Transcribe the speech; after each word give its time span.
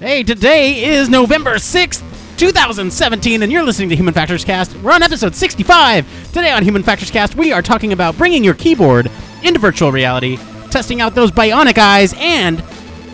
Hey, 0.00 0.22
today 0.22 0.84
is 0.84 1.08
November 1.08 1.56
6th, 1.56 2.04
2017, 2.38 3.42
and 3.42 3.50
you're 3.50 3.64
listening 3.64 3.88
to 3.88 3.96
Human 3.96 4.14
Factors 4.14 4.44
Cast. 4.44 4.76
We're 4.76 4.92
on 4.92 5.02
episode 5.02 5.34
65. 5.34 6.32
Today 6.32 6.52
on 6.52 6.62
Human 6.62 6.84
Factors 6.84 7.10
Cast, 7.10 7.34
we 7.34 7.50
are 7.50 7.62
talking 7.62 7.92
about 7.92 8.16
bringing 8.16 8.44
your 8.44 8.54
keyboard 8.54 9.10
into 9.42 9.58
virtual 9.58 9.90
reality, 9.90 10.36
testing 10.70 11.00
out 11.00 11.16
those 11.16 11.32
bionic 11.32 11.78
eyes, 11.78 12.14
and 12.16 12.62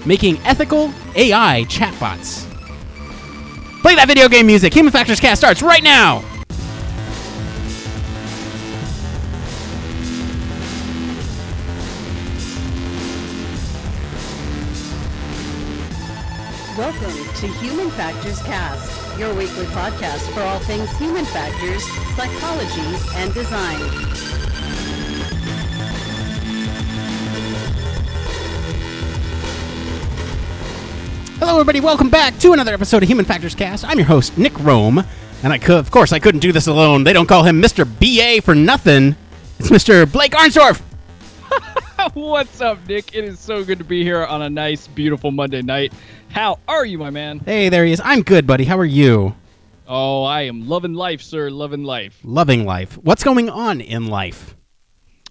making 0.04 0.36
ethical 0.40 0.92
AI 1.14 1.64
chatbots. 1.70 2.44
Play 3.80 3.94
that 3.94 4.06
video 4.06 4.28
game 4.28 4.46
music. 4.46 4.74
Human 4.74 4.92
Factors 4.92 5.20
Cast 5.20 5.40
starts 5.40 5.62
right 5.62 5.82
now. 5.82 6.22
To 17.36 17.48
Human 17.48 17.90
Factors 17.90 18.40
Cast, 18.42 19.18
your 19.18 19.34
weekly 19.34 19.64
podcast 19.66 20.32
for 20.32 20.40
all 20.42 20.60
things 20.60 20.88
human 20.98 21.24
factors, 21.24 21.82
psychology, 22.16 22.80
and 23.16 23.34
design. 23.34 23.80
Hello, 31.38 31.54
everybody. 31.54 31.80
Welcome 31.80 32.08
back 32.08 32.38
to 32.38 32.52
another 32.52 32.72
episode 32.72 33.02
of 33.02 33.08
Human 33.08 33.24
Factors 33.24 33.54
Cast. 33.54 33.84
I'm 33.84 33.98
your 33.98 34.06
host, 34.06 34.38
Nick 34.38 34.54
Roome, 34.54 35.04
and 35.42 35.52
I 35.52 35.58
could, 35.58 35.78
of 35.78 35.90
course, 35.90 36.12
I 36.12 36.20
couldn't 36.20 36.40
do 36.40 36.52
this 36.52 36.68
alone. 36.68 37.02
They 37.04 37.12
don't 37.12 37.26
call 37.26 37.42
him 37.42 37.60
Mr. 37.60 37.84
BA 37.84 38.42
for 38.42 38.54
nothing. 38.54 39.16
It's 39.58 39.70
Mr. 39.70 40.10
Blake 40.10 40.32
Arnsdorf. 40.32 40.80
What's 42.12 42.60
up, 42.60 42.86
Nick? 42.86 43.14
It 43.14 43.24
is 43.24 43.40
so 43.40 43.64
good 43.64 43.78
to 43.78 43.84
be 43.84 44.02
here 44.02 44.26
on 44.26 44.42
a 44.42 44.50
nice, 44.50 44.86
beautiful 44.88 45.30
Monday 45.30 45.62
night. 45.62 45.94
How 46.28 46.58
are 46.68 46.84
you, 46.84 46.98
my 46.98 47.08
man? 47.08 47.38
Hey, 47.38 47.70
there 47.70 47.86
he 47.86 47.92
is. 47.92 48.00
I'm 48.04 48.22
good, 48.22 48.46
buddy. 48.46 48.64
How 48.64 48.78
are 48.78 48.84
you? 48.84 49.34
Oh, 49.88 50.22
I 50.22 50.42
am 50.42 50.68
loving 50.68 50.92
life, 50.92 51.22
sir. 51.22 51.48
Loving 51.48 51.82
life. 51.82 52.18
Loving 52.22 52.66
life. 52.66 52.98
What's 52.98 53.24
going 53.24 53.48
on 53.48 53.80
in 53.80 54.08
life? 54.08 54.54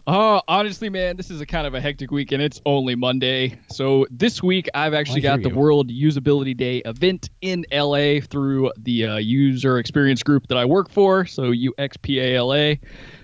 Oh, 0.08 0.42
honestly, 0.48 0.90
man, 0.90 1.16
this 1.16 1.30
is 1.30 1.40
a 1.42 1.46
kind 1.46 1.66
of 1.66 1.76
a 1.76 1.80
hectic 1.80 2.12
week, 2.12 2.32
and 2.32 2.42
it's 2.42 2.60
only 2.66 2.96
Monday. 2.96 3.58
So 3.70 4.06
this 4.10 4.44
week, 4.44 4.68
I've 4.74 4.94
actually 4.94 5.22
hear 5.22 5.38
got 5.38 5.44
the. 5.44 5.56
World 5.56 5.90
Usability 5.90 6.58
Day 6.58 6.80
event 6.80 7.30
in 7.42 7.66
LA 7.72 8.20
through 8.20 8.72
the 8.80 9.06
uh, 9.06 9.18
user 9.18 9.78
experience 9.78 10.24
group 10.24 10.48
that 10.48 10.58
I 10.58 10.66
work 10.66 10.90
for. 10.90 11.26
So 11.26 11.54
UXPALA. 11.54 12.80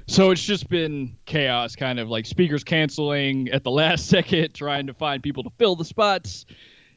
So 0.10 0.32
it's 0.32 0.44
just 0.44 0.68
been 0.70 1.16
chaos, 1.26 1.76
kind 1.76 2.00
of 2.00 2.10
like 2.10 2.26
speakers 2.26 2.64
canceling 2.64 3.48
at 3.50 3.64
the 3.64 3.70
last 3.70 4.08
second, 4.10 4.56
trying 4.56 4.88
to 4.88 4.94
find 4.96 5.22
people 5.22 5.44
to 5.44 5.52
fill 5.60 5.76
the 5.76 5.86
spots. 5.86 6.48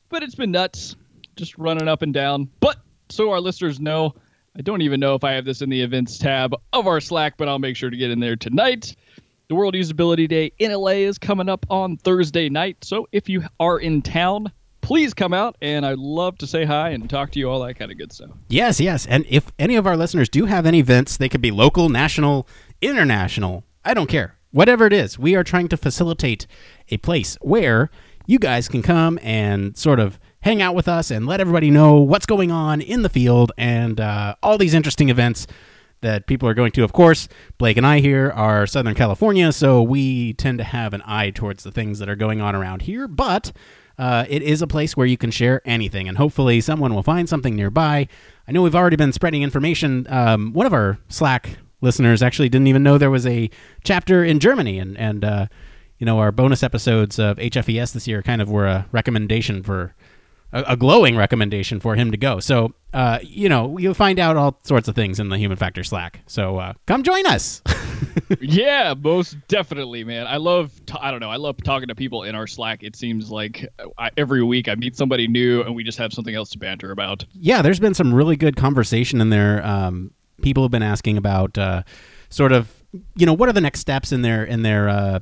But 0.09 0.23
it's 0.23 0.35
been 0.35 0.51
nuts, 0.51 0.97
just 1.37 1.59
running 1.59 1.89
up 1.89 2.01
and 2.01 2.15
down. 2.15 2.49
But 2.61 2.79
so 3.11 3.31
our 3.31 3.39
listeners 3.39 3.79
know, 3.79 4.15
I 4.57 4.63
don't 4.63 4.81
even 4.81 4.99
know 4.99 5.15
if 5.15 5.25
I 5.25 5.33
have 5.33 5.45
this 5.45 5.61
in 5.61 5.69
the 5.69 5.83
events 5.83 6.17
tab 6.17 6.55
of 6.73 6.87
our 6.87 7.03
Slack, 7.03 7.37
but 7.37 7.51
I'll 7.51 7.59
make 7.59 7.77
sure 7.77 7.91
to 7.91 7.97
get 7.99 8.11
in 8.11 8.19
there 8.19 8.35
tonight. 8.35 8.97
The 9.49 9.57
World 9.57 9.75
Usability 9.75 10.27
Day 10.27 10.51
in 10.59 10.73
LA 10.73 11.03
is 11.05 11.19
coming 11.19 11.51
up 11.51 11.67
on 11.69 11.99
Thursday 11.99 12.49
night. 12.49 12.79
So 12.83 13.09
if 13.13 13.29
you 13.29 13.43
are 13.61 13.79
in 13.79 14.01
town, 14.01 14.51
please 14.81 15.13
come 15.13 15.35
out 15.35 15.57
and 15.61 15.85
I'd 15.85 15.99
love 15.99 16.39
to 16.39 16.47
say 16.47 16.65
hi 16.65 16.91
and 16.91 17.11
talk 17.11 17.31
to 17.33 17.39
you, 17.39 17.51
all 17.51 17.61
that 17.61 17.75
kind 17.75 17.93
of 17.93 17.99
good 17.99 18.11
stuff. 18.11 18.31
Yes, 18.49 18.81
yes. 18.81 19.05
And 19.05 19.27
if 19.29 19.53
any 19.59 19.77
of 19.77 19.87
our 19.87 19.99
listeners 19.99 20.31
do 20.31 20.47
have 20.47 20.65
any 20.65 20.79
events, 20.79 21.19
they 21.19 21.29
could 21.29 21.43
be 21.43 21.51
local, 21.51 21.91
national, 21.91 22.49
international. 22.83 23.65
I 23.85 23.95
don't 23.95 24.09
care. 24.09 24.37
Whatever 24.51 24.87
it 24.87 24.93
is, 24.93 25.19
we 25.19 25.35
are 25.35 25.45
trying 25.45 25.69
to 25.69 25.77
facilitate 25.79 26.47
a 26.91 26.99
place 26.99 27.39
where 27.41 27.91
you 28.27 28.39
guys 28.39 28.69
can 28.69 28.83
come 28.83 29.19
and 29.23 29.77
sort 29.77 29.99
of 29.99 30.21
hang 30.43 30.61
out 30.61 30.75
with 30.75 30.89
us 30.89 31.11
and 31.11 31.27
let 31.27 31.41
everybody 31.41 31.71
know 31.71 31.97
what's 31.97 32.27
going 32.27 32.51
on 32.51 32.81
in 32.81 33.03
the 33.03 33.09
field 33.09 33.53
and 33.57 34.01
uh, 34.01 34.35
all 34.43 34.59
these 34.59 34.75
interesting 34.75 35.09
events 35.09 35.47
that 36.03 36.27
people 36.27 36.49
are 36.49 36.55
going 36.55 36.73
to. 36.73 36.85
Of 36.85 36.93
course, 36.93 37.29
Blake 37.59 37.77
and 37.77 37.87
I 37.87 38.01
here 38.01 38.31
are 38.31 38.67
Southern 38.67 38.95
California, 38.95 39.53
so 39.53 39.83
we 39.83 40.35
tend 40.35 40.59
to 40.59 40.65
have 40.65 40.93
an 40.93 41.03
eye 41.07 41.31
towards 41.31 41.63
the 41.63 41.71
things 41.71 42.01
that 42.01 42.09
are 42.09 42.17
going 42.17 42.41
on 42.41 42.55
around 42.55 42.83
here, 42.83 43.09
but 43.09 43.53
uh, 43.99 44.25
it 44.29 44.43
is 44.43 44.61
a 44.63 44.67
place 44.67 44.97
where 44.97 45.07
you 45.07 45.17
can 45.17 45.31
share 45.31 45.63
anything, 45.65 46.09
and 46.09 46.19
hopefully 46.19 46.61
someone 46.61 46.95
will 46.95 47.05
find 47.05 47.29
something 47.29 47.55
nearby. 47.55 48.09
I 48.49 48.53
know 48.53 48.63
we've 48.63 48.75
already 48.75 48.97
been 48.97 49.13
spreading 49.13 49.43
information. 49.43 50.07
Um, 50.11 50.53
one 50.53 50.67
of 50.67 50.73
our 50.73 50.99
Slack 51.09 51.59
listeners 51.83 52.23
actually 52.23 52.49
didn't 52.49 52.69
even 52.69 52.83
know 52.83 52.97
there 52.97 53.11
was 53.11 53.27
a 53.27 53.51
chapter 53.85 54.25
in 54.25 54.41
Germany, 54.41 54.79
and, 54.79 54.97
and 54.97 55.25
uh, 55.25 55.47
you 55.99 56.07
know, 56.07 56.19
our 56.19 56.33
bonus 56.33 56.63
episodes 56.63 57.19
of 57.19 57.37
HFES 57.37 57.93
this 57.93 58.09
year 58.09 58.23
kind 58.23 58.41
of 58.41 58.51
were 58.51 58.67
a 58.67 58.87
recommendation 58.93 59.63
for 59.63 59.95
a, 60.53 60.65
a 60.69 60.77
glowing 60.77 61.17
recommendation 61.17 61.81
for 61.81 61.95
him 61.95 62.11
to 62.11 62.17
go. 62.17 62.41
So, 62.41 62.75
uh, 62.93 63.19
you 63.23 63.49
know, 63.49 63.79
you'll 63.79 63.95
find 63.95 64.19
out 64.19 64.37
all 64.37 64.59
sorts 64.65 64.89
of 64.89 64.95
things 64.95 65.19
in 65.19 65.29
the 65.29 65.39
Human 65.39 65.57
Factor 65.57 65.85
Slack. 65.85 66.21
So, 66.27 66.59
uh, 66.59 66.75
come 66.87 67.03
join 67.03 67.27
us. 67.27 67.63
yeah, 68.41 68.95
most 68.99 69.37
definitely, 69.49 70.05
man. 70.05 70.27
I 70.27 70.37
love, 70.37 70.73
t- 70.87 70.99
I 71.01 71.11
don't 71.11 71.21
know, 71.21 71.31
I 71.31 71.37
love 71.37 71.63
talking 71.63 71.89
to 71.89 71.95
people 71.95 72.25
in 72.25 72.35
our 72.35 72.47
Slack. 72.47 72.83
It 72.83 72.97
seems 72.97 73.31
like 73.31 73.67
I, 73.99 74.11
every 74.17 74.43
week 74.43 74.69
I 74.69 74.75
meet 74.75 74.97
somebody 74.97 75.29
new 75.29 75.63
and 75.63 75.75
we 75.75 75.85
just 75.85 75.99
have 75.99 76.13
something 76.13 76.35
else 76.35 76.51
to 76.51 76.59
banter 76.59 76.91
about. 76.91 77.25
yeah, 77.33 77.63
there's 77.63 77.81
been 77.81 77.95
some 77.95 78.13
really 78.13 78.37
good 78.37 78.57
conversation 78.57 79.21
in 79.21 79.31
there. 79.31 79.65
Um, 79.65 80.13
people 80.41 80.63
have 80.63 80.71
been 80.71 80.83
asking 80.83 81.17
about 81.17 81.59
uh, 81.59 81.83
sort 82.31 82.53
of, 82.53 82.83
you 83.17 83.27
know, 83.27 83.33
what 83.33 83.49
are 83.49 83.53
the 83.53 83.61
next 83.61 83.81
steps 83.81 84.13
in 84.13 84.23
their 84.23 84.45
in 84.45 84.63
their 84.63 84.89
uh, 84.89 85.21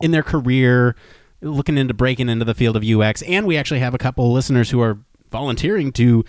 in 0.00 0.10
their 0.10 0.22
career, 0.22 0.96
looking 1.40 1.78
into 1.78 1.94
breaking 1.94 2.28
into 2.28 2.44
the 2.44 2.54
field 2.54 2.76
of 2.76 2.84
UX. 2.84 3.22
And 3.22 3.46
we 3.46 3.56
actually 3.56 3.80
have 3.80 3.94
a 3.94 3.98
couple 3.98 4.32
listeners 4.32 4.70
who 4.70 4.80
are 4.80 4.98
volunteering 5.30 5.92
to 5.92 6.24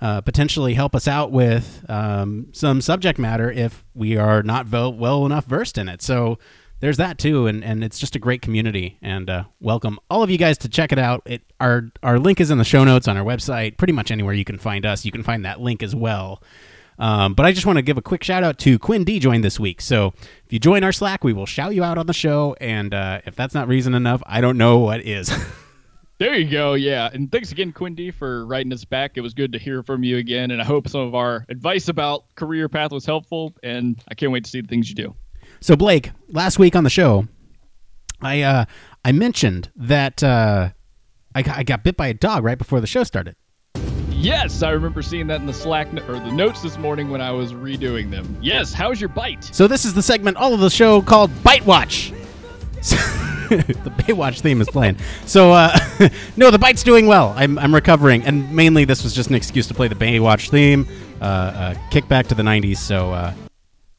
uh, 0.00 0.20
potentially 0.20 0.74
help 0.74 0.96
us 0.96 1.06
out 1.06 1.30
with 1.30 1.84
um, 1.88 2.48
some 2.52 2.80
subject 2.80 3.18
matter 3.18 3.50
if 3.50 3.84
we 3.94 4.16
are 4.16 4.42
not 4.42 4.68
well, 4.68 4.92
well 4.92 5.24
enough 5.24 5.44
versed 5.46 5.78
in 5.78 5.88
it. 5.88 6.02
So 6.02 6.38
there's 6.80 6.96
that 6.96 7.16
too, 7.18 7.46
and, 7.46 7.62
and 7.62 7.84
it's 7.84 8.00
just 8.00 8.16
a 8.16 8.18
great 8.18 8.42
community. 8.42 8.98
And 9.00 9.30
uh, 9.30 9.44
welcome 9.60 10.00
all 10.10 10.24
of 10.24 10.30
you 10.30 10.38
guys 10.38 10.58
to 10.58 10.68
check 10.68 10.90
it 10.90 10.98
out. 10.98 11.22
It 11.24 11.42
our 11.60 11.92
our 12.02 12.18
link 12.18 12.40
is 12.40 12.50
in 12.50 12.58
the 12.58 12.64
show 12.64 12.82
notes 12.82 13.06
on 13.06 13.16
our 13.16 13.24
website. 13.24 13.76
Pretty 13.76 13.92
much 13.92 14.10
anywhere 14.10 14.34
you 14.34 14.44
can 14.44 14.58
find 14.58 14.84
us, 14.84 15.04
you 15.04 15.12
can 15.12 15.22
find 15.22 15.44
that 15.44 15.60
link 15.60 15.84
as 15.84 15.94
well. 15.94 16.42
Um, 17.02 17.34
but 17.34 17.44
I 17.44 17.50
just 17.52 17.66
want 17.66 17.78
to 17.78 17.82
give 17.82 17.98
a 17.98 18.02
quick 18.02 18.22
shout 18.22 18.44
out 18.44 18.58
to 18.60 18.78
Quinn 18.78 19.02
D 19.02 19.18
joined 19.18 19.42
this 19.42 19.58
week. 19.58 19.80
So 19.80 20.14
if 20.46 20.52
you 20.52 20.60
join 20.60 20.84
our 20.84 20.92
Slack, 20.92 21.24
we 21.24 21.32
will 21.32 21.46
shout 21.46 21.74
you 21.74 21.82
out 21.82 21.98
on 21.98 22.06
the 22.06 22.12
show. 22.12 22.54
And 22.60 22.94
uh, 22.94 23.20
if 23.26 23.34
that's 23.34 23.54
not 23.54 23.66
reason 23.66 23.92
enough, 23.94 24.22
I 24.24 24.40
don't 24.40 24.56
know 24.56 24.78
what 24.78 25.00
is. 25.00 25.30
There 26.18 26.34
you 26.34 26.48
go. 26.48 26.74
Yeah. 26.74 27.10
And 27.12 27.32
thanks 27.32 27.50
again, 27.50 27.72
Quindy, 27.72 28.14
for 28.14 28.46
writing 28.46 28.72
us 28.72 28.84
back. 28.84 29.16
It 29.16 29.22
was 29.22 29.34
good 29.34 29.50
to 29.54 29.58
hear 29.58 29.82
from 29.82 30.04
you 30.04 30.18
again. 30.18 30.52
And 30.52 30.62
I 30.62 30.64
hope 30.64 30.86
some 30.86 31.00
of 31.00 31.16
our 31.16 31.44
advice 31.48 31.88
about 31.88 32.32
career 32.36 32.68
path 32.68 32.92
was 32.92 33.04
helpful. 33.04 33.56
And 33.64 34.00
I 34.06 34.14
can't 34.14 34.30
wait 34.30 34.44
to 34.44 34.50
see 34.50 34.60
the 34.60 34.68
things 34.68 34.88
you 34.88 34.94
do. 34.94 35.16
So 35.58 35.74
Blake, 35.74 36.12
last 36.28 36.60
week 36.60 36.76
on 36.76 36.84
the 36.84 36.90
show, 36.90 37.26
I 38.20 38.42
uh, 38.42 38.66
I 39.04 39.10
mentioned 39.10 39.72
that 39.74 40.22
uh, 40.22 40.70
I, 41.34 41.42
got, 41.42 41.58
I 41.58 41.64
got 41.64 41.82
bit 41.82 41.96
by 41.96 42.06
a 42.06 42.14
dog 42.14 42.44
right 42.44 42.58
before 42.58 42.80
the 42.80 42.86
show 42.86 43.02
started. 43.02 43.34
Yes, 44.22 44.62
I 44.62 44.70
remember 44.70 45.02
seeing 45.02 45.26
that 45.26 45.40
in 45.40 45.46
the 45.46 45.52
Slack 45.52 45.92
or 46.08 46.12
the 46.12 46.30
notes 46.30 46.62
this 46.62 46.78
morning 46.78 47.10
when 47.10 47.20
I 47.20 47.32
was 47.32 47.52
redoing 47.52 48.08
them. 48.08 48.38
Yes, 48.40 48.72
how's 48.72 49.00
your 49.00 49.08
bite? 49.08 49.42
So 49.42 49.66
this 49.66 49.84
is 49.84 49.94
the 49.94 50.02
segment 50.02 50.36
all 50.36 50.54
of 50.54 50.60
the 50.60 50.70
show 50.70 51.02
called 51.02 51.30
Bite 51.42 51.66
Watch. 51.66 52.12
the 53.48 53.92
Baywatch 53.98 54.40
theme 54.40 54.60
is 54.60 54.68
playing. 54.70 54.96
So 55.26 55.50
uh, 55.50 55.76
no, 56.36 56.52
the 56.52 56.58
bite's 56.58 56.84
doing 56.84 57.08
well. 57.08 57.34
I'm, 57.36 57.58
I'm 57.58 57.74
recovering, 57.74 58.22
and 58.22 58.54
mainly 58.54 58.84
this 58.84 59.02
was 59.02 59.12
just 59.12 59.28
an 59.28 59.34
excuse 59.34 59.66
to 59.66 59.74
play 59.74 59.88
the 59.88 59.96
Baywatch 59.96 60.50
theme. 60.50 60.86
Uh, 61.20 61.24
uh, 61.24 61.74
kick 61.90 62.06
back 62.06 62.28
to 62.28 62.36
the 62.36 62.44
'90s. 62.44 62.76
So 62.76 63.12
uh, 63.12 63.34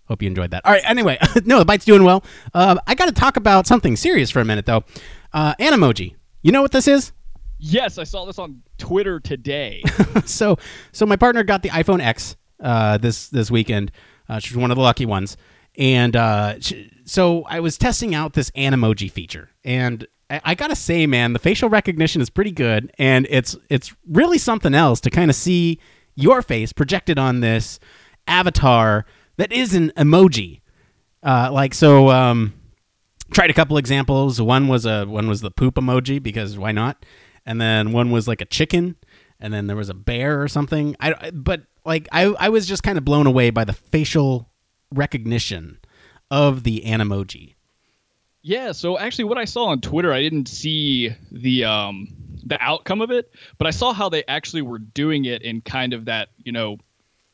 hope 0.08 0.22
you 0.22 0.30
enjoyed 0.30 0.52
that. 0.52 0.66
All 0.66 0.72
right. 0.72 0.90
Anyway, 0.90 1.18
no, 1.44 1.60
the 1.60 1.66
bite's 1.66 1.84
doing 1.84 2.06
well. 2.06 2.24
Uh, 2.54 2.78
I 2.88 2.96
got 2.96 3.08
to 3.08 3.12
talk 3.12 3.36
about 3.36 3.68
something 3.68 3.98
serious 3.98 4.30
for 4.32 4.40
a 4.40 4.46
minute 4.46 4.66
though. 4.66 4.86
Uh, 5.34 5.54
Animoji. 5.56 6.16
You 6.42 6.54
know 6.54 6.62
what 6.62 6.72
this 6.72 6.88
is? 6.88 7.12
Yes, 7.66 7.98
I 7.98 8.04
saw 8.04 8.26
this 8.26 8.40
on 8.40 8.62
Twitter 8.78 9.22
today. 9.22 9.84
so 10.26 10.58
so 10.92 11.06
my 11.06 11.16
partner 11.16 11.44
got 11.44 11.64
the 11.64 11.70
iPhone 11.70 12.02
X 12.02 12.36
uh, 12.62 12.98
this 12.98 13.30
this 13.30 13.50
weekend. 13.50 13.90
Uh, 14.28 14.40
she's 14.40 14.58
one 14.58 14.70
of 14.70 14.76
the 14.76 14.84
lucky 14.84 15.06
ones, 15.06 15.38
and 15.78 16.14
uh, 16.14 16.60
sh 16.60 16.74
so 17.06 17.44
I 17.44 17.62
was 17.62 17.78
testing 17.78 18.14
out 18.14 18.34
this 18.34 18.52
Animoji 18.52 19.10
feature, 19.10 19.50
and 19.64 20.06
I, 20.30 20.42
I 20.44 20.56
gotta 20.56 20.76
say, 20.76 21.08
man, 21.08 21.32
the 21.32 21.40
facial 21.40 21.70
recognition 21.70 22.22
is 22.22 22.30
pretty 22.30 22.52
good, 22.52 22.92
and 23.00 23.26
it's 23.30 23.56
it's 23.70 23.96
really 24.10 24.40
something 24.40 24.74
else 24.74 25.00
to 25.00 25.10
kind 25.10 25.32
of 25.32 25.36
see 25.36 25.80
your 26.16 26.42
face 26.42 26.74
projected 26.74 27.18
on 27.18 27.40
this 27.40 27.80
avatar 28.28 29.06
that 29.38 29.54
is 29.54 29.74
an 29.74 29.94
emoji. 29.96 30.60
Uh, 31.24 31.50
like 31.50 31.74
so, 31.74 32.10
um, 32.10 32.54
tried 33.32 33.50
a 33.50 33.54
couple 33.54 33.78
examples. 33.78 34.42
One 34.42 34.68
was 34.68 34.86
a 34.86 35.06
one 35.06 35.30
was 35.30 35.40
the 35.40 35.50
poop 35.50 35.76
emoji 35.76 36.22
because 36.22 36.58
why 36.58 36.74
not? 36.74 37.06
And 37.46 37.60
then 37.60 37.92
one 37.92 38.12
was 38.12 38.28
like 38.28 38.42
a 38.42 38.46
chicken, 38.46 38.96
and 39.40 39.54
then 39.54 39.68
there 39.68 39.76
was 39.76 39.90
a 39.90 39.94
bear 39.94 40.42
or 40.42 40.48
something. 40.48 40.96
I 41.00 41.32
but 41.32 41.64
like 41.86 42.08
I 42.12 42.26
I 42.40 42.50
was 42.50 42.66
just 42.68 42.84
kind 42.84 42.98
of 42.98 43.04
blown 43.06 43.28
away 43.28 43.50
by 43.50 43.66
the 43.66 43.74
facial 43.74 44.50
recognition 44.92 45.80
of 46.32 46.64
the 46.64 46.82
Animoji. 46.86 47.56
yeah, 48.42 48.72
so 48.72 48.98
actually 48.98 49.26
what 49.26 49.38
I 49.38 49.46
saw 49.46 49.66
on 49.66 49.82
Twitter, 49.82 50.12
I 50.14 50.22
didn't 50.22 50.48
see 50.48 51.12
the 51.32 51.66
um 51.66 52.08
the 52.46 52.58
outcome 52.62 53.02
of 53.02 53.12
it, 53.12 53.32
but 53.58 53.68
I 53.68 53.72
saw 53.72 53.94
how 53.94 54.10
they 54.10 54.24
actually 54.28 54.62
were 54.64 54.80
doing 54.80 55.26
it 55.26 55.42
in 55.42 55.62
kind 55.62 55.94
of 55.94 56.06
that, 56.06 56.30
you 56.38 56.52
know, 56.52 56.78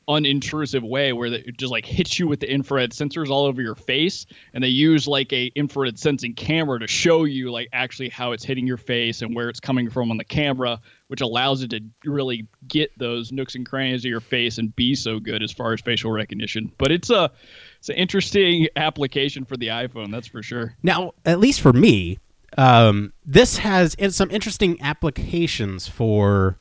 unintrusive 0.10 0.82
way 0.82 1.14
where 1.14 1.32
it 1.32 1.56
just 1.58 1.72
like 1.72 1.86
hits 1.86 2.18
you 2.18 2.28
with 2.28 2.40
the 2.40 2.52
infrared 2.52 2.92
sensors 2.92 3.30
all 3.30 3.46
over 3.46 3.62
your 3.62 3.76
face 3.76 4.26
and 4.54 4.64
they 4.64 4.68
use 4.68 5.08
like 5.08 5.32
a 5.32 5.52
infrared 5.56 6.00
sensing 6.00 6.34
camera 6.34 6.80
to 6.80 6.88
show 6.88 7.26
you 7.26 7.52
like 7.52 7.70
actually 7.74 8.10
how 8.10 8.32
it's 8.32 8.44
hitting 8.44 8.66
your 8.66 8.78
face 8.78 9.22
and 9.22 9.36
where 9.36 9.50
it's 9.50 9.60
coming 9.60 9.88
from 9.88 10.10
on 10.10 10.18
the 10.18 10.24
camera 10.24 10.82
which 11.10 11.22
allows 11.22 11.62
it 11.62 11.70
to 11.70 11.80
really 12.06 12.48
get 12.68 12.92
those 12.98 13.32
nooks 13.32 13.54
and 13.54 13.68
crannies 13.68 14.04
of 14.04 14.10
your 14.10 14.20
face 14.20 14.58
and 14.58 14.76
be 14.76 14.96
so 14.96 15.20
good 15.20 15.44
as 15.44 15.52
far 15.52 15.74
as 15.74 15.82
facial 15.82 16.12
recognition 16.12 16.72
but 16.80 16.92
it's 16.92 17.12
a 17.12 17.30
it's 17.78 17.90
an 17.90 17.96
interesting 17.96 18.68
application 18.76 19.46
for 19.46 19.58
the 19.58 19.68
iphone 19.68 20.12
that's 20.12 20.28
for 20.28 20.42
sure 20.42 20.76
Now, 20.82 21.14
at 21.26 21.40
least 21.40 21.62
for 21.62 21.74
me, 21.74 22.20
um, 22.58 23.14
this 23.26 23.58
has 23.58 23.96
some 24.10 24.32
interesting 24.32 24.82
applications 24.82 25.88
for. 25.88 26.58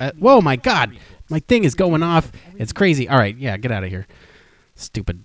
Uh, 0.00 0.12
whoa, 0.18 0.40
my 0.40 0.56
God! 0.56 0.96
My 1.30 1.38
thing 1.38 1.64
is 1.64 1.74
going 1.74 2.02
off. 2.02 2.32
It's 2.56 2.72
crazy. 2.72 3.08
All 3.08 3.18
right, 3.18 3.36
yeah, 3.36 3.56
get 3.56 3.70
out 3.70 3.84
of 3.84 3.90
here. 3.90 4.06
Stupid 4.74 5.24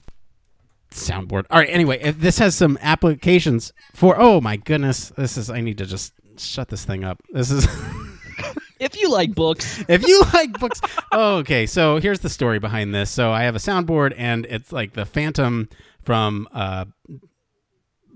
soundboard. 0.91 1.45
All 1.49 1.59
right, 1.59 1.69
anyway, 1.69 1.99
if 2.01 2.19
this 2.19 2.39
has 2.39 2.55
some 2.55 2.77
applications 2.81 3.73
for. 3.93 4.15
Oh 4.19 4.39
my 4.39 4.57
goodness, 4.57 5.09
this 5.17 5.37
is. 5.37 5.49
I 5.49 5.61
need 5.61 5.77
to 5.79 5.85
just 5.85 6.13
shut 6.37 6.69
this 6.69 6.85
thing 6.85 7.03
up. 7.03 7.21
This 7.31 7.51
is. 7.51 7.67
if 8.79 8.99
you 8.99 9.09
like 9.09 9.33
books 9.33 9.83
if 9.87 10.05
you 10.05 10.21
like 10.33 10.51
books 10.59 10.81
oh, 11.13 11.37
okay 11.37 11.65
so 11.65 11.97
here's 11.97 12.19
the 12.19 12.29
story 12.29 12.59
behind 12.59 12.93
this 12.93 13.09
so 13.09 13.31
i 13.31 13.43
have 13.43 13.55
a 13.55 13.59
soundboard 13.59 14.13
and 14.17 14.45
it's 14.49 14.71
like 14.73 14.93
the 14.93 15.05
phantom 15.05 15.69
from 16.01 16.47
uh 16.51 16.83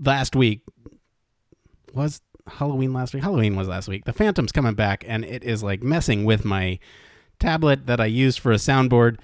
last 0.04 0.36
week 0.36 0.62
was 1.94 2.22
halloween 2.48 2.92
last 2.92 3.14
week 3.14 3.24
halloween 3.24 3.56
was 3.56 3.70
last 3.70 3.88
week 3.88 4.04
the 4.04 4.14
phantom's 4.14 4.52
coming 4.52 4.74
back 4.74 5.04
and 5.08 5.24
it 5.24 5.44
is 5.44 5.64
like 5.64 5.82
messing 5.82 6.26
with 6.26 6.44
my 6.44 6.78
tablet 7.40 7.88
that 7.88 8.00
i 8.00 8.06
use 8.06 8.38
for 8.38 8.52
a 8.52 8.56
soundboard 8.56 9.18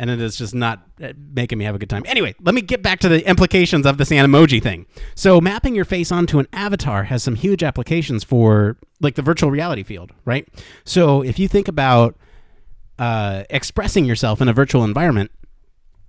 and 0.00 0.08
it 0.08 0.18
is 0.18 0.36
just 0.36 0.54
not 0.54 0.88
uh, 1.02 1.12
making 1.34 1.58
me 1.58 1.66
have 1.66 1.74
a 1.74 1.78
good 1.78 1.90
time. 1.90 2.02
Anyway, 2.06 2.34
let 2.40 2.54
me 2.54 2.62
get 2.62 2.82
back 2.82 3.00
to 3.00 3.08
the 3.08 3.26
implications 3.28 3.84
of 3.84 3.98
this 3.98 4.08
Animoji 4.08 4.62
thing. 4.62 4.86
So, 5.14 5.42
mapping 5.42 5.74
your 5.74 5.84
face 5.84 6.10
onto 6.10 6.38
an 6.38 6.48
avatar 6.54 7.04
has 7.04 7.22
some 7.22 7.34
huge 7.34 7.62
applications 7.62 8.24
for 8.24 8.78
like 9.00 9.16
the 9.16 9.22
virtual 9.22 9.50
reality 9.50 9.82
field, 9.82 10.12
right? 10.24 10.48
So, 10.84 11.22
if 11.22 11.38
you 11.38 11.48
think 11.48 11.68
about 11.68 12.16
uh, 12.98 13.44
expressing 13.50 14.06
yourself 14.06 14.40
in 14.40 14.48
a 14.48 14.54
virtual 14.54 14.84
environment, 14.84 15.32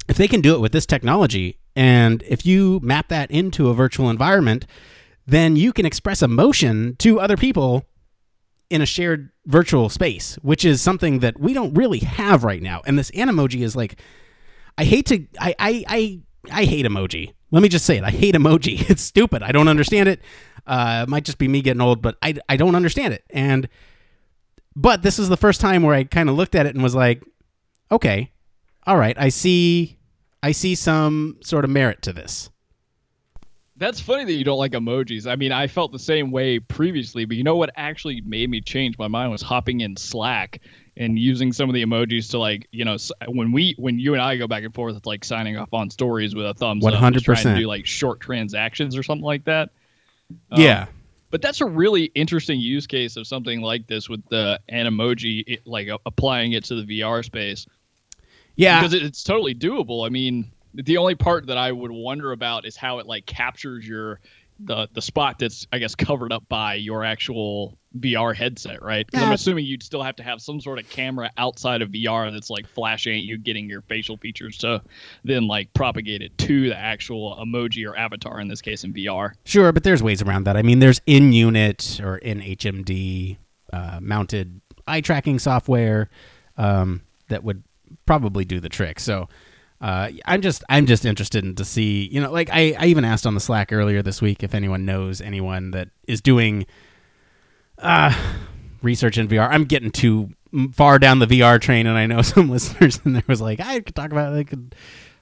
if 0.08 0.16
they 0.16 0.30
can 0.30 0.40
do 0.40 0.56
it 0.56 0.62
with 0.62 0.72
this 0.72 0.86
technology, 0.86 1.58
and 1.76 2.24
if 2.24 2.46
you 2.46 2.80
map 2.82 3.10
that 3.10 3.30
into 3.30 3.68
a 3.68 3.74
virtual 3.74 4.10
environment, 4.10 4.66
then 5.28 5.58
you 5.58 5.74
can 5.74 5.86
express 5.86 6.22
emotion 6.22 6.96
to 7.00 7.20
other 7.20 7.36
people 7.36 7.86
in 8.72 8.82
a 8.82 8.86
shared 8.86 9.30
virtual 9.46 9.90
space, 9.90 10.36
which 10.42 10.64
is 10.64 10.82
something 10.82 11.20
that 11.20 11.38
we 11.38 11.54
don't 11.54 11.74
really 11.74 12.00
have 12.00 12.46
right 12.46 12.62
now. 12.62 12.82
And 12.86 12.98
this 12.98 13.12
Animoji 13.12 13.62
is 13.62 13.76
like, 13.76 14.00
I 14.78 14.86
hate 14.86 15.08
to, 15.08 15.28
I, 15.38 15.54
I, 15.60 15.84
I, 15.88 16.22
I 16.50 16.64
hate 16.64 16.86
emoji. 16.86 17.34
Let 17.52 17.62
me 17.62 17.68
just 17.68 17.86
say 17.86 17.98
it. 17.98 18.04
I 18.06 18.12
hate 18.12 18.34
emoji. 18.34 18.86
It's 18.90 19.02
stupid. 19.02 19.44
I 19.44 19.52
don't 19.52 19.68
understand 19.68 20.08
it. 20.08 20.22
Uh, 20.66 21.04
it 21.06 21.10
might 21.10 21.26
just 21.26 21.38
be 21.38 21.50
me 21.50 21.62
getting 21.62 21.82
old, 21.82 22.02
but 22.02 22.18
I, 22.22 22.36
I 22.48 22.56
don't 22.56 22.76
understand 22.76 23.14
it. 23.14 23.26
And, 23.32 23.68
but 24.74 25.02
this 25.02 25.20
is 25.20 25.28
the 25.28 25.36
first 25.36 25.60
time 25.60 25.84
where 25.84 25.94
I 25.94 26.06
kind 26.06 26.30
of 26.30 26.36
looked 26.36 26.56
at 26.56 26.66
it 26.66 26.74
and 26.74 26.82
was 26.82 26.96
like, 26.96 27.22
okay, 27.92 28.32
all 28.88 28.96
right, 28.96 29.18
I 29.20 29.28
see, 29.28 30.00
I 30.42 30.54
see 30.54 30.76
some 30.76 31.40
sort 31.44 31.66
of 31.66 31.72
merit 31.72 32.02
to 32.04 32.14
this. 32.14 32.50
That's 33.82 34.00
funny 34.00 34.26
that 34.26 34.34
you 34.34 34.44
don't 34.44 34.60
like 34.60 34.74
emojis. 34.74 35.26
I 35.26 35.36
mean, 35.36 35.52
I 35.52 35.66
felt 35.66 35.92
the 35.92 35.98
same 35.98 36.30
way 36.30 36.60
previously, 36.60 37.26
but 37.26 37.36
you 37.36 37.44
know 37.44 37.56
what 37.56 37.72
actually 37.76 38.22
made 38.22 38.48
me 38.48 38.62
change 38.62 38.96
my 39.00 39.08
mind 39.08 39.32
was 39.32 39.42
hopping 39.42 39.82
in 39.82 39.98
Slack 39.98 40.62
and 40.98 41.18
using 41.18 41.52
some 41.52 41.68
of 41.68 41.74
the 41.74 41.84
emojis 41.84 42.30
to 42.30 42.38
like, 42.38 42.68
you 42.70 42.86
know, 42.86 42.98
when 43.28 43.52
we 43.52 43.74
when 43.80 43.98
you 43.98 44.14
and 44.14 44.22
I 44.22 44.38
go 44.38 44.46
back 44.46 44.64
and 44.64 44.72
forth, 44.72 44.96
it's 44.96 45.08
like 45.08 45.26
signing 45.26 45.58
off 45.58 45.74
on 45.74 45.90
stories 45.90 46.36
with 46.36 46.46
a 46.46 46.54
thumbs 46.54 46.86
up, 46.86 46.94
trying 46.94 47.14
100%. 47.14 47.42
to 47.42 47.56
do 47.56 47.66
like 47.66 47.88
short 47.88 48.20
transactions 48.20 48.96
or 48.96 49.02
something 49.02 49.26
like 49.26 49.46
that. 49.46 49.72
Um, 50.52 50.62
yeah. 50.62 50.86
But 51.32 51.42
that's 51.42 51.62
a 51.62 51.66
really 51.66 52.04
interesting 52.14 52.60
use 52.60 52.86
case 52.86 53.18
of 53.18 53.26
something 53.26 53.62
like 53.62 53.88
this 53.88 54.08
with 54.08 54.24
the 54.30 54.60
Animoji, 54.72 55.44
it, 55.48 55.66
like 55.66 55.90
uh, 55.90 55.98
applying 56.06 56.52
it 56.52 56.66
to 56.66 56.76
the 56.76 57.02
VR 57.02 57.26
space 57.26 57.66
Yeah. 58.58 58.80
because 58.80 58.94
it, 58.94 59.02
it's 59.02 59.24
totally 59.24 59.56
doable. 59.56 60.06
I 60.06 60.10
mean, 60.10 60.51
the 60.74 60.98
only 60.98 61.16
part 61.16 61.48
that 61.48 61.58
I 61.58 61.72
would 61.72 61.92
wonder 61.92 62.32
about 62.32 62.66
is 62.66 62.76
how 62.76 63.00
it 63.00 63.06
like 63.06 63.26
captures 63.26 63.88
your 63.88 64.20
the 64.64 64.88
the 64.94 65.02
spot 65.02 65.40
that's 65.40 65.66
I 65.74 65.80
guess 65.80 65.96
covered 65.96 66.32
up 66.32 66.48
by 66.48 66.76
your 66.76 67.04
actual 67.04 67.78
VR 68.00 68.34
headset, 68.36 68.82
right? 68.84 69.10
'Cause 69.12 69.22
I'm 69.24 69.32
assuming 69.34 69.66
you'd 69.66 69.82
still 69.84 70.04
have 70.04 70.16
to 70.18 70.24
have 70.24 70.40
some 70.42 70.62
sort 70.62 70.78
of 70.80 70.88
camera 70.90 71.32
outside 71.38 71.82
of 71.82 71.90
VR 71.90 72.32
that's 72.32 72.50
like 72.50 72.68
flashing 72.68 73.18
at 73.18 73.24
you, 73.24 73.38
getting 73.40 73.68
your 73.68 73.82
facial 73.82 74.18
features 74.18 74.58
to 74.60 74.82
then 75.26 75.48
like 75.48 75.74
propagate 75.74 76.22
it 76.22 76.38
to 76.38 76.70
the 76.70 76.78
actual 76.78 77.36
emoji 77.44 77.86
or 77.90 77.98
avatar 77.98 78.40
in 78.40 78.48
this 78.48 78.62
case 78.62 78.84
in 78.84 78.94
VR. 78.94 79.34
Sure, 79.46 79.72
but 79.74 79.84
there's 79.84 80.04
ways 80.04 80.22
around 80.22 80.44
that. 80.46 80.56
I 80.56 80.62
mean, 80.62 80.80
there's 80.80 81.02
in 81.08 81.34
unit 81.34 82.00
or 82.04 82.18
in 82.20 82.40
HMD 82.40 83.38
uh, 83.74 84.00
mounted 84.02 84.62
eye 84.88 85.02
tracking 85.02 85.40
software 85.40 86.10
um, 86.58 87.02
that 87.30 87.44
would 87.44 87.64
probably 88.06 88.46
do 88.46 88.60
the 88.60 88.70
trick. 88.70 89.00
So 89.00 89.28
uh, 89.82 90.10
I'm 90.26 90.42
just 90.42 90.64
I'm 90.70 90.86
just 90.86 91.06
interested 91.06 91.44
in 91.44 91.56
to 91.56 91.66
see 91.66 92.08
you 92.12 92.22
know 92.22 92.32
like 92.32 92.50
I, 92.52 92.76
I 92.78 92.86
even 92.86 93.04
asked 93.04 93.26
on 93.26 93.34
the 93.34 93.40
Slack 93.40 93.74
earlier 93.74 94.04
this 94.04 94.22
week 94.22 94.44
if 94.44 94.54
anyone 94.54 94.86
knows 94.86 95.22
anyone 95.22 95.72
that 95.72 95.90
is 96.08 96.22
doing 96.22 96.68
uh, 97.80 98.14
research 98.84 99.18
in 99.18 99.28
VR. 99.28 99.50
I'm 99.50 99.66
getting 99.66 99.90
too 99.90 100.30
far 100.74 101.00
down 101.00 101.20
the 101.20 101.26
VR 101.26 101.60
train, 101.60 101.88
and 101.88 101.98
I 101.98 102.06
know 102.06 102.22
some 102.22 102.50
listeners 102.50 103.00
and 103.04 103.16
there 103.16 103.24
was 103.28 103.42
like 103.42 103.60
I 103.60 103.80
could 103.82 103.96
talk 103.96 104.12
about 104.12 104.34
I 104.34 104.44
could 104.44 104.76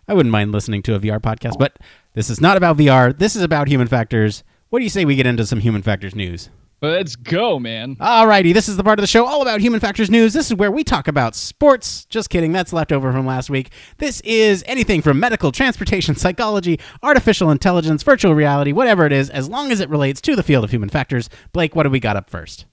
I 0.09 0.13
wouldn't 0.13 0.31
mind 0.31 0.51
listening 0.51 0.83
to 0.83 0.95
a 0.95 0.99
VR 0.99 1.19
podcast, 1.19 1.57
but 1.57 1.77
this 2.13 2.29
is 2.29 2.41
not 2.41 2.57
about 2.57 2.77
VR. 2.77 3.17
This 3.17 3.35
is 3.35 3.43
about 3.43 3.69
human 3.69 3.87
factors. 3.87 4.43
What 4.69 4.79
do 4.79 4.83
you 4.83 4.89
say 4.89 5.05
we 5.05 5.15
get 5.15 5.25
into 5.25 5.45
some 5.45 5.59
human 5.61 5.81
factors 5.83 6.15
news? 6.15 6.49
Let's 6.81 7.17
go, 7.17 7.59
man. 7.59 7.97
Alrighty, 7.97 8.53
this 8.53 8.69
is 8.69 8.77
the 8.77 8.83
part 8.85 8.99
of 8.99 9.03
the 9.03 9.07
show 9.07 9.25
all 9.25 9.41
about 9.41 9.59
human 9.59 9.81
factors 9.81 10.09
news. 10.09 10.31
This 10.31 10.47
is 10.49 10.55
where 10.55 10.71
we 10.71 10.85
talk 10.85 11.09
about 11.09 11.35
sports. 11.35 12.05
Just 12.05 12.29
kidding, 12.29 12.53
that's 12.53 12.71
leftover 12.71 13.11
from 13.11 13.25
last 13.25 13.49
week. 13.49 13.71
This 13.97 14.21
is 14.21 14.63
anything 14.65 15.01
from 15.01 15.19
medical, 15.19 15.51
transportation, 15.51 16.15
psychology, 16.15 16.79
artificial 17.03 17.51
intelligence, 17.51 18.03
virtual 18.03 18.33
reality, 18.33 18.71
whatever 18.71 19.05
it 19.05 19.11
is, 19.11 19.29
as 19.29 19.49
long 19.49 19.73
as 19.73 19.81
it 19.81 19.89
relates 19.89 20.21
to 20.21 20.37
the 20.37 20.43
field 20.43 20.63
of 20.63 20.71
human 20.71 20.87
factors. 20.87 21.29
Blake, 21.51 21.75
what 21.75 21.83
do 21.83 21.89
we 21.89 21.99
got 21.99 22.15
up 22.15 22.29
first? 22.29 22.65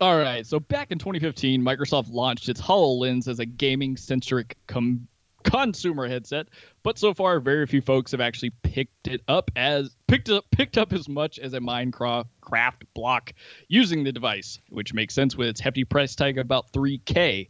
All 0.00 0.16
right. 0.16 0.46
So 0.46 0.58
back 0.58 0.90
in 0.90 0.98
2015, 0.98 1.60
Microsoft 1.60 2.10
launched 2.10 2.48
its 2.48 2.60
HoloLens 2.62 3.28
as 3.28 3.38
a 3.40 3.44
gaming 3.44 3.98
centric 3.98 4.56
com- 4.66 5.06
consumer 5.42 6.08
headset, 6.08 6.48
but 6.82 6.98
so 6.98 7.14
far 7.14 7.40
very 7.40 7.66
few 7.66 7.80
folks 7.80 8.12
have 8.12 8.20
actually 8.20 8.50
picked 8.62 9.08
it 9.08 9.22
up 9.28 9.50
as 9.56 9.96
picked 10.06 10.28
up 10.28 10.44
picked 10.50 10.78
up 10.78 10.92
as 10.92 11.08
much 11.08 11.38
as 11.38 11.54
a 11.54 11.60
Minecraft 11.60 12.26
craft 12.40 12.84
block 12.94 13.32
using 13.68 14.04
the 14.04 14.12
device, 14.12 14.58
which 14.70 14.92
makes 14.92 15.14
sense 15.14 15.36
with 15.36 15.48
its 15.48 15.60
hefty 15.60 15.84
price 15.84 16.14
tag 16.14 16.38
of 16.38 16.44
about 16.44 16.72
3k. 16.72 17.48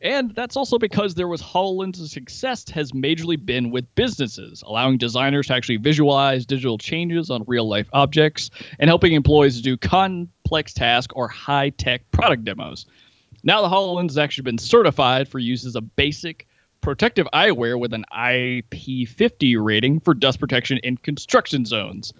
And 0.00 0.34
that's 0.34 0.56
also 0.56 0.78
because 0.78 1.14
there 1.14 1.28
was 1.28 1.42
HoloLens' 1.42 2.08
success 2.08 2.68
has 2.70 2.92
majorly 2.92 3.44
been 3.44 3.70
with 3.70 3.92
businesses, 3.94 4.62
allowing 4.66 4.98
designers 4.98 5.48
to 5.48 5.54
actually 5.54 5.76
visualize 5.76 6.46
digital 6.46 6.78
changes 6.78 7.30
on 7.30 7.44
real 7.46 7.68
life 7.68 7.88
objects 7.92 8.50
and 8.78 8.88
helping 8.88 9.12
employees 9.12 9.60
do 9.60 9.76
complex 9.76 10.72
tasks 10.72 11.12
or 11.14 11.28
high 11.28 11.70
tech 11.70 12.10
product 12.10 12.44
demos. 12.44 12.86
Now, 13.44 13.62
the 13.62 13.68
HoloLens 13.68 14.10
has 14.10 14.18
actually 14.18 14.42
been 14.42 14.58
certified 14.58 15.28
for 15.28 15.38
use 15.38 15.64
as 15.64 15.76
a 15.76 15.80
basic 15.80 16.47
protective 16.80 17.26
eyewear 17.32 17.78
with 17.78 17.92
an 17.92 18.04
IP50 18.12 19.62
rating 19.62 20.00
for 20.00 20.14
dust 20.14 20.40
protection 20.40 20.78
in 20.82 20.96
construction 20.96 21.64
zones. 21.64 22.12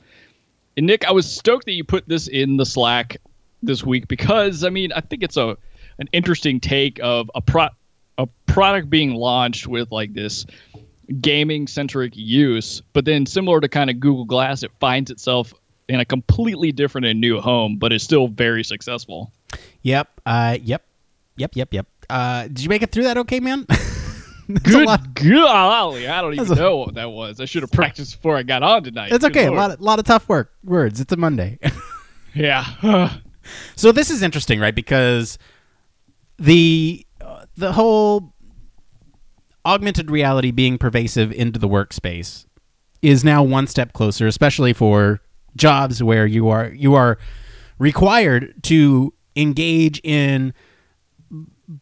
And 0.76 0.86
Nick, 0.86 1.06
I 1.06 1.12
was 1.12 1.30
stoked 1.30 1.66
that 1.66 1.72
you 1.72 1.84
put 1.84 2.08
this 2.08 2.28
in 2.28 2.56
the 2.56 2.66
Slack 2.66 3.16
this 3.62 3.84
week 3.84 4.08
because 4.08 4.64
I 4.64 4.70
mean 4.70 4.92
I 4.92 5.00
think 5.00 5.22
it's 5.22 5.36
a 5.36 5.56
an 5.98 6.08
interesting 6.12 6.60
take 6.60 7.00
of 7.02 7.30
a 7.34 7.40
pro 7.40 7.68
a 8.18 8.26
product 8.46 8.90
being 8.90 9.14
launched 9.14 9.66
with 9.66 9.90
like 9.90 10.12
this 10.14 10.46
gaming 11.20 11.66
centric 11.66 12.16
use, 12.16 12.82
but 12.92 13.04
then 13.04 13.26
similar 13.26 13.60
to 13.60 13.68
kind 13.68 13.90
of 13.90 13.98
Google 14.00 14.24
Glass, 14.24 14.62
it 14.62 14.70
finds 14.80 15.10
itself 15.10 15.54
in 15.88 16.00
a 16.00 16.04
completely 16.04 16.70
different 16.70 17.06
and 17.06 17.20
new 17.20 17.40
home, 17.40 17.76
but 17.78 17.92
is 17.92 18.02
still 18.02 18.28
very 18.28 18.62
successful. 18.62 19.32
Yep, 19.82 20.20
uh, 20.26 20.58
yep, 20.60 20.84
yep, 21.36 21.52
yep, 21.54 21.72
yep. 21.72 21.86
Uh, 22.10 22.42
did 22.48 22.60
you 22.60 22.68
make 22.68 22.82
it 22.82 22.90
through 22.90 23.04
that 23.04 23.18
okay, 23.18 23.40
man? 23.40 23.66
Good 24.48 24.86
golly, 25.14 26.08
I 26.08 26.20
don't 26.22 26.32
even 26.32 26.46
That's 26.46 26.58
a- 26.58 26.62
know 26.62 26.76
what 26.78 26.94
that 26.94 27.10
was. 27.10 27.40
I 27.40 27.44
should 27.44 27.62
have 27.62 27.70
practiced 27.70 28.16
before 28.16 28.36
I 28.36 28.42
got 28.42 28.62
on 28.62 28.82
tonight. 28.82 29.12
It's 29.12 29.22
Good 29.24 29.36
okay. 29.36 29.46
A 29.46 29.52
lot, 29.52 29.72
of, 29.72 29.80
lot 29.80 29.98
of 29.98 30.06
tough 30.06 30.28
work 30.28 30.52
words. 30.64 31.00
It's 31.00 31.12
a 31.12 31.16
Monday. 31.16 31.58
yeah. 32.34 33.18
So 33.76 33.92
this 33.92 34.10
is 34.10 34.22
interesting, 34.22 34.58
right? 34.60 34.74
Because 34.74 35.38
the 36.38 37.06
uh, 37.20 37.44
the 37.56 37.72
whole 37.72 38.32
augmented 39.66 40.10
reality 40.10 40.50
being 40.50 40.78
pervasive 40.78 41.32
into 41.32 41.58
the 41.58 41.68
workspace 41.68 42.46
is 43.02 43.24
now 43.24 43.42
one 43.42 43.66
step 43.66 43.92
closer, 43.92 44.26
especially 44.26 44.72
for 44.72 45.20
jobs 45.56 46.02
where 46.02 46.26
you 46.26 46.48
are 46.48 46.68
you 46.68 46.94
are 46.94 47.18
required 47.78 48.54
to 48.62 49.12
engage 49.36 50.00
in 50.02 50.52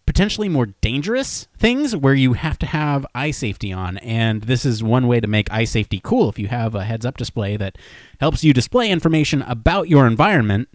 potentially 0.04 0.48
more 0.48 0.66
dangerous 0.66 1.46
things 1.56 1.94
where 1.94 2.14
you 2.14 2.32
have 2.32 2.58
to 2.58 2.66
have 2.66 3.06
eye 3.14 3.30
safety 3.30 3.72
on. 3.72 3.98
And 3.98 4.42
this 4.42 4.64
is 4.64 4.82
one 4.82 5.06
way 5.06 5.20
to 5.20 5.28
make 5.28 5.50
eye 5.52 5.64
safety 5.64 6.00
cool 6.02 6.28
if 6.28 6.38
you 6.38 6.48
have 6.48 6.74
a 6.74 6.84
heads 6.84 7.06
up 7.06 7.16
display 7.16 7.56
that 7.56 7.78
helps 8.20 8.42
you 8.42 8.52
display 8.52 8.90
information 8.90 9.42
about 9.42 9.88
your 9.88 10.06
environment 10.06 10.68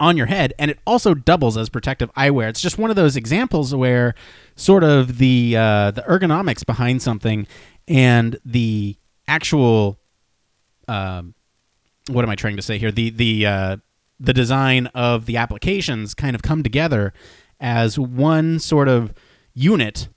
on 0.00 0.16
your 0.16 0.26
head 0.26 0.54
and 0.58 0.70
it 0.70 0.78
also 0.86 1.12
doubles 1.12 1.56
as 1.56 1.68
protective 1.68 2.12
eyewear. 2.14 2.48
It's 2.48 2.60
just 2.60 2.78
one 2.78 2.90
of 2.90 2.96
those 2.96 3.16
examples 3.16 3.74
where 3.74 4.14
sort 4.56 4.82
of 4.82 5.18
the 5.18 5.56
uh, 5.56 5.90
the 5.90 6.02
ergonomics 6.02 6.64
behind 6.64 7.02
something 7.02 7.46
and 7.86 8.38
the 8.44 8.96
actual 9.26 9.98
um, 10.88 11.34
what 12.08 12.24
am 12.24 12.30
I 12.30 12.34
trying 12.34 12.56
to 12.56 12.62
say 12.62 12.78
here? 12.78 12.90
The 12.90 13.10
the 13.10 13.46
uh, 13.46 13.76
the 14.18 14.32
design 14.32 14.86
of 14.88 15.26
the 15.26 15.36
applications 15.36 16.14
kind 16.14 16.34
of 16.34 16.42
come 16.42 16.62
together 16.62 17.12
as 17.60 17.98
one 17.98 18.58
sort 18.58 18.88
of 18.88 19.12
unit 19.54 20.08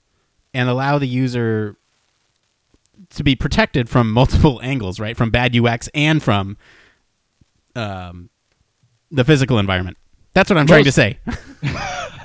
and 0.54 0.68
allow 0.68 0.98
the 0.98 1.08
user 1.08 1.76
to 3.10 3.24
be 3.24 3.34
protected 3.34 3.88
from 3.88 4.10
multiple 4.12 4.60
angles, 4.62 5.00
right? 5.00 5.16
From 5.16 5.30
bad 5.30 5.56
UX 5.56 5.88
and 5.94 6.22
from 6.22 6.56
um, 7.74 8.30
the 9.10 9.24
physical 9.24 9.58
environment. 9.58 9.96
That's 10.34 10.48
what 10.48 10.58
I'm 10.58 10.66
trying 10.66 10.84
to 10.84 10.92
say. 10.92 11.18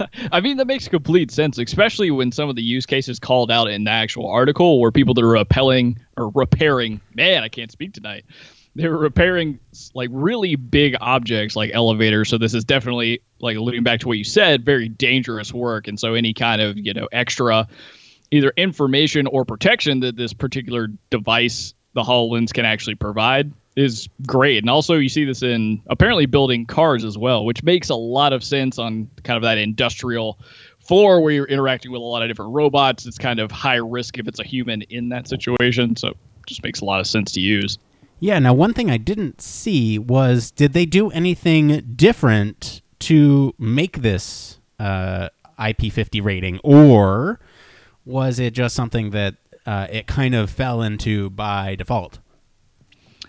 I 0.31 0.39
mean, 0.41 0.57
that 0.57 0.67
makes 0.67 0.87
complete 0.87 1.31
sense, 1.31 1.57
especially 1.57 2.11
when 2.11 2.31
some 2.31 2.49
of 2.49 2.55
the 2.55 2.61
use 2.61 2.85
cases 2.85 3.19
called 3.19 3.51
out 3.51 3.67
in 3.69 3.83
the 3.83 3.91
actual 3.91 4.29
article 4.29 4.79
were 4.79 4.91
people 4.91 5.13
that 5.13 5.23
are 5.23 5.29
repelling 5.29 5.99
or 6.17 6.31
repairing. 6.33 7.01
Man, 7.13 7.43
I 7.43 7.49
can't 7.49 7.71
speak 7.71 7.93
tonight. 7.93 8.25
They 8.77 8.87
were 8.87 8.97
repairing 8.97 9.59
like 9.95 10.09
really 10.13 10.55
big 10.55 10.95
objects 11.01 11.55
like 11.55 11.71
elevators. 11.73 12.29
So 12.29 12.37
this 12.37 12.53
is 12.53 12.63
definitely 12.63 13.21
like 13.39 13.57
alluding 13.57 13.83
back 13.83 13.99
to 14.01 14.07
what 14.07 14.19
you 14.19 14.23
said, 14.23 14.63
very 14.63 14.87
dangerous 14.87 15.51
work. 15.51 15.87
And 15.87 15.99
so 15.99 16.13
any 16.13 16.33
kind 16.33 16.61
of 16.61 16.77
you 16.77 16.93
know 16.93 17.07
extra 17.11 17.67
either 18.31 18.53
information 18.55 19.25
or 19.27 19.45
protection 19.45 20.01
that 20.01 20.15
this 20.15 20.31
particular 20.33 20.89
device, 21.09 21.73
the 21.93 22.03
Hololens, 22.03 22.53
can 22.53 22.65
actually 22.65 22.95
provide 22.95 23.51
is 23.75 24.09
great. 24.25 24.57
And 24.57 24.69
also, 24.69 24.95
you 24.95 25.09
see 25.09 25.23
this 25.23 25.43
in 25.43 25.81
apparently 25.87 26.25
building 26.25 26.65
cars 26.65 27.03
as 27.03 27.17
well, 27.17 27.45
which 27.45 27.63
makes 27.63 27.89
a 27.89 27.95
lot 27.95 28.33
of 28.33 28.43
sense 28.43 28.77
on 28.77 29.09
kind 29.23 29.37
of 29.37 29.43
that 29.43 29.57
industrial 29.57 30.39
floor 30.79 31.21
where 31.21 31.31
you're 31.31 31.45
interacting 31.45 31.91
with 31.91 32.01
a 32.01 32.05
lot 32.05 32.21
of 32.21 32.27
different 32.27 32.53
robots. 32.53 33.05
It's 33.05 33.17
kind 33.17 33.39
of 33.39 33.51
high 33.51 33.75
risk 33.75 34.17
if 34.17 34.27
it's 34.27 34.39
a 34.39 34.43
human 34.43 34.81
in 34.83 35.09
that 35.09 35.27
situation. 35.27 35.95
So, 35.95 36.13
just 36.45 36.63
makes 36.63 36.81
a 36.81 36.85
lot 36.85 36.99
of 36.99 37.07
sense 37.07 37.31
to 37.33 37.41
use. 37.41 37.77
Yeah. 38.19 38.39
Now, 38.39 38.53
one 38.53 38.73
thing 38.73 38.89
I 38.89 38.97
didn't 38.97 39.41
see 39.41 39.99
was 39.99 40.51
did 40.51 40.73
they 40.73 40.85
do 40.85 41.09
anything 41.11 41.93
different 41.95 42.81
to 42.99 43.53
make 43.59 44.01
this 44.01 44.59
uh, 44.79 45.29
IP50 45.59 46.23
rating, 46.23 46.59
or 46.63 47.39
was 48.05 48.39
it 48.39 48.53
just 48.53 48.75
something 48.75 49.11
that 49.11 49.35
uh, 49.65 49.87
it 49.91 50.07
kind 50.07 50.33
of 50.33 50.49
fell 50.49 50.81
into 50.81 51.29
by 51.29 51.75
default? 51.75 52.19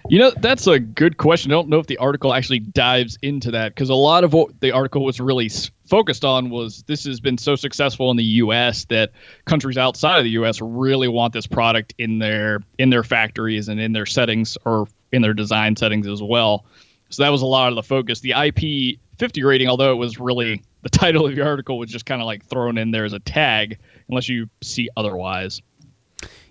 You 0.09 0.18
know, 0.18 0.33
that's 0.40 0.66
a 0.66 0.78
good 0.78 1.18
question. 1.18 1.50
I 1.52 1.54
don't 1.54 1.68
know 1.68 1.80
if 1.80 1.87
the 1.87 1.99
article 1.99 2.33
actually 2.33 2.61
dives 2.61 3.18
into 3.21 3.50
that 3.50 3.75
because 3.75 3.90
a 3.90 3.95
lot 3.95 4.25
of 4.25 4.33
what 4.33 4.59
the 4.61 4.73
article 4.73 5.04
was 5.04 5.21
really 5.21 5.50
focused 5.88 6.25
on 6.25 6.50
was 6.50 6.83
this 6.87 7.04
has 7.04 7.21
been 7.21 7.38
so 7.38 7.57
successful 7.57 8.11
in 8.11 8.16
the 8.16 8.25
U.S. 8.25 8.85
that 8.87 9.12
countries 9.45 9.78
outside 9.78 10.18
of 10.18 10.25
the 10.25 10.30
U.S. 10.30 10.61
really 10.61 11.09
want 11.09 11.33
this 11.33 11.47
product 11.47 11.95
in 11.99 12.18
their 12.18 12.61
in 12.78 12.90
their 12.90 13.02
factories 13.02 13.68
and 13.68 13.80
in 13.80 13.92
their 13.92 14.07
settings 14.07 14.57
or 14.64 14.87
in 15.12 15.23
their 15.23 15.35
design 15.35 15.76
settings 15.76 16.07
as 16.07 16.23
well. 16.23 16.64
So 17.11 17.23
that 17.23 17.30
was 17.30 17.42
a 17.42 17.47
lot 17.47 17.71
of 17.71 17.75
the 17.75 17.83
focus. 17.83 18.21
The 18.21 18.33
IP 18.33 18.99
50 19.18 19.42
rating, 19.42 19.68
although 19.68 19.92
it 19.92 19.97
was 19.97 20.21
really 20.21 20.62
the 20.83 20.88
title 20.90 21.26
of 21.26 21.35
the 21.35 21.42
article 21.42 21.78
was 21.78 21.90
just 21.90 22.07
kind 22.07 22.21
of 22.21 22.26
like 22.26 22.45
thrown 22.45 22.78
in 22.78 22.90
there 22.90 23.04
as 23.04 23.12
a 23.12 23.18
tag, 23.18 23.78
unless 24.09 24.28
you 24.28 24.49
see 24.62 24.88
otherwise. 24.97 25.61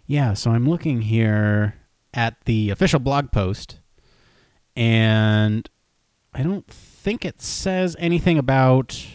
Yeah, 0.06 0.34
so 0.34 0.52
I'm 0.52 0.68
looking 0.68 1.02
here 1.02 1.76
at 2.14 2.40
the 2.46 2.70
official 2.70 3.00
blog 3.00 3.32
post, 3.32 3.80
and 4.76 5.70
I 6.34 6.44
don't 6.44 6.68
think 6.68 7.26
it 7.26 7.42
says 7.42 7.96
anything 8.00 8.38
about 8.38 9.06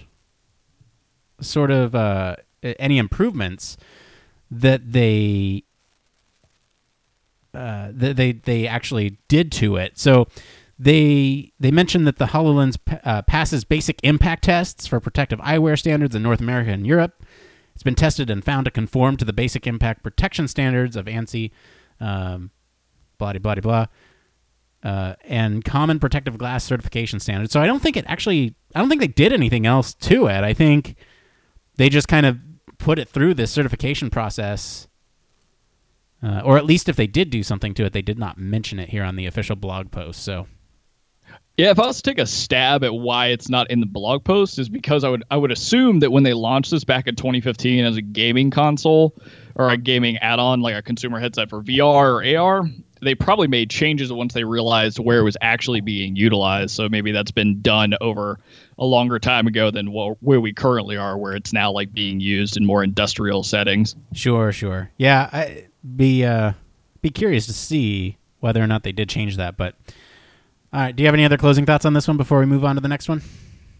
sort 1.42 1.70
of 1.70 1.94
uh, 1.94 2.36
any 2.62 2.98
improvements 2.98 3.76
that 4.50 4.92
they 4.92 5.64
uh, 7.54 7.88
that 7.92 8.16
they 8.16 8.32
they 8.32 8.66
actually 8.66 9.18
did 9.28 9.52
to 9.52 9.76
it. 9.76 9.98
So 9.98 10.26
they 10.78 11.52
they 11.60 11.70
mentioned 11.70 12.06
that 12.06 12.18
the 12.18 12.26
Hololens 12.26 12.78
uh, 13.04 13.22
passes 13.22 13.64
basic 13.64 14.00
impact 14.02 14.44
tests 14.44 14.86
for 14.86 15.00
protective 15.00 15.38
eyewear 15.40 15.78
standards 15.78 16.14
in 16.14 16.22
North 16.22 16.40
America 16.40 16.70
and 16.70 16.86
Europe. 16.86 17.24
It's 17.74 17.82
been 17.82 17.94
tested 17.94 18.28
and 18.30 18.44
found 18.44 18.66
to 18.66 18.70
conform 18.70 19.16
to 19.16 19.24
the 19.24 19.32
basic 19.32 19.66
impact 19.66 20.02
protection 20.02 20.48
standards 20.48 20.96
of 20.96 21.06
ANSI. 21.06 21.50
Um, 22.00 22.50
blah 23.18 23.32
blah 23.34 23.54
blah 23.54 23.86
uh, 24.82 25.14
and 25.24 25.64
common 25.64 26.00
protective 26.00 26.38
glass 26.38 26.64
certification 26.64 27.20
standards. 27.20 27.52
So 27.52 27.60
I 27.60 27.66
don't 27.66 27.80
think 27.80 27.96
it 27.96 28.04
actually. 28.08 28.54
I 28.74 28.80
don't 28.80 28.88
think 28.88 29.00
they 29.00 29.06
did 29.08 29.32
anything 29.32 29.66
else 29.66 29.94
to 29.94 30.26
it. 30.26 30.42
I 30.44 30.54
think 30.54 30.96
they 31.76 31.88
just 31.88 32.08
kind 32.08 32.26
of 32.26 32.38
put 32.78 32.98
it 32.98 33.08
through 33.08 33.34
this 33.34 33.50
certification 33.50 34.10
process. 34.10 34.88
Uh, 36.22 36.40
or 36.44 36.56
at 36.56 36.64
least 36.64 36.88
if 36.88 36.94
they 36.94 37.08
did 37.08 37.30
do 37.30 37.42
something 37.42 37.74
to 37.74 37.84
it, 37.84 37.92
they 37.92 38.02
did 38.02 38.18
not 38.18 38.38
mention 38.38 38.78
it 38.78 38.90
here 38.90 39.02
on 39.02 39.16
the 39.16 39.26
official 39.26 39.56
blog 39.56 39.90
post. 39.90 40.22
So 40.22 40.46
yeah, 41.58 41.70
if 41.70 41.78
I 41.78 41.86
was 41.86 42.00
to 42.00 42.02
take 42.02 42.18
a 42.18 42.26
stab 42.26 42.82
at 42.82 42.94
why 42.94 43.26
it's 43.26 43.50
not 43.50 43.70
in 43.70 43.80
the 43.80 43.86
blog 43.86 44.24
post, 44.24 44.58
is 44.58 44.68
because 44.68 45.04
I 45.04 45.10
would 45.10 45.22
I 45.30 45.36
would 45.36 45.52
assume 45.52 46.00
that 46.00 46.10
when 46.10 46.22
they 46.22 46.32
launched 46.32 46.70
this 46.70 46.84
back 46.84 47.06
in 47.06 47.14
2015 47.14 47.84
as 47.84 47.96
a 47.96 48.02
gaming 48.02 48.50
console 48.50 49.14
or 49.54 49.68
a 49.68 49.76
gaming 49.76 50.16
add-on 50.18 50.62
like 50.62 50.74
a 50.74 50.82
consumer 50.82 51.20
headset 51.20 51.50
for 51.50 51.62
VR 51.62 52.36
or 52.36 52.38
AR, 52.38 52.70
they 53.02 53.14
probably 53.14 53.48
made 53.48 53.68
changes 53.68 54.10
once 54.10 54.32
they 54.32 54.44
realized 54.44 54.98
where 54.98 55.18
it 55.18 55.24
was 55.24 55.36
actually 55.42 55.82
being 55.82 56.16
utilized. 56.16 56.70
So 56.70 56.88
maybe 56.88 57.12
that's 57.12 57.32
been 57.32 57.60
done 57.60 57.94
over 58.00 58.38
a 58.78 58.84
longer 58.84 59.18
time 59.18 59.46
ago 59.46 59.70
than 59.70 59.92
where 59.92 60.40
we 60.40 60.52
currently 60.52 60.96
are, 60.96 61.16
where 61.16 61.34
it's 61.34 61.52
now 61.52 61.70
like 61.70 61.92
being 61.92 62.20
used 62.20 62.56
in 62.56 62.64
more 62.64 62.82
industrial 62.82 63.42
settings. 63.42 63.94
Sure, 64.12 64.52
sure. 64.52 64.90
Yeah, 64.96 65.28
I 65.32 65.68
be 65.96 66.24
uh, 66.24 66.52
be 67.00 67.10
curious 67.10 67.46
to 67.46 67.52
see 67.52 68.18
whether 68.40 68.62
or 68.62 68.66
not 68.66 68.82
they 68.82 68.92
did 68.92 69.08
change 69.08 69.36
that. 69.36 69.56
But 69.56 69.74
all 70.72 70.80
right, 70.80 70.96
do 70.96 71.02
you 71.02 71.06
have 71.06 71.14
any 71.14 71.24
other 71.24 71.38
closing 71.38 71.66
thoughts 71.66 71.84
on 71.84 71.92
this 71.92 72.08
one 72.08 72.16
before 72.16 72.38
we 72.40 72.46
move 72.46 72.64
on 72.64 72.76
to 72.76 72.80
the 72.80 72.88
next 72.88 73.08
one? 73.08 73.22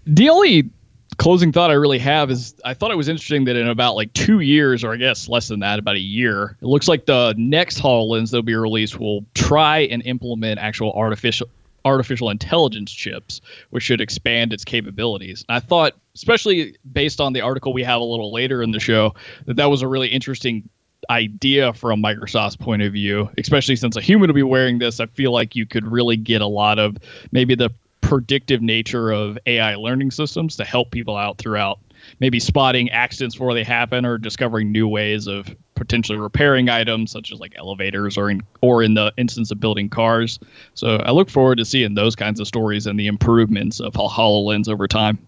The 0.07 0.29
only 0.29 0.71
closing 1.19 1.53
thought 1.53 1.71
I 1.71 1.75
really 1.75 1.99
have 1.99 2.31
is 2.31 2.55
I 2.65 2.75
thought 2.75 2.91
it 2.91 2.97
was 2.97 3.09
interesting 3.09 3.45
that 3.45 3.57
in 3.57 3.69
about 3.69 3.95
like 3.95 4.13
two 4.13 4.41
years, 4.41 4.85
or 4.85 4.93
I 4.93 4.97
guess 4.97 5.29
less 5.29 5.49
than 5.49 5.61
that, 5.61 5.79
about 5.79 5.97
a 5.97 6.01
year, 6.01 6.57
it 6.61 6.67
looks 6.67 6.89
like 6.89 7.07
the 7.07 7.35
next 7.37 7.81
HoloLens 7.81 8.31
that'll 8.31 8.43
be 8.43 8.55
released 8.55 8.99
will 8.99 9.25
try 9.35 9.81
and 9.81 10.03
implement 10.05 10.59
actual 10.59 10.93
artificial 10.93 11.49
artificial 11.85 12.31
intelligence 12.31 12.93
chips, 12.93 13.41
which 13.71 13.83
should 13.83 14.01
expand 14.01 14.53
its 14.53 14.65
capabilities. 14.65 15.45
And 15.49 15.57
I 15.57 15.61
thought, 15.61 15.95
especially 16.15 16.77
based 16.93 17.21
on 17.21 17.33
the 17.33 17.41
article 17.41 17.73
we 17.73 17.83
have 17.83 18.01
a 18.01 18.05
little 18.05 18.33
later 18.33 18.63
in 18.63 18.71
the 18.71 18.81
show, 18.81 19.15
that 19.47 19.57
that 19.57 19.67
was 19.71 19.83
a 19.83 19.89
really 19.89 20.09
interesting 20.09 20.69
idea 21.11 21.73
from 21.73 22.03
Microsoft's 22.03 22.57
point 22.57 22.83
of 22.83 22.93
view, 22.93 23.29
especially 23.39 23.77
since 23.77 23.97
a 23.97 24.01
human 24.01 24.29
will 24.29 24.35
be 24.35 24.43
wearing 24.43 24.79
this. 24.79 25.01
I 25.01 25.07
feel 25.07 25.33
like 25.33 25.57
you 25.57 25.67
could 25.67 25.87
really 25.87 26.17
get 26.17 26.41
a 26.41 26.47
lot 26.47 26.79
of 26.79 26.97
maybe 27.33 27.55
the 27.55 27.71
predictive 28.01 28.61
nature 28.61 29.11
of 29.11 29.39
AI 29.47 29.75
learning 29.77 30.11
systems 30.11 30.57
to 30.57 30.65
help 30.65 30.91
people 30.91 31.17
out 31.17 31.39
throughout 31.39 31.79
maybe 32.21 32.41
spotting 32.41 32.91
accidents 32.91 33.35
before 33.35 33.55
they 33.55 33.65
happen 33.65 34.05
or 34.05 34.19
discovering 34.19 34.73
new 34.73 34.89
ways 34.89 35.27
of 35.27 35.55
potentially 35.75 36.19
repairing 36.19 36.69
items 36.69 37.11
such 37.11 37.33
as 37.33 37.41
like 37.41 37.53
elevators 37.57 38.17
or 38.17 38.31
in 38.31 38.43
or 38.61 38.83
in 38.83 38.95
the 38.95 39.13
instance 39.17 39.51
of 39.51 39.59
building 39.59 39.89
cars. 39.89 40.39
So 40.75 40.97
I 40.97 41.11
look 41.11 41.29
forward 41.29 41.59
to 41.59 41.65
seeing 41.65 41.95
those 41.95 42.15
kinds 42.15 42.39
of 42.39 42.47
stories 42.47 42.87
and 42.87 42.99
the 42.99 43.09
improvements 43.09 43.81
of 43.81 43.95
HoloLens 43.95 44.69
over 44.69 44.87
time. 44.87 45.19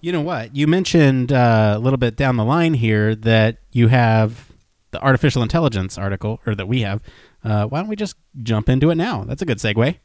You 0.00 0.12
know 0.12 0.20
what? 0.20 0.54
You 0.54 0.66
mentioned 0.66 1.32
uh, 1.32 1.74
a 1.76 1.80
little 1.80 1.96
bit 1.96 2.16
down 2.16 2.36
the 2.36 2.44
line 2.44 2.74
here 2.74 3.14
that 3.16 3.58
you 3.72 3.88
have 3.88 4.52
the 4.94 5.02
artificial 5.02 5.42
intelligence 5.42 5.98
article, 5.98 6.40
or 6.46 6.54
that 6.54 6.68
we 6.68 6.82
have. 6.82 7.02
Uh, 7.42 7.66
why 7.66 7.80
don't 7.80 7.88
we 7.88 7.96
just 7.96 8.14
jump 8.42 8.68
into 8.68 8.90
it 8.90 8.94
now? 8.94 9.24
That's 9.24 9.42
a 9.42 9.44
good 9.44 9.58
segue. 9.58 9.98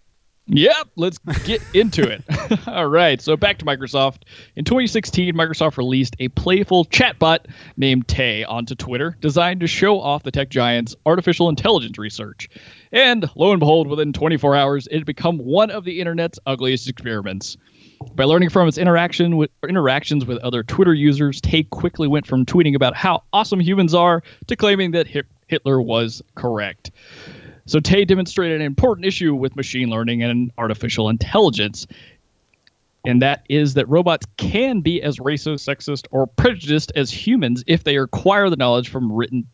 Yep, 0.51 0.89
let's 0.96 1.20
get 1.46 1.62
into 1.75 2.10
it. 2.10 2.24
All 2.68 2.88
right, 2.88 3.22
so 3.22 3.38
back 3.38 3.60
to 3.60 3.65
Microsoft. 3.65 4.24
In 4.56 4.65
2016, 4.65 5.36
Microsoft 5.36 5.77
released 5.77 6.15
a 6.18 6.29
playful 6.29 6.86
chatbot 6.86 7.46
named 7.77 8.08
Tay 8.08 8.44
onto 8.44 8.74
Twitter, 8.74 9.15
designed 9.22 9.60
to 9.60 9.68
show 9.68 10.00
off 10.00 10.24
the 10.24 10.32
tech 10.32 10.50
giant's 10.50 10.96
artificial 11.06 11.50
intelligence 11.50 12.00
research. 12.00 12.50
And 12.91 13.29
lo 13.36 13.51
and 13.51 13.60
behold, 13.60 13.88
within 13.88 14.12
24 14.12 14.56
hours, 14.56 14.88
it 14.88 14.96
had 14.96 15.06
become 15.06 15.38
one 15.38 15.70
of 15.70 15.84
the 15.84 16.00
internet's 16.00 16.39
ugliest 16.48 16.89
experiments. 16.89 17.56
By 18.15 18.24
learning 18.24 18.50
from 18.50 18.68
its 18.68 18.79
interaction 18.79 19.38
with 19.38 19.51
interactions 19.68 20.25
with 20.25 20.39
other 20.39 20.63
Twitter 20.63 20.96
users, 20.96 21.41
Tay 21.41 21.63
quickly 21.63 22.08
went 22.08 22.25
from 22.25 22.46
tweeting 22.46 22.75
about 22.75 22.96
how 22.96 23.24
awesome 23.34 23.60
humans 23.60 23.94
are 23.94 24.24
to 24.48 24.56
claiming 24.56 24.91
that 24.91 25.06
Hitler 25.48 25.82
was 25.82 26.24
correct. 26.34 26.91
So 27.70 27.80
Tay 27.80 28.04
demonstrated 28.04 28.60
an 28.60 28.66
important 28.66 29.06
issue 29.06 29.36
with 29.36 29.56
machine 29.56 29.92
learning 29.92 30.24
and 30.24 30.52
artificial 30.58 31.08
intelligence. 31.08 31.86
and 33.06 33.22
that 33.22 33.46
is 33.48 33.76
that 33.76 33.88
robots 33.88 34.26
can 34.38 34.82
be 34.82 35.02
as 35.04 35.20
racist, 35.20 35.64
sexist, 35.64 36.08
or 36.12 36.26
prejudiced 36.26 36.92
as 36.96 37.12
humans 37.12 37.64
if 37.68 37.84
they 37.84 37.98
acquire 37.98 38.50
the 38.50 38.56
knowledge 38.58 38.90
from 38.90 39.12
written 39.12 39.46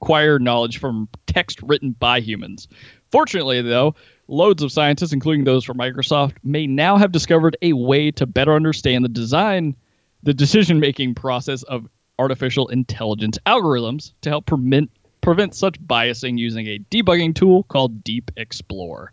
acquire 0.00 0.38
knowledge 0.38 0.78
from 0.78 1.08
text 1.26 1.60
written 1.62 1.92
by 1.92 2.20
humans. 2.20 2.68
Fortunately, 3.10 3.62
though, 3.62 3.96
loads 4.28 4.62
of 4.62 4.70
scientists, 4.70 5.12
including 5.12 5.44
those 5.44 5.64
from 5.64 5.78
Microsoft, 5.78 6.36
may 6.44 6.66
now 6.66 6.98
have 6.98 7.10
discovered 7.10 7.56
a 7.62 7.72
way 7.72 8.10
to 8.12 8.26
better 8.26 8.54
understand 8.54 9.04
the 9.04 9.08
design, 9.08 9.74
the 10.22 10.34
decision 10.34 10.78
making 10.78 11.14
process 11.14 11.62
of 11.64 11.88
artificial 12.18 12.68
intelligence 12.68 13.38
algorithms 13.46 14.12
to 14.20 14.28
help 14.28 14.46
prevent, 14.46 14.90
prevent 15.28 15.54
such 15.54 15.78
biasing 15.82 16.38
using 16.38 16.66
a 16.66 16.78
debugging 16.90 17.34
tool 17.34 17.62
called 17.64 18.02
DeepXplore. 18.02 19.08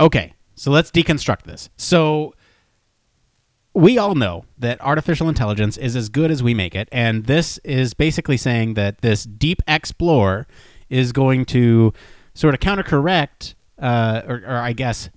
Okay, 0.00 0.34
so 0.56 0.72
let's 0.72 0.90
deconstruct 0.90 1.44
this. 1.44 1.70
So 1.76 2.34
we 3.72 3.98
all 3.98 4.16
know 4.16 4.44
that 4.58 4.80
artificial 4.80 5.28
intelligence 5.28 5.76
is 5.76 5.94
as 5.94 6.08
good 6.08 6.32
as 6.32 6.42
we 6.42 6.54
make 6.54 6.74
it, 6.74 6.88
and 6.90 7.26
this 7.26 7.58
is 7.58 7.94
basically 7.94 8.36
saying 8.36 8.74
that 8.74 9.00
this 9.00 9.28
DeepXplore 9.28 10.46
is 10.90 11.12
going 11.12 11.44
to 11.44 11.92
sort 12.34 12.52
of 12.52 12.58
countercorrect, 12.58 13.54
uh, 13.80 14.22
or, 14.26 14.42
or 14.44 14.56
I 14.56 14.72
guess 14.72 15.08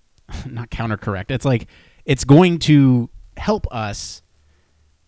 not 0.46 0.70
countercorrect. 0.70 1.30
It's 1.30 1.44
like 1.44 1.68
it's 2.04 2.24
going 2.24 2.58
to 2.60 3.08
help 3.36 3.72
us 3.72 4.20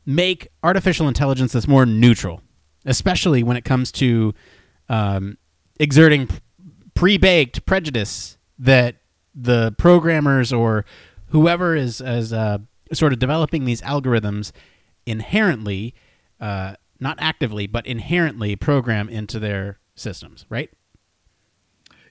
make 0.07 0.47
artificial 0.63 1.09
intelligence 1.09 1.53
that's 1.53 1.67
more 1.67 1.85
neutral, 1.85 2.43
especially 2.85 3.43
when 3.43 3.57
it 3.57 3.65
comes 3.65 3.93
to 3.93 4.35
um, 4.89 5.39
exerting 5.79 6.29
pre-baked 6.95 7.65
prejudice 7.67 8.39
that 8.59 8.97
the 9.35 9.75
programmers 9.79 10.53
or 10.53 10.85
whoever 11.29 11.75
is 11.75 12.01
is 12.01 12.33
uh, 12.33 12.59
sort 12.93 13.13
of 13.13 13.19
developing 13.19 13.65
these 13.65 13.81
algorithms 13.83 14.53
inherently, 15.07 15.95
uh, 16.41 16.75
not 16.99 17.17
actively, 17.21 17.67
but 17.67 17.87
inherently 17.87 18.57
program 18.57 19.09
into 19.09 19.39
their 19.39 19.79
systems, 19.95 20.45
right? 20.49 20.71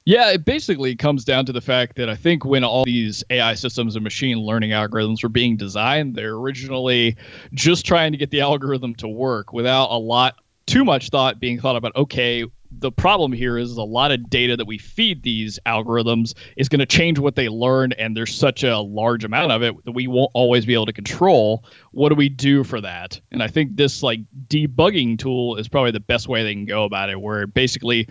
Yeah, 0.05 0.31
it 0.31 0.45
basically 0.45 0.95
comes 0.95 1.23
down 1.23 1.45
to 1.45 1.51
the 1.51 1.61
fact 1.61 1.95
that 1.97 2.09
I 2.09 2.15
think 2.15 2.43
when 2.45 2.63
all 2.63 2.83
these 2.83 3.23
AI 3.29 3.53
systems 3.53 3.95
and 3.95 4.03
machine 4.03 4.39
learning 4.39 4.71
algorithms 4.71 5.21
were 5.21 5.29
being 5.29 5.55
designed, 5.55 6.15
they're 6.15 6.33
originally 6.33 7.15
just 7.53 7.85
trying 7.85 8.11
to 8.13 8.17
get 8.17 8.31
the 8.31 8.41
algorithm 8.41 8.95
to 8.95 9.07
work 9.07 9.53
without 9.53 9.91
a 9.91 9.99
lot 9.99 10.37
too 10.69 10.85
much 10.85 11.09
thought 11.09 11.39
being 11.39 11.59
thought 11.59 11.75
about 11.75 11.95
okay 11.95 12.45
the 12.71 12.91
problem 12.91 13.33
here 13.33 13.57
is 13.57 13.71
a 13.71 13.83
lot 13.83 14.11
of 14.11 14.29
data 14.29 14.55
that 14.55 14.67
we 14.67 14.77
feed 14.77 15.23
these 15.23 15.59
algorithms 15.65 16.35
is 16.55 16.69
going 16.69 16.79
to 16.79 16.85
change 16.85 17.17
what 17.17 17.35
they 17.35 17.49
learn 17.49 17.91
and 17.93 18.15
there's 18.15 18.33
such 18.33 18.63
a 18.63 18.77
large 18.77 19.23
amount 19.23 19.51
of 19.51 19.63
it 19.63 19.73
that 19.85 19.93
we 19.93 20.05
won't 20.05 20.29
always 20.35 20.67
be 20.67 20.75
able 20.75 20.85
to 20.85 20.93
control. 20.93 21.65
What 21.91 22.09
do 22.09 22.15
we 22.15 22.29
do 22.29 22.63
for 22.63 22.79
that? 22.81 23.19
And 23.31 23.41
i 23.41 23.47
think 23.47 23.75
this 23.75 24.03
like 24.03 24.19
debugging 24.47 25.17
tool 25.17 25.55
is 25.55 25.67
probably 25.67 25.91
the 25.91 25.99
best 25.99 26.27
way 26.27 26.43
they 26.43 26.53
can 26.53 26.65
go 26.65 26.83
about 26.83 27.09
it 27.09 27.19
where 27.19 27.47
basically 27.47 28.07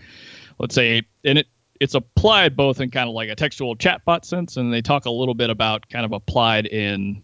let's 0.58 0.74
say 0.74 1.02
and 1.24 1.38
it 1.38 1.46
it's 1.80 1.94
applied 1.94 2.56
both 2.56 2.80
in 2.80 2.90
kind 2.90 3.08
of 3.08 3.14
like 3.14 3.28
a 3.28 3.36
textual 3.36 3.76
chatbot 3.76 4.24
sense 4.24 4.56
and 4.56 4.72
they 4.72 4.82
talk 4.82 5.06
a 5.06 5.10
little 5.10 5.34
bit 5.34 5.50
about 5.50 5.88
kind 5.88 6.04
of 6.04 6.10
applied 6.10 6.66
in 6.66 7.22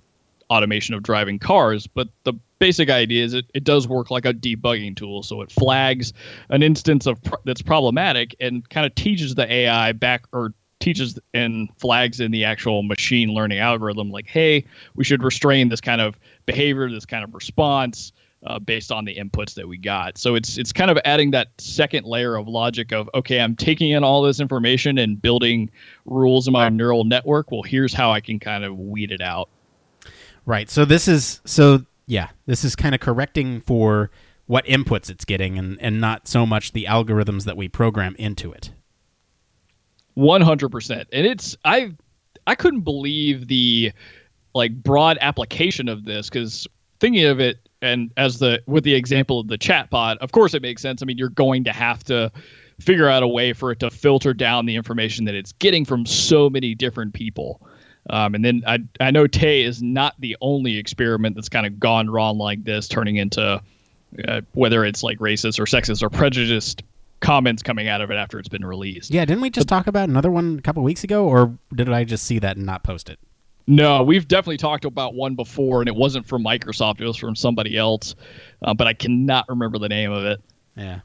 automation 0.51 0.95
of 0.95 1.03
driving 1.03 1.39
cars 1.39 1.87
but 1.87 2.09
the 2.25 2.35
basic 2.65 2.89
idea 2.89 3.23
is 3.23 3.35
it, 3.35 3.45
it 3.53 3.63
does 3.63 3.87
work 3.87 4.11
like 4.11 4.25
a 4.25 4.33
debugging 4.33 4.97
tool. 4.97 5.23
So 5.23 5.43
it 5.43 5.53
flags 5.53 6.15
an 6.49 6.63
instance 6.63 7.07
of 7.07 7.23
pr- 7.23 7.35
that's 7.45 7.61
problematic 7.61 8.35
and 8.41 8.67
kind 8.71 8.87
of 8.87 8.95
teaches 8.95 9.35
the 9.35 9.51
AI 9.53 9.93
back 9.93 10.25
or 10.33 10.55
teaches 10.81 11.19
and 11.35 11.69
flags 11.77 12.21
in 12.21 12.31
the 12.31 12.45
actual 12.45 12.83
machine 12.83 13.29
learning 13.35 13.59
algorithm 13.59 14.11
like, 14.11 14.27
hey, 14.27 14.65
we 14.95 15.05
should 15.05 15.23
restrain 15.23 15.69
this 15.69 15.83
kind 15.83 16.01
of 16.01 16.19
behavior, 16.47 16.91
this 16.91 17.05
kind 17.05 17.23
of 17.23 17.35
response. 17.35 18.13
Uh, 18.47 18.59
based 18.59 18.93
on 18.93 19.07
the 19.07 19.15
inputs 19.15 19.55
that 19.55 19.67
we 19.67 19.79
got. 19.79 20.19
So 20.19 20.35
it's 20.35 20.59
it's 20.59 20.71
kind 20.71 20.91
of 20.91 20.99
adding 21.07 21.31
that 21.31 21.49
second 21.57 22.05
layer 22.05 22.37
of 22.37 22.47
logic 22.47 22.93
of 22.93 23.09
okay, 23.15 23.41
I'm 23.41 23.57
taking 23.57 23.93
in 23.93 24.05
all 24.05 24.21
this 24.21 24.39
information 24.39 24.99
and 24.99 25.21
building 25.23 25.71
rules 26.05 26.47
in 26.47 26.53
my 26.53 26.69
neural 26.69 27.05
network. 27.05 27.51
Well, 27.51 27.63
here's 27.63 27.95
how 27.95 28.13
I 28.13 28.21
can 28.21 28.39
kind 28.39 28.63
of 28.63 28.79
weed 28.79 29.13
it 29.13 29.23
out. 29.23 29.49
Right. 30.47 30.69
So 30.69 30.85
this 30.85 31.09
is 31.09 31.41
so 31.45 31.85
yeah, 32.07 32.29
this 32.47 32.65
is 32.65 32.77
kind 32.77 32.95
of 32.95 33.01
correcting 33.01 33.61
for 33.63 34.11
what 34.47 34.67
inputs 34.67 35.09
it's 35.09 35.25
getting 35.25 35.59
and, 35.59 35.79
and 35.81 36.01
not 36.01 36.29
so 36.29 36.45
much 36.45 36.73
the 36.73 36.85
algorithms 36.85 37.45
that 37.45 37.57
we 37.57 37.67
program 37.67 38.15
into 38.19 38.53
it. 38.53 38.73
100%. 40.17 41.07
And 41.13 41.27
it's 41.27 41.57
I 41.65 41.93
I 42.47 42.55
couldn't 42.55 42.83
believe 42.83 43.49
the 43.49 43.93
like 44.55 44.75
broad 44.83 45.19
application 45.21 45.89
of 45.89 46.05
this 46.05 46.29
cuz 46.31 46.67
thinking 47.01 47.25
of 47.25 47.41
it 47.41 47.59
and 47.83 48.11
as 48.17 48.39
the 48.39 48.63
with 48.67 48.85
the 48.85 48.95
example 48.95 49.41
of 49.41 49.49
the 49.49 49.59
chatbot, 49.59 50.19
of 50.19 50.33
course 50.33 50.55
it 50.55 50.63
makes 50.63 50.83
sense. 50.83 51.03
I 51.03 51.07
mean, 51.07 51.19
you're 51.19 51.29
going 51.31 51.65
to 51.65 51.73
have 51.73 52.05
to 52.05 52.31
figure 52.81 53.09
out 53.09 53.23
a 53.23 53.29
way 53.29 53.53
for 53.53 53.71
it 53.71 53.81
to 53.81 53.91
filter 53.91 54.35
down 54.35 54.67
the 54.67 54.77
information 54.77 55.25
that 55.25 55.35
it's 55.35 55.53
getting 55.53 55.85
from 55.85 56.07
so 56.07 56.51
many 56.51 56.75
different 56.75 57.15
people. 57.15 57.67
Um, 58.11 58.35
and 58.35 58.45
then 58.45 58.63
I 58.67 58.79
I 59.01 59.11
know 59.11 59.27
Tay 59.27 59.63
is 59.63 59.83
not 59.83 60.15
the 60.19 60.37
only 60.41 60.77
experiment 60.77 61.35
that's 61.37 61.49
kind 61.49 61.67
of 61.67 61.81
gone 61.81 62.11
wrong 62.11 62.39
like 62.39 62.65
this, 62.65 62.87
turning 62.87 63.17
into 63.17 63.63
uh, 64.29 64.41
whether 64.53 64.85
it's 64.85 65.03
like 65.03 65.19
racist 65.19 65.59
or 65.59 65.65
sexist 65.65 66.03
or 66.03 66.11
prejudiced 66.11 66.83
comments 67.21 67.63
coming 67.63 67.89
out 67.89 68.01
of 68.01 68.11
it 68.11 68.15
after 68.15 68.39
it's 68.39 68.49
been 68.49 68.65
released. 68.65 69.11
Yeah, 69.11 69.25
didn't 69.25 69.41
we 69.41 69.51
just 69.51 69.69
talk 69.69 69.87
about 69.87 70.09
another 70.09 70.31
one 70.31 70.59
a 70.59 70.63
couple 70.63 70.83
weeks 70.83 71.05
ago, 71.05 71.27
or 71.27 71.57
did 71.75 71.89
I 71.89 72.05
just 72.05 72.27
see 72.27 72.39
that 72.41 72.57
and 72.57 72.67
not 72.67 72.83
post 72.83 73.09
it? 73.09 73.19
No, 73.67 74.03
we've 74.03 74.29
definitely 74.29 74.59
talked 74.59 74.85
about 74.85 75.15
one 75.15 75.35
before, 75.35 75.81
and 75.81 75.89
it 75.89 75.95
wasn't 75.95 76.27
from 76.27 76.45
Microsoft; 76.45 77.01
it 77.01 77.07
was 77.07 77.17
from 77.17 77.35
somebody 77.35 77.79
else, 77.79 78.15
uh, 78.63 78.75
but 78.75 78.87
I 78.87 78.93
cannot 78.93 79.49
remember 79.49 79.79
the 79.79 79.89
name 79.89 80.13
of 80.13 80.25
it. 80.25 80.43
Yeah. 80.77 81.01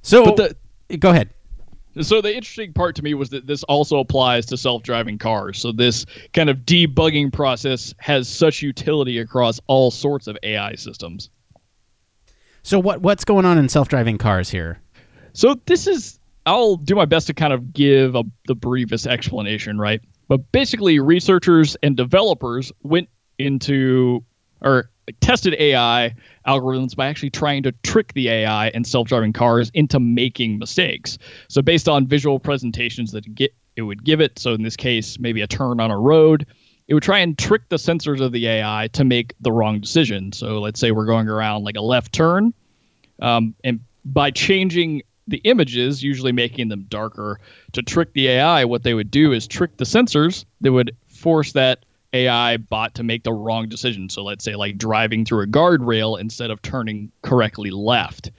So, 0.00 0.24
the, 0.24 0.56
go 0.96 1.10
ahead. 1.10 1.30
So 2.02 2.20
the 2.20 2.34
interesting 2.34 2.72
part 2.72 2.94
to 2.96 3.02
me 3.02 3.14
was 3.14 3.30
that 3.30 3.46
this 3.46 3.62
also 3.64 3.98
applies 3.98 4.46
to 4.46 4.56
self-driving 4.56 5.18
cars. 5.18 5.58
So 5.58 5.72
this 5.72 6.04
kind 6.34 6.50
of 6.50 6.58
debugging 6.58 7.32
process 7.32 7.94
has 7.98 8.28
such 8.28 8.62
utility 8.62 9.18
across 9.18 9.60
all 9.66 9.90
sorts 9.90 10.26
of 10.26 10.36
AI 10.42 10.74
systems. 10.74 11.30
So 12.62 12.78
what 12.78 13.00
what's 13.00 13.24
going 13.24 13.44
on 13.44 13.58
in 13.58 13.68
self-driving 13.68 14.18
cars 14.18 14.50
here? 14.50 14.80
So 15.32 15.56
this 15.66 15.86
is 15.86 16.18
I'll 16.44 16.76
do 16.76 16.94
my 16.94 17.04
best 17.04 17.26
to 17.28 17.34
kind 17.34 17.52
of 17.52 17.72
give 17.72 18.14
a, 18.14 18.24
the 18.46 18.54
briefest 18.54 19.06
explanation, 19.06 19.78
right? 19.78 20.00
But 20.28 20.52
basically 20.52 20.98
researchers 20.98 21.76
and 21.82 21.96
developers 21.96 22.72
went 22.82 23.08
into 23.38 24.24
or 24.60 24.90
tested 25.20 25.54
AI 25.58 26.14
algorithms 26.46 26.94
by 26.96 27.06
actually 27.06 27.30
trying 27.30 27.62
to 27.62 27.72
trick 27.82 28.12
the 28.14 28.28
AI 28.28 28.68
and 28.68 28.86
self-driving 28.86 29.32
cars 29.32 29.70
into 29.74 30.00
making 30.00 30.58
mistakes. 30.58 31.18
So 31.48 31.62
based 31.62 31.88
on 31.88 32.06
visual 32.06 32.38
presentations 32.38 33.12
that 33.12 33.34
get 33.34 33.54
it 33.76 33.82
would 33.82 34.04
give 34.04 34.20
it, 34.20 34.38
so 34.38 34.54
in 34.54 34.62
this 34.62 34.76
case 34.76 35.18
maybe 35.18 35.42
a 35.42 35.46
turn 35.46 35.80
on 35.80 35.90
a 35.90 35.98
road, 35.98 36.46
it 36.88 36.94
would 36.94 37.02
try 37.02 37.18
and 37.18 37.36
trick 37.36 37.68
the 37.68 37.76
sensors 37.76 38.20
of 38.20 38.32
the 38.32 38.46
AI 38.46 38.88
to 38.92 39.04
make 39.04 39.34
the 39.40 39.52
wrong 39.52 39.80
decision. 39.80 40.32
So 40.32 40.60
let's 40.60 40.80
say 40.80 40.92
we're 40.92 41.04
going 41.04 41.28
around 41.28 41.64
like 41.64 41.76
a 41.76 41.82
left 41.82 42.12
turn, 42.12 42.54
um, 43.20 43.54
and 43.64 43.80
by 44.04 44.30
changing 44.30 45.02
the 45.28 45.38
images, 45.38 46.02
usually 46.02 46.32
making 46.32 46.68
them 46.68 46.86
darker, 46.88 47.40
to 47.72 47.82
trick 47.82 48.12
the 48.12 48.28
AI, 48.28 48.64
what 48.64 48.82
they 48.84 48.94
would 48.94 49.10
do 49.10 49.32
is 49.32 49.46
trick 49.46 49.76
the 49.76 49.84
sensors. 49.84 50.44
They 50.60 50.70
would 50.70 50.96
force 51.08 51.52
that 51.52 51.84
AI 52.16 52.56
bot 52.56 52.94
to 52.94 53.02
make 53.02 53.24
the 53.24 53.32
wrong 53.32 53.68
decision. 53.68 54.08
So 54.08 54.24
let's 54.24 54.44
say 54.44 54.54
like 54.56 54.78
driving 54.78 55.24
through 55.24 55.42
a 55.42 55.46
guardrail 55.46 56.18
instead 56.18 56.50
of 56.50 56.62
turning 56.62 57.12
correctly 57.22 57.70
left. 57.70 58.30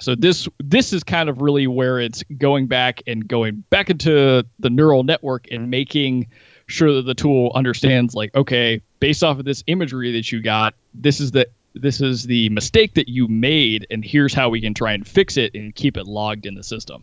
So 0.00 0.14
this 0.14 0.48
this 0.58 0.92
is 0.92 1.02
kind 1.02 1.28
of 1.28 1.40
really 1.40 1.66
where 1.66 1.98
it's 1.98 2.22
going 2.38 2.66
back 2.66 3.02
and 3.06 3.26
going 3.26 3.64
back 3.70 3.90
into 3.90 4.44
the 4.58 4.70
neural 4.70 5.02
network 5.02 5.50
and 5.50 5.70
making 5.70 6.28
sure 6.66 6.92
that 6.94 7.02
the 7.02 7.14
tool 7.14 7.50
understands 7.54 8.14
like 8.14 8.34
okay, 8.34 8.80
based 9.00 9.24
off 9.24 9.38
of 9.38 9.44
this 9.44 9.64
imagery 9.66 10.12
that 10.12 10.30
you 10.30 10.40
got, 10.40 10.74
this 10.94 11.20
is 11.20 11.32
the 11.32 11.48
this 11.74 12.00
is 12.00 12.24
the 12.24 12.48
mistake 12.50 12.94
that 12.94 13.08
you 13.08 13.28
made 13.28 13.86
and 13.90 14.04
here's 14.04 14.34
how 14.34 14.48
we 14.48 14.60
can 14.60 14.74
try 14.74 14.92
and 14.92 15.06
fix 15.06 15.36
it 15.36 15.54
and 15.54 15.74
keep 15.74 15.96
it 15.96 16.06
logged 16.06 16.46
in 16.46 16.54
the 16.54 16.62
system. 16.62 17.02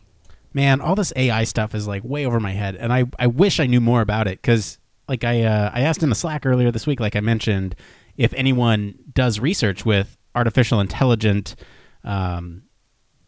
Man, 0.53 0.79
all 0.79 0.95
this 0.95 1.11
AI 1.17 1.43
stuff 1.43 1.75
is 1.75 1.87
like 1.87 2.03
way 2.03 2.25
over 2.25 2.39
my 2.39 2.53
head 2.53 2.75
and 2.75 2.93
I 2.93 3.05
I 3.19 3.27
wish 3.27 3.59
I 3.59 3.67
knew 3.67 3.81
more 3.81 4.01
about 4.01 4.27
it 4.27 4.41
cuz 4.41 4.79
like 5.07 5.23
I 5.23 5.43
uh, 5.43 5.71
I 5.73 5.81
asked 5.81 6.03
in 6.03 6.09
the 6.09 6.15
Slack 6.15 6.45
earlier 6.45 6.71
this 6.71 6.87
week, 6.87 6.99
like 6.99 7.15
I 7.15 7.21
mentioned, 7.21 7.75
if 8.17 8.33
anyone 8.33 8.95
does 9.13 9.39
research 9.39 9.85
with 9.85 10.17
artificial 10.33 10.79
intelligent 10.79 11.55
um, 12.03 12.63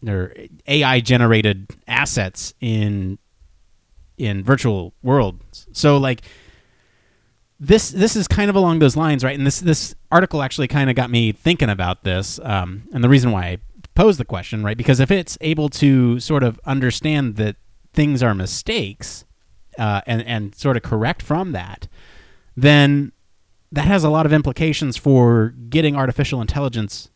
or 0.08 0.34
AI 0.68 1.00
generated 1.00 1.68
assets 1.88 2.54
in 2.60 3.18
in 4.18 4.44
virtual 4.44 4.94
worlds. 5.04 5.68
So 5.72 5.98
like 5.98 6.22
this 7.60 7.90
this 7.90 8.16
is 8.16 8.28
kind 8.28 8.50
of 8.50 8.56
along 8.56 8.80
those 8.80 8.96
lines, 8.96 9.24
right? 9.24 9.38
And 9.38 9.46
this 9.46 9.60
this 9.60 9.96
article 10.12 10.42
actually 10.42 10.68
kind 10.68 10.90
of 10.90 10.96
got 10.96 11.10
me 11.10 11.32
thinking 11.32 11.70
about 11.70 12.04
this, 12.04 12.40
um, 12.44 12.88
and 12.94 13.04
the 13.04 13.10
reason 13.10 13.32
why 13.32 13.44
I 13.44 13.58
posed 13.96 14.20
the 14.20 14.26
question, 14.26 14.63
right? 14.63 14.78
Because 14.78 15.00
if 15.00 15.10
it's 15.10 15.38
able 15.42 15.70
to 15.70 16.20
sort 16.20 16.44
of 16.44 16.60
understand 16.66 17.36
that 17.38 17.56
things 17.94 18.22
are 18.22 18.36
mistakes 18.36 19.26
uh, 19.78 20.02
and 20.06 20.22
and 20.24 20.56
sort 20.56 20.78
of 20.78 20.84
correct 20.84 21.22
from 21.22 21.52
that, 21.52 21.88
then 22.56 23.12
that 23.72 23.86
has 23.86 24.04
a 24.04 24.10
lot 24.10 24.26
of 24.26 24.34
implications 24.34 24.98
for 24.98 25.54
getting 25.70 25.96
artificial 25.96 26.42
intelligence 26.42 27.10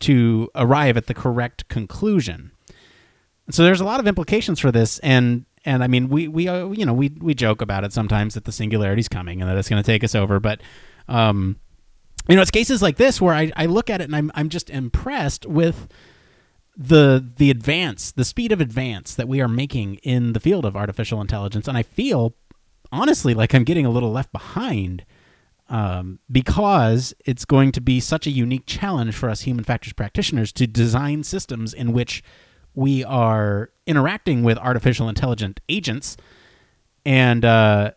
to 0.00 0.50
arrive 0.54 0.96
at 0.96 1.06
the 1.06 1.14
correct 1.14 1.68
conclusion. 1.68 2.52
So 3.50 3.62
there's 3.62 3.80
a 3.80 3.84
lot 3.84 4.00
of 4.00 4.06
implications 4.06 4.60
for 4.60 4.70
this, 4.70 4.98
and 5.00 5.46
and 5.64 5.82
I 5.82 5.86
mean 5.86 6.08
we 6.08 6.28
we 6.28 6.48
uh, 6.48 6.68
you 6.68 6.84
know 6.84 6.92
we 6.92 7.10
we 7.20 7.34
joke 7.34 7.62
about 7.62 7.84
it 7.84 7.92
sometimes 7.92 8.34
that 8.34 8.44
the 8.44 8.52
singularity's 8.52 9.08
coming 9.08 9.40
and 9.40 9.50
that 9.50 9.56
it's 9.56 9.68
going 9.68 9.82
to 9.82 9.86
take 9.86 10.04
us 10.04 10.14
over, 10.14 10.38
but 10.40 10.60
um, 11.08 11.56
you 12.28 12.36
know 12.36 12.42
it's 12.42 12.50
cases 12.50 12.82
like 12.82 12.96
this 12.96 13.20
where 13.20 13.34
I, 13.34 13.50
I 13.56 13.66
look 13.66 13.88
at 13.88 14.00
it 14.00 14.04
and 14.04 14.16
I'm 14.16 14.30
I'm 14.34 14.48
just 14.48 14.68
impressed 14.68 15.46
with 15.46 15.88
the 16.78 17.24
the 17.36 17.50
advance, 17.50 18.12
the 18.12 18.24
speed 18.24 18.52
of 18.52 18.60
advance 18.60 19.14
that 19.16 19.26
we 19.26 19.40
are 19.40 19.48
making 19.48 19.96
in 19.96 20.32
the 20.32 20.40
field 20.40 20.64
of 20.64 20.76
artificial 20.76 21.20
intelligence, 21.20 21.66
and 21.66 21.76
I 21.76 21.82
feel 21.82 22.34
honestly 22.92 23.34
like 23.34 23.52
I'm 23.52 23.64
getting 23.64 23.84
a 23.84 23.90
little 23.90 24.12
left 24.12 24.32
behind 24.32 25.04
um, 25.68 26.20
because 26.30 27.12
it's 27.26 27.44
going 27.44 27.72
to 27.72 27.80
be 27.80 28.00
such 28.00 28.26
a 28.26 28.30
unique 28.30 28.64
challenge 28.64 29.14
for 29.14 29.28
us 29.28 29.42
human 29.42 29.64
factors 29.64 29.92
practitioners 29.92 30.52
to 30.52 30.66
design 30.66 31.24
systems 31.24 31.74
in 31.74 31.92
which 31.92 32.22
we 32.74 33.02
are 33.04 33.70
interacting 33.86 34.44
with 34.44 34.56
artificial 34.58 35.08
intelligent 35.08 35.60
agents. 35.68 36.16
And 37.04 37.44
uh, 37.44 37.92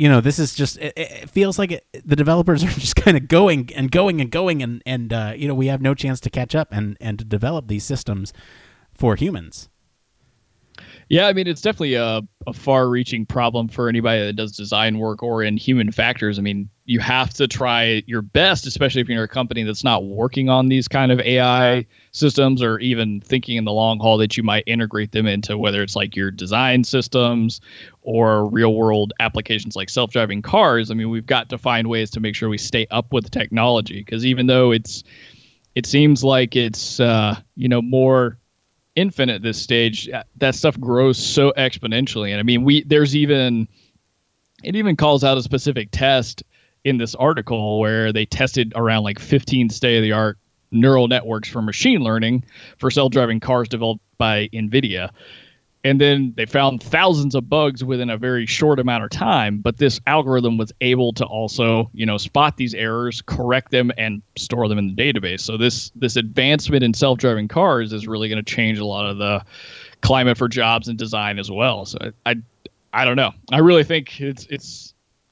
you 0.00 0.08
know 0.08 0.22
this 0.22 0.38
is 0.38 0.54
just 0.54 0.78
it, 0.78 0.94
it 0.96 1.28
feels 1.28 1.58
like 1.58 1.72
it, 1.72 1.86
the 2.06 2.16
developers 2.16 2.64
are 2.64 2.68
just 2.68 2.96
kind 2.96 3.18
of 3.18 3.28
going 3.28 3.68
and 3.76 3.90
going 3.90 4.20
and 4.20 4.30
going 4.30 4.62
and 4.62 4.82
and 4.86 5.12
uh, 5.12 5.34
you 5.36 5.46
know 5.46 5.54
we 5.54 5.66
have 5.66 5.82
no 5.82 5.94
chance 5.94 6.20
to 6.20 6.30
catch 6.30 6.54
up 6.54 6.68
and 6.72 6.96
and 7.00 7.18
to 7.18 7.24
develop 7.24 7.68
these 7.68 7.84
systems 7.84 8.32
for 8.92 9.14
humans 9.14 9.68
yeah, 11.10 11.26
I 11.26 11.32
mean, 11.32 11.48
it's 11.48 11.60
definitely 11.60 11.94
a, 11.94 12.22
a 12.46 12.52
far 12.52 12.88
reaching 12.88 13.26
problem 13.26 13.66
for 13.66 13.88
anybody 13.88 14.24
that 14.24 14.34
does 14.34 14.52
design 14.52 14.98
work 14.98 15.24
or 15.24 15.42
in 15.42 15.56
human 15.56 15.90
factors. 15.90 16.38
I 16.38 16.42
mean, 16.42 16.70
you 16.90 16.98
have 16.98 17.32
to 17.32 17.46
try 17.46 18.02
your 18.08 18.20
best, 18.20 18.66
especially 18.66 19.00
if 19.00 19.08
you're 19.08 19.22
a 19.22 19.28
company 19.28 19.62
that's 19.62 19.84
not 19.84 20.06
working 20.06 20.48
on 20.48 20.66
these 20.66 20.88
kind 20.88 21.12
of 21.12 21.20
AI 21.20 21.86
systems 22.10 22.64
or 22.64 22.80
even 22.80 23.20
thinking 23.20 23.56
in 23.56 23.64
the 23.64 23.70
long 23.70 24.00
haul 24.00 24.18
that 24.18 24.36
you 24.36 24.42
might 24.42 24.64
integrate 24.66 25.12
them 25.12 25.24
into 25.24 25.56
whether 25.56 25.84
it's 25.84 25.94
like 25.94 26.16
your 26.16 26.32
design 26.32 26.82
systems 26.82 27.60
or 28.02 28.44
real 28.48 28.74
world 28.74 29.12
applications 29.20 29.76
like 29.76 29.88
self 29.88 30.10
driving 30.10 30.42
cars. 30.42 30.90
I 30.90 30.94
mean, 30.94 31.10
we've 31.10 31.24
got 31.24 31.48
to 31.50 31.58
find 31.58 31.86
ways 31.86 32.10
to 32.10 32.18
make 32.18 32.34
sure 32.34 32.48
we 32.48 32.58
stay 32.58 32.88
up 32.90 33.12
with 33.12 33.30
technology 33.30 34.00
because 34.00 34.26
even 34.26 34.48
though 34.48 34.72
it's, 34.72 35.04
it 35.76 35.86
seems 35.86 36.24
like 36.24 36.56
it's, 36.56 36.98
uh, 36.98 37.36
you 37.54 37.68
know, 37.68 37.80
more 37.80 38.36
infinite 38.96 39.36
at 39.36 39.42
this 39.42 39.62
stage, 39.62 40.08
uh, 40.08 40.24
that 40.38 40.56
stuff 40.56 40.78
grows 40.80 41.24
so 41.24 41.52
exponentially. 41.56 42.30
And 42.30 42.40
I 42.40 42.42
mean, 42.42 42.64
we 42.64 42.82
there's 42.82 43.14
even 43.14 43.68
it 44.64 44.74
even 44.74 44.96
calls 44.96 45.22
out 45.22 45.38
a 45.38 45.42
specific 45.42 45.90
test 45.92 46.42
in 46.84 46.98
this 46.98 47.14
article 47.14 47.78
where 47.80 48.12
they 48.12 48.26
tested 48.26 48.72
around 48.76 49.04
like 49.04 49.18
15 49.18 49.70
state 49.70 49.98
of 49.98 50.02
the 50.02 50.12
art 50.12 50.38
neural 50.70 51.08
networks 51.08 51.48
for 51.48 51.62
machine 51.62 52.00
learning 52.00 52.44
for 52.78 52.90
self-driving 52.90 53.40
cars 53.40 53.68
developed 53.68 54.02
by 54.18 54.48
Nvidia. 54.52 55.10
And 55.82 55.98
then 55.98 56.34
they 56.36 56.44
found 56.44 56.82
thousands 56.82 57.34
of 57.34 57.48
bugs 57.48 57.82
within 57.82 58.10
a 58.10 58.18
very 58.18 58.44
short 58.44 58.78
amount 58.78 59.02
of 59.02 59.10
time 59.10 59.58
but 59.58 59.78
this 59.78 59.98
algorithm 60.06 60.58
was 60.58 60.72
able 60.82 61.12
to 61.14 61.24
also 61.24 61.90
you 61.94 62.04
know 62.04 62.18
spot 62.18 62.56
these 62.58 62.74
errors 62.74 63.22
correct 63.22 63.70
them 63.70 63.90
and 63.96 64.22
store 64.36 64.68
them 64.68 64.78
in 64.78 64.94
the 64.94 65.02
database. 65.02 65.40
So 65.40 65.56
this 65.56 65.90
this 65.96 66.16
advancement 66.16 66.84
in 66.84 66.92
self-driving 66.92 67.48
cars 67.48 67.92
is 67.92 68.06
really 68.06 68.28
going 68.28 68.44
to 68.44 68.54
change 68.54 68.78
a 68.78 68.84
lot 68.84 69.06
of 69.06 69.18
the 69.18 69.42
climate 70.02 70.36
for 70.36 70.48
jobs 70.48 70.88
and 70.88 70.98
design 70.98 71.38
as 71.38 71.50
well. 71.50 71.86
So 71.86 71.98
i 72.26 72.36
i 72.92 73.04
don't 73.04 73.16
know. 73.16 73.32
I 73.50 73.58
really 73.58 73.84
think 73.84 74.20
it's 74.20 74.46
it's 74.50 74.89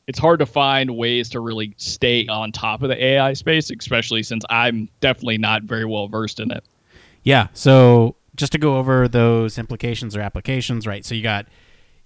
it's 0.08 0.18
hard 0.18 0.40
to 0.40 0.46
find 0.46 0.96
ways 0.96 1.28
to 1.28 1.38
really 1.38 1.72
stay 1.76 2.26
on 2.26 2.50
top 2.50 2.82
of 2.82 2.88
the 2.88 3.04
ai 3.04 3.32
space 3.32 3.70
especially 3.70 4.22
since 4.22 4.44
i'm 4.50 4.88
definitely 5.00 5.38
not 5.38 5.62
very 5.62 5.84
well 5.84 6.08
versed 6.08 6.40
in 6.40 6.50
it 6.50 6.64
yeah 7.22 7.46
so 7.52 8.16
just 8.38 8.52
to 8.52 8.58
go 8.58 8.78
over 8.78 9.08
those 9.08 9.58
implications 9.58 10.16
or 10.16 10.20
applications, 10.20 10.86
right? 10.86 11.04
So 11.04 11.14
you 11.14 11.22
got 11.22 11.46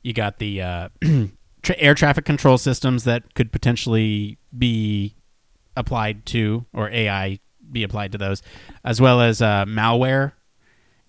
you 0.02 0.12
got 0.12 0.38
the 0.38 0.62
uh, 0.62 0.88
tra- 1.62 1.78
air 1.78 1.94
traffic 1.94 2.24
control 2.24 2.58
systems 2.58 3.04
that 3.04 3.34
could 3.34 3.52
potentially 3.52 4.38
be 4.56 5.14
applied 5.76 6.26
to, 6.26 6.66
or 6.72 6.90
AI 6.90 7.38
be 7.70 7.84
applied 7.84 8.12
to 8.12 8.18
those, 8.18 8.42
as 8.84 9.00
well 9.00 9.20
as 9.20 9.40
uh, 9.40 9.64
malware. 9.66 10.32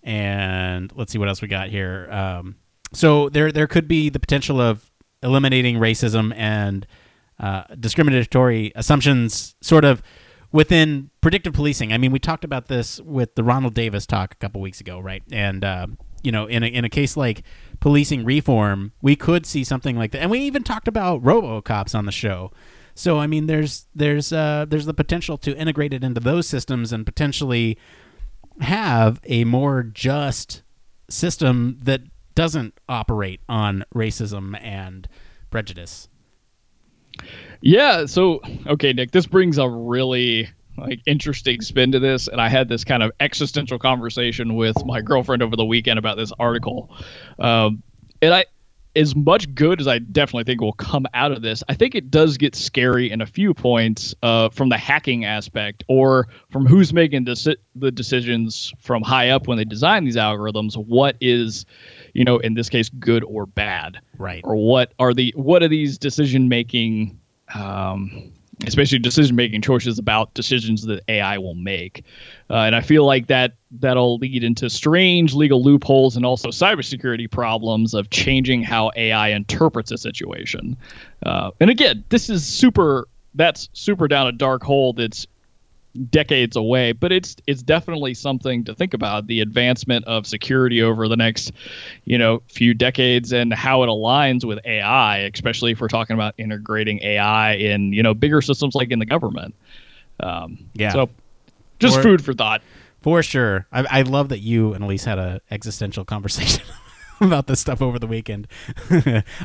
And 0.04 0.92
let's 0.96 1.12
see 1.12 1.18
what 1.18 1.30
else 1.30 1.42
we 1.42 1.48
got 1.48 1.70
here. 1.70 2.08
Um, 2.12 2.58
so 2.92 3.30
there 3.30 3.52
there 3.52 3.68
could 3.68 3.88
be 3.88 4.10
the 4.10 4.20
potential 4.20 4.62
of 4.62 4.92
eliminating 5.24 5.78
racism 5.78 6.34
and 6.36 6.86
uh, 7.40 7.64
discriminatory 7.80 8.72
assumptions, 8.76 9.56
sort 9.62 9.86
of 9.86 10.04
within 10.52 11.10
predictive 11.20 11.54
policing, 11.54 11.92
I 11.92 11.98
mean, 11.98 12.12
we 12.12 12.20
talked 12.20 12.44
about 12.46 12.68
this 12.68 13.02
with 13.02 13.36
the 13.36 13.44
Ronald 13.44 13.74
Davis 13.74 14.06
talk 14.06 14.34
a 14.34 14.38
couple 14.38 14.62
weeks 14.62 14.80
ago, 14.80 15.00
right? 15.00 15.24
And 15.32 15.64
uh, 15.64 15.88
you 16.24 16.32
know, 16.32 16.46
in 16.46 16.64
a, 16.64 16.68
in 16.68 16.86
a 16.86 16.90
case 16.90 17.18
like 17.18 17.44
policing 17.80 18.24
reform, 18.24 18.94
we 19.02 19.16
could 19.16 19.46
see 19.46 19.64
something 19.64 19.98
like 19.98 20.12
that. 20.12 20.22
And 20.22 20.32
we 20.32 20.40
even 20.40 20.64
talked 20.64 20.88
about 20.88 21.22
RoboCops 21.22 21.94
on 21.94 22.06
the 22.06 22.12
show. 22.12 22.52
So 22.96 23.20
I 23.20 23.28
mean, 23.28 23.48
there's 23.48 23.88
there's 23.96 24.32
uh, 24.32 24.66
there's 24.70 24.86
the 24.86 24.94
potential 24.94 25.38
to 25.40 25.58
integrate 25.58 25.94
it 25.94 26.04
into 26.04 26.22
those 26.22 26.48
systems 26.48 26.94
and 26.94 27.06
potentially 27.06 27.78
have 28.62 29.20
a 29.26 29.44
more 29.44 29.84
just 29.84 30.62
system 31.10 31.80
that 31.82 32.02
doesn't 32.36 32.80
operate 32.90 33.42
on 33.48 33.86
racism 33.94 34.62
and 34.62 35.08
prejudice. 35.52 36.10
Yeah. 37.62 38.06
So, 38.06 38.42
okay, 38.68 38.94
Nick, 38.94 39.12
this 39.12 39.26
brings 39.26 39.58
a 39.58 39.70
really 39.70 40.50
like 40.78 41.00
interesting 41.06 41.62
spin 41.62 41.92
to 41.92 42.00
this, 42.00 42.28
and 42.28 42.42
I 42.42 42.50
had 42.50 42.70
this 42.70 42.84
kind 42.84 43.04
of 43.04 43.12
existential 43.20 43.78
conversation 43.78 44.56
with 44.56 44.76
my 44.86 45.02
girlfriend 45.02 45.44
over 45.44 45.56
the 45.56 45.66
weekend 45.66 46.00
about 46.00 46.18
this 46.18 46.32
article, 46.40 46.96
um, 47.40 47.84
and 48.22 48.34
I. 48.34 48.46
As 48.96 49.16
much 49.16 49.52
good 49.56 49.82
as 49.82 49.88
I 49.88 49.98
definitely 49.98 50.44
think 50.44 50.62
will 50.62 50.74
come 50.74 51.08
out 51.16 51.32
of 51.32 51.42
this, 51.42 51.64
I 51.68 51.74
think 51.74 51.96
it 51.96 52.12
does 52.12 52.38
get 52.38 52.54
scary 52.54 53.10
in 53.10 53.22
a 53.22 53.26
few 53.26 53.52
points 53.52 54.14
uh, 54.22 54.50
from 54.50 54.70
the 54.70 54.78
hacking 54.78 55.26
aspect 55.26 55.84
or 55.88 56.28
from 56.52 56.68
who's 56.68 56.94
making 56.94 57.26
deci- 57.26 57.56
the 57.74 57.90
decisions 57.90 58.72
from 58.78 59.02
high 59.02 59.32
up 59.32 59.48
when 59.48 59.58
they 59.58 59.66
design 59.66 60.04
these 60.04 60.16
algorithms. 60.16 60.78
What 60.78 61.16
is, 61.20 61.66
you 62.14 62.24
know, 62.24 62.38
in 62.38 62.54
this 62.54 62.70
case, 62.70 62.90
good 62.90 63.24
or 63.24 63.46
bad, 63.46 64.00
right? 64.18 64.42
Or 64.44 64.56
what 64.56 64.94
are 65.00 65.14
the 65.14 65.34
what 65.36 65.64
are 65.64 65.68
these 65.68 65.98
decision 65.98 66.50
making 66.50 67.20
um, 67.54 68.32
especially 68.66 69.00
decision 69.00 69.36
making 69.36 69.62
choices 69.62 70.00
about 70.00 70.34
decisions 70.34 70.86
that 70.86 71.04
AI 71.08 71.38
will 71.38 71.56
make. 71.56 72.04
Uh, 72.50 72.58
and 72.58 72.76
I 72.76 72.82
feel 72.82 73.06
like 73.06 73.28
that 73.28 73.54
that'll 73.72 74.18
lead 74.18 74.44
into 74.44 74.70
strange 74.70 75.34
legal 75.34 75.64
loopholes 75.64 76.16
and 76.16 76.26
also 76.26 76.50
cybersecurity 76.50 77.30
problems 77.30 77.94
of 77.94 78.10
changing 78.10 78.64
how 78.64 78.92
AI 78.96 79.30
interprets 79.30 79.92
a 79.92 79.98
situation. 79.98 80.78
Uh, 81.26 81.52
and 81.60 81.70
again, 81.70 82.04
this 82.10 82.30
is 82.30 82.46
super. 82.46 83.08
That's 83.36 83.68
super 83.74 84.08
down 84.08 84.28
a 84.28 84.32
dark 84.32 84.62
hole 84.62 84.94
that's 84.94 85.26
decades 86.10 86.56
away, 86.56 86.92
but 86.92 87.12
it's 87.12 87.36
it's 87.48 87.62
definitely 87.62 88.14
something 88.14 88.64
to 88.66 88.76
think 88.76 88.94
about. 88.94 89.28
The 89.28 89.42
advancement 89.42 90.06
of 90.06 90.26
security 90.26 90.82
over 90.82 91.08
the 91.08 91.18
next, 91.18 91.52
you 92.06 92.18
know, 92.18 92.42
few 92.50 92.74
decades 92.74 93.32
and 93.34 93.54
how 93.54 93.84
it 93.84 93.88
aligns 93.88 94.46
with 94.46 94.60
AI, 94.66 95.20
especially 95.20 95.72
if 95.72 95.82
we're 95.82 95.88
talking 95.88 96.16
about 96.16 96.34
integrating 96.38 97.00
AI 97.04 97.54
in 97.54 97.94
you 97.94 98.04
know 98.04 98.14
bigger 98.14 98.42
systems 98.42 98.76
like 98.76 98.92
in 98.92 99.00
the 99.00 99.06
government. 99.06 99.56
Um, 100.20 100.58
yeah. 100.74 100.92
So, 100.92 101.10
just 101.80 101.98
for, 101.98 102.04
food 102.04 102.24
for 102.24 102.34
thought. 102.34 102.62
For 103.02 103.22
sure. 103.22 103.68
I, 103.72 104.00
I 104.00 104.02
love 104.04 104.30
that 104.30 104.40
you 104.40 104.74
and 104.74 104.84
Elise 104.84 105.06
had 105.06 105.20
a 105.20 105.42
existential 105.52 106.06
conversation. 106.06 106.64
about 107.22 107.48
this 107.48 107.60
stuff 107.60 107.82
over 107.82 108.00
the 108.00 108.08
weekend. 108.08 108.48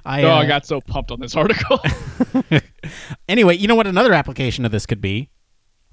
I, 0.05 0.23
oh, 0.23 0.31
uh, 0.31 0.37
I 0.37 0.47
got 0.47 0.67
so 0.67 0.81
pumped 0.81 1.13
on 1.13 1.21
this 1.21 1.37
article. 1.37 1.79
anyway, 3.29 3.57
you 3.57 3.69
know 3.69 3.77
what 3.77 3.87
another 3.87 4.13
application 4.13 4.65
of 4.65 4.73
this 4.73 4.85
could 4.85 5.01
be? 5.01 5.31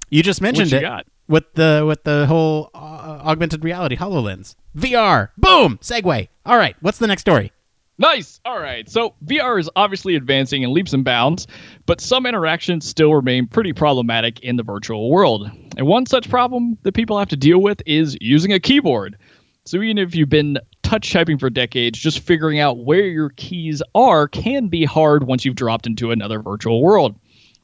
You 0.08 0.22
just 0.22 0.40
mentioned 0.40 0.72
you 0.72 0.78
it 0.78 0.82
got? 0.82 1.06
with 1.28 1.52
the 1.54 1.84
with 1.86 2.04
the 2.04 2.26
whole 2.26 2.70
uh, 2.74 3.20
augmented 3.24 3.64
reality 3.64 3.96
Hololens 3.96 4.54
VR. 4.76 5.30
Boom, 5.36 5.78
segue. 5.78 6.28
All 6.44 6.56
right, 6.56 6.76
what's 6.80 6.98
the 6.98 7.06
next 7.06 7.22
story? 7.22 7.52
Nice. 7.98 8.40
All 8.44 8.60
right. 8.60 8.88
So 8.90 9.14
VR 9.24 9.58
is 9.58 9.70
obviously 9.74 10.16
advancing 10.16 10.62
in 10.62 10.72
leaps 10.74 10.92
and 10.92 11.02
bounds, 11.02 11.46
but 11.86 12.00
some 12.00 12.26
interactions 12.26 12.86
still 12.86 13.14
remain 13.14 13.46
pretty 13.46 13.72
problematic 13.72 14.40
in 14.40 14.56
the 14.56 14.62
virtual 14.62 15.10
world. 15.10 15.50
And 15.78 15.86
one 15.86 16.04
such 16.04 16.28
problem 16.28 16.76
that 16.82 16.92
people 16.92 17.18
have 17.18 17.28
to 17.28 17.36
deal 17.36 17.58
with 17.58 17.80
is 17.86 18.16
using 18.20 18.52
a 18.52 18.60
keyboard. 18.60 19.16
So 19.64 19.78
even 19.78 19.96
if 19.96 20.14
you've 20.14 20.28
been 20.28 20.58
touch 20.82 21.10
typing 21.10 21.38
for 21.38 21.48
decades, 21.48 21.98
just 21.98 22.20
figuring 22.20 22.60
out 22.60 22.78
where 22.78 23.06
your 23.06 23.30
keys 23.30 23.82
are 23.94 24.28
can 24.28 24.68
be 24.68 24.84
hard 24.84 25.24
once 25.24 25.44
you've 25.46 25.56
dropped 25.56 25.86
into 25.86 26.10
another 26.10 26.40
virtual 26.40 26.82
world. 26.82 27.18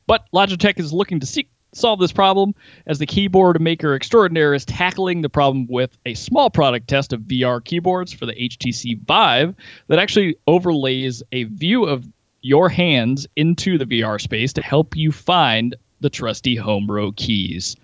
But 0.07 0.25
Logitech 0.35 0.81
is 0.81 0.95
looking 0.95 1.21
to 1.21 1.27
seek 1.27 1.51
solve 1.73 1.99
this 1.99 2.13
problem 2.13 2.55
as 2.87 2.99
the 2.99 3.07
keyboard 3.07 3.61
maker 3.61 3.95
extraordinaire 3.95 4.55
is 4.55 4.65
tackling 4.65 5.23
the 5.23 5.29
problem 5.29 5.67
with 5.69 5.97
a 6.07 6.15
small 6.15 6.51
product 6.51 6.89
test 6.89 7.13
of 7.13 7.21
VR 7.23 7.65
keyboards 7.65 8.13
for 8.13 8.27
the 8.27 8.35
HTC 8.35 9.01
Vive 9.07 9.55
that 9.89 9.99
actually 9.99 10.37
overlays 10.47 11.23
a 11.33 11.45
view 11.45 11.85
of 11.85 12.07
your 12.43 12.69
hands 12.69 13.27
into 13.37 13.79
the 13.79 13.87
VR 13.87 14.21
space 14.21 14.53
to 14.53 14.63
help 14.63 14.97
you 14.97 15.13
find 15.13 15.77
the 16.01 16.11
trusty 16.11 16.57
home 16.57 16.91
row 16.91 17.13
keys. 17.13 17.77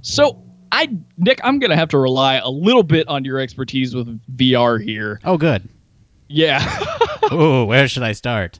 So, 0.00 0.42
I 0.72 0.88
Nick, 1.18 1.40
I'm 1.44 1.58
going 1.58 1.70
to 1.70 1.76
have 1.76 1.90
to 1.90 1.98
rely 1.98 2.36
a 2.36 2.48
little 2.48 2.82
bit 2.82 3.06
on 3.08 3.24
your 3.24 3.38
expertise 3.38 3.94
with 3.94 4.20
VR 4.36 4.82
here. 4.82 5.20
Oh, 5.22 5.36
good. 5.36 5.68
Yeah. 6.28 6.60
oh, 7.30 7.64
where 7.66 7.86
should 7.86 8.02
I 8.02 8.12
start? 8.12 8.58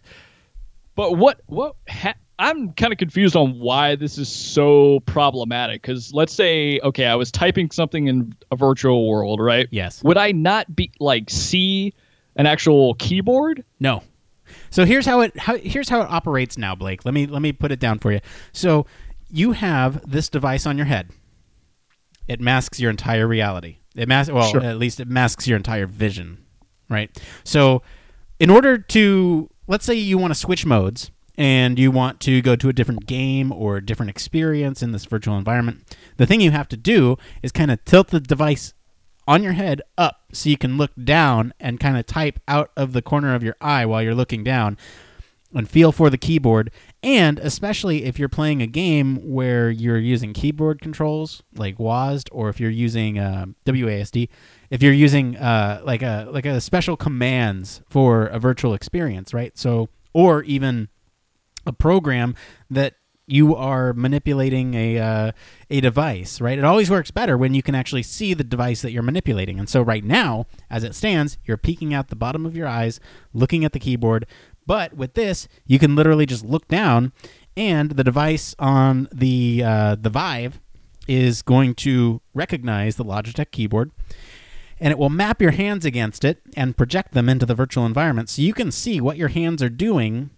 But 0.95 1.17
what 1.17 1.41
what 1.47 1.77
ha- 1.89 2.15
I'm 2.43 2.73
kind 2.73 2.93
of 2.93 2.99
confused 2.99 3.37
on 3.37 3.59
why 3.61 3.95
this 3.95 4.19
is 4.19 4.29
so 4.29 5.01
problematic. 5.07 5.81
Because 5.83 6.13
let's 6.13 6.33
say, 6.33 6.81
okay, 6.83 7.07
I 7.07 7.15
was 7.15 7.31
typing 7.31 7.71
something 7.71 8.09
in 8.09 8.35
a 8.51 8.57
virtual 8.57 9.09
world, 9.09 9.41
right? 9.41 9.69
Yes. 9.71 10.03
Would 10.03 10.19
I 10.19 10.33
not 10.33 10.75
be 10.75 10.91
like 10.99 11.31
see 11.31 11.95
an 12.35 12.47
actual 12.47 12.95
keyboard? 12.95 13.65
No. 13.79 14.03
So 14.71 14.85
here's 14.85 15.07
how 15.07 15.21
it 15.21 15.39
how, 15.39 15.57
here's 15.57 15.89
how 15.89 16.01
it 16.03 16.11
operates 16.11 16.59
now, 16.59 16.75
Blake. 16.75 17.05
Let 17.05 17.15
me 17.15 17.27
let 17.27 17.43
me 17.43 17.53
put 17.53 17.71
it 17.71 17.79
down 17.79 18.01
for 18.01 18.11
you. 18.11 18.21
So 18.53 18.87
you 19.31 19.53
have 19.53 20.11
this 20.11 20.29
device 20.29 20.67
on 20.67 20.77
your 20.77 20.87
head. 20.87 21.11
It 22.27 22.41
masks 22.41 22.81
your 22.81 22.91
entire 22.91 23.27
reality. 23.27 23.79
It 23.95 24.09
masks 24.09 24.33
well, 24.33 24.51
Sure. 24.51 24.63
at 24.63 24.79
least 24.79 25.01
it 25.01 25.09
masks 25.09 25.47
your 25.47 25.57
entire 25.57 25.87
vision, 25.87 26.45
right? 26.89 27.11
So 27.45 27.83
in 28.41 28.51
order 28.51 28.79
to 28.79 29.49
let's 29.69 29.85
say 29.85 29.95
you 29.95 30.19
want 30.19 30.33
to 30.33 30.39
switch 30.39 30.67
modes 30.67 31.11
and 31.43 31.77
you 31.77 31.91
want 31.91 32.21
to 32.21 32.41
go 32.41 32.55
to 32.55 32.69
a 32.69 32.73
different 32.73 33.05
game 33.05 33.51
or 33.51 33.77
a 33.77 33.85
different 33.85 34.11
experience 34.11 34.81
in 34.81 34.93
this 34.93 35.07
virtual 35.07 35.37
environment, 35.37 35.83
the 36.17 36.25
thing 36.25 36.41
you 36.41 36.53
have 36.53 36.69
to 36.69 36.77
do 36.77 37.17
is 37.43 37.51
kind 37.51 37.73
of 37.73 37.85
tilt 37.85 38.09
the 38.09 38.21
device 38.21 38.75
on 39.27 39.43
your 39.43 39.55
head 39.55 39.83
up 39.99 40.21
so 40.33 40.49
you 40.49 40.57
can 40.57 40.77
look 40.77 40.93
down 41.03 41.53
and 41.59 41.81
kind 41.81 41.97
of 41.97 42.07
type 42.07 42.39
out 42.47 42.71
of 42.77 42.93
the 42.93 43.03
corner 43.03 43.35
of 43.35 43.43
your 43.43 43.57
eye 43.61 43.85
while 43.85 44.01
you're 44.01 44.15
looking 44.15 44.45
down 44.45 44.79
and 45.53 45.69
feel 45.69 45.91
for 45.91 46.11
the 46.11 46.17
keyboard. 46.17 46.71
And 47.03 47.41
especially 47.41 48.05
if 48.05 48.21
you're 48.21 48.29
playing 48.29 48.63
a 48.63 48.69
game 48.69 49.17
where 49.29 49.69
you're 49.69 49.99
using 49.99 50.33
keyboard 50.33 50.81
controls 50.81 51.43
like 51.57 51.77
WASD, 51.77 52.29
or 52.31 52.51
if 52.51 52.61
you're 52.61 52.71
using 52.71 53.19
uh, 53.19 53.47
WASD, 53.67 54.29
if 54.71 54.81
you're 54.81 54.93
using 54.93 55.37
uh, 55.39 55.83
like 55.85 56.03
a 56.03 56.29
like 56.31 56.47
a 56.47 56.61
special 56.61 56.97
commands 56.97 57.81
for 57.89 58.27
a 58.27 58.39
virtual 58.39 58.75
experience, 58.75 59.35
right? 59.35 59.59
So, 59.59 59.89
or 60.13 60.45
even 60.45 60.89
a 61.67 61.73
program 61.73 62.35
that 62.71 62.95
you 63.27 63.55
are 63.55 63.93
manipulating 63.93 64.75
a 64.75 64.99
uh, 64.99 65.33
a 65.71 65.81
device, 65.81 66.41
right? 66.41 66.59
It 66.59 66.65
always 66.65 66.91
works 66.91 67.11
better 67.11 67.39
when 67.39 67.55
you 67.55 67.63
can 67.63 67.75
actually 67.75 68.03
see 68.03 68.35
the 68.35 68.45
device 68.45 68.83
that 68.83 68.93
you're 68.93 69.03
manipulating. 69.03 69.59
And 69.59 69.69
so 69.69 69.81
right 69.81 70.05
now, 70.05 70.47
as 70.69 70.85
it 70.85 70.95
stands, 70.95 71.39
you're 71.45 71.57
peeking 71.57 71.95
out 71.95 72.09
the 72.09 72.17
bottom 72.17 72.45
of 72.45 72.57
your 72.57 72.67
eyes, 72.67 73.01
looking 73.33 73.65
at 73.65 73.73
the 73.73 73.79
keyboard. 73.79 74.27
But 74.67 74.95
with 74.95 75.15
this, 75.15 75.49
you 75.67 75.79
can 75.79 75.97
literally 75.97 76.27
just 76.27 76.45
look 76.45 76.69
down, 76.69 77.13
and 77.57 77.93
the 77.93 78.05
device 78.05 78.55
on 78.59 79.09
the 79.13 79.63
uh, 79.65 79.97
the 79.99 80.11
Vive 80.11 80.61
is 81.09 81.43
going 81.43 81.75
to 81.75 82.21
recognize 82.35 82.97
the 82.97 83.05
Logitech 83.05 83.51
keyboard 83.51 83.91
and 84.79 84.91
it 84.91 84.99
will 84.99 85.11
map 85.11 85.41
your 85.41 85.53
hands 85.53 85.85
against 85.85 86.25
it 86.25 86.41
and 86.57 86.77
project 86.77 87.13
them 87.13 87.29
into 87.29 87.47
the 87.47 87.55
virtual 87.55 87.85
environment 87.87 88.29
so 88.29 88.43
you 88.43 88.55
can 88.55 88.71
see 88.71 89.01
what 89.01 89.17
your 89.17 89.29
hands 89.29 89.63
are 89.63 89.69
doing 89.69 90.31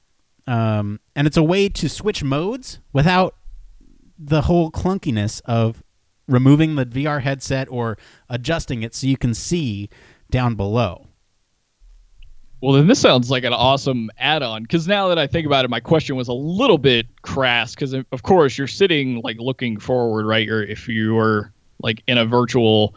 um, 0.47 1.01
and 1.15 1.27
it's 1.27 1.37
a 1.37 1.43
way 1.43 1.69
to 1.69 1.89
switch 1.89 2.23
modes 2.23 2.81
without 2.93 3.37
the 4.19 4.43
whole 4.43 4.71
clunkiness 4.71 5.41
of 5.45 5.83
removing 6.27 6.77
the 6.77 6.87
VR 6.87 7.23
headset 7.23 7.69
or 7.71 7.99
adjusting 8.29 8.83
it 8.83 8.95
so 8.95 9.07
you 9.07 9.17
can 9.17 9.35
see 9.35 9.89
down 10.31 10.55
below. 10.55 11.09
Well, 12.61 12.73
then 12.73 12.87
this 12.87 12.99
sounds 12.99 13.31
like 13.31 13.45
an 13.45 13.53
awesome 13.53 14.11
add-on. 14.19 14.63
Because 14.63 14.89
now 14.89 15.09
that 15.09 15.19
I 15.19 15.27
think 15.27 15.47
about 15.47 15.67
it, 15.67 15.69
my 15.71 15.81
question 15.81 16.17
was 16.17 16.29
a 16.29 16.33
little 16.33 16.79
bit 16.79 17.07
crass. 17.21 17.75
Because 17.75 17.93
of 17.93 18.23
course 18.23 18.57
you're 18.57 18.67
sitting 18.67 19.21
like 19.23 19.37
looking 19.39 19.79
forward, 19.79 20.25
right? 20.25 20.49
Or 20.49 20.63
if 20.63 20.89
you're 20.89 21.53
like 21.83 22.03
in 22.07 22.17
a 22.17 22.25
virtual 22.25 22.95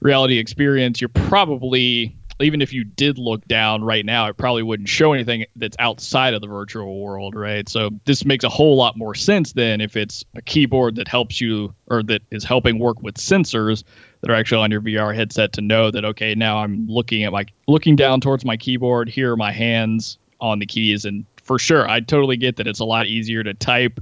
reality 0.00 0.38
experience, 0.38 1.00
you're 1.00 1.08
probably 1.08 2.16
even 2.40 2.60
if 2.60 2.72
you 2.72 2.84
did 2.84 3.18
look 3.18 3.46
down 3.46 3.84
right 3.84 4.04
now, 4.04 4.26
it 4.26 4.36
probably 4.36 4.62
wouldn't 4.62 4.88
show 4.88 5.12
anything 5.12 5.46
that's 5.56 5.76
outside 5.78 6.34
of 6.34 6.40
the 6.40 6.46
virtual 6.46 7.00
world, 7.00 7.34
right? 7.34 7.68
So 7.68 7.90
this 8.04 8.24
makes 8.24 8.44
a 8.44 8.48
whole 8.48 8.76
lot 8.76 8.96
more 8.96 9.14
sense 9.14 9.52
than 9.52 9.80
if 9.80 9.96
it's 9.96 10.24
a 10.34 10.42
keyboard 10.42 10.96
that 10.96 11.08
helps 11.08 11.40
you 11.40 11.74
or 11.86 12.02
that 12.04 12.22
is 12.30 12.44
helping 12.44 12.78
work 12.78 13.02
with 13.02 13.16
sensors 13.16 13.84
that 14.20 14.30
are 14.30 14.34
actually 14.34 14.62
on 14.62 14.70
your 14.70 14.80
VR 14.80 15.14
headset 15.14 15.52
to 15.54 15.60
know 15.60 15.90
that 15.90 16.04
okay, 16.04 16.34
now 16.34 16.58
I'm 16.58 16.86
looking 16.88 17.24
at 17.24 17.32
my 17.32 17.46
looking 17.68 17.94
down 17.94 18.20
towards 18.20 18.44
my 18.44 18.56
keyboard, 18.56 19.08
here 19.08 19.32
are 19.32 19.36
my 19.36 19.52
hands 19.52 20.18
on 20.40 20.58
the 20.58 20.66
keys 20.66 21.04
and 21.04 21.24
for 21.44 21.58
sure, 21.58 21.86
I 21.88 22.00
totally 22.00 22.38
get 22.38 22.56
that 22.56 22.66
it's 22.66 22.80
a 22.80 22.84
lot 22.84 23.06
easier 23.06 23.42
to 23.42 23.52
type 23.54 24.00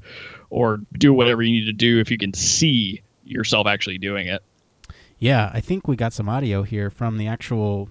or 0.48 0.80
do 0.96 1.12
whatever 1.12 1.42
you 1.42 1.60
need 1.60 1.66
to 1.66 1.72
do 1.72 1.98
if 1.98 2.10
you 2.10 2.16
can 2.16 2.32
see 2.32 3.02
yourself 3.24 3.66
actually 3.66 3.98
doing 3.98 4.28
it. 4.28 4.42
Yeah, 5.18 5.50
I 5.52 5.60
think 5.60 5.88
we 5.88 5.96
got 5.96 6.12
some 6.12 6.28
audio 6.28 6.62
here 6.62 6.88
from 6.88 7.18
the 7.18 7.26
actual 7.26 7.88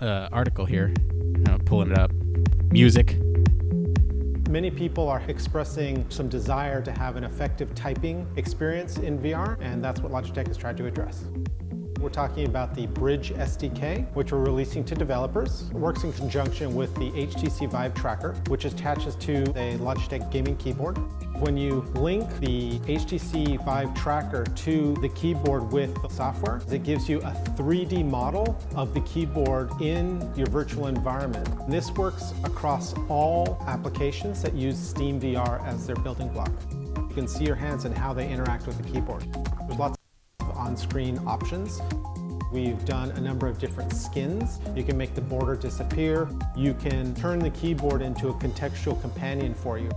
uh, 0.00 0.28
article 0.32 0.64
here. 0.64 0.92
Uh, 1.48 1.58
pulling 1.64 1.92
it 1.92 1.98
up. 1.98 2.12
Music. 2.70 3.16
Many 4.48 4.70
people 4.70 5.08
are 5.08 5.22
expressing 5.28 6.08
some 6.08 6.28
desire 6.28 6.80
to 6.82 6.92
have 6.92 7.16
an 7.16 7.24
effective 7.24 7.74
typing 7.74 8.26
experience 8.36 8.98
in 8.98 9.18
VR, 9.18 9.56
and 9.60 9.82
that's 9.82 10.00
what 10.00 10.12
Logitech 10.12 10.46
has 10.46 10.56
tried 10.56 10.76
to 10.76 10.86
address. 10.86 11.24
We're 12.00 12.10
talking 12.10 12.46
about 12.46 12.74
the 12.74 12.86
Bridge 12.86 13.32
SDK, 13.32 14.14
which 14.14 14.30
we're 14.30 14.44
releasing 14.44 14.84
to 14.84 14.94
developers. 14.94 15.62
It 15.70 15.74
works 15.74 16.04
in 16.04 16.12
conjunction 16.12 16.74
with 16.74 16.94
the 16.94 17.10
HTC 17.10 17.70
Vive 17.70 17.94
Tracker, 17.94 18.34
which 18.48 18.66
attaches 18.66 19.16
to 19.16 19.42
a 19.56 19.78
Logitech 19.78 20.30
gaming 20.30 20.56
keyboard. 20.56 20.98
When 21.38 21.58
you 21.58 21.82
link 21.94 22.40
the 22.40 22.78
HTC 22.78 23.62
Vive 23.62 23.94
Tracker 23.94 24.44
to 24.44 24.94
the 25.02 25.10
keyboard 25.10 25.70
with 25.70 25.94
the 26.00 26.08
software, 26.08 26.62
it 26.70 26.82
gives 26.82 27.10
you 27.10 27.18
a 27.18 27.32
3D 27.56 28.08
model 28.08 28.58
of 28.74 28.94
the 28.94 29.02
keyboard 29.02 29.70
in 29.82 30.32
your 30.34 30.46
virtual 30.46 30.86
environment. 30.86 31.46
This 31.68 31.90
works 31.90 32.32
across 32.42 32.94
all 33.10 33.62
applications 33.66 34.40
that 34.42 34.54
use 34.54 34.78
Steam 34.78 35.20
VR 35.20 35.62
as 35.66 35.86
their 35.86 35.96
building 35.96 36.28
block. 36.30 36.50
You 36.96 37.14
can 37.14 37.28
see 37.28 37.44
your 37.44 37.54
hands 37.54 37.84
and 37.84 37.96
how 37.96 38.14
they 38.14 38.26
interact 38.30 38.66
with 38.66 38.78
the 38.78 38.90
keyboard. 38.90 39.30
There's 39.68 39.78
lots 39.78 39.98
of 40.40 40.50
on-screen 40.56 41.20
options. 41.26 41.82
We've 42.50 42.82
done 42.86 43.10
a 43.10 43.20
number 43.20 43.46
of 43.46 43.58
different 43.58 43.92
skins. 43.92 44.58
You 44.74 44.84
can 44.84 44.96
make 44.96 45.14
the 45.14 45.20
border 45.20 45.54
disappear. 45.54 46.30
You 46.56 46.72
can 46.72 47.14
turn 47.14 47.40
the 47.40 47.50
keyboard 47.50 48.00
into 48.00 48.28
a 48.28 48.34
contextual 48.34 48.98
companion 49.02 49.52
for 49.52 49.76
you. 49.78 49.90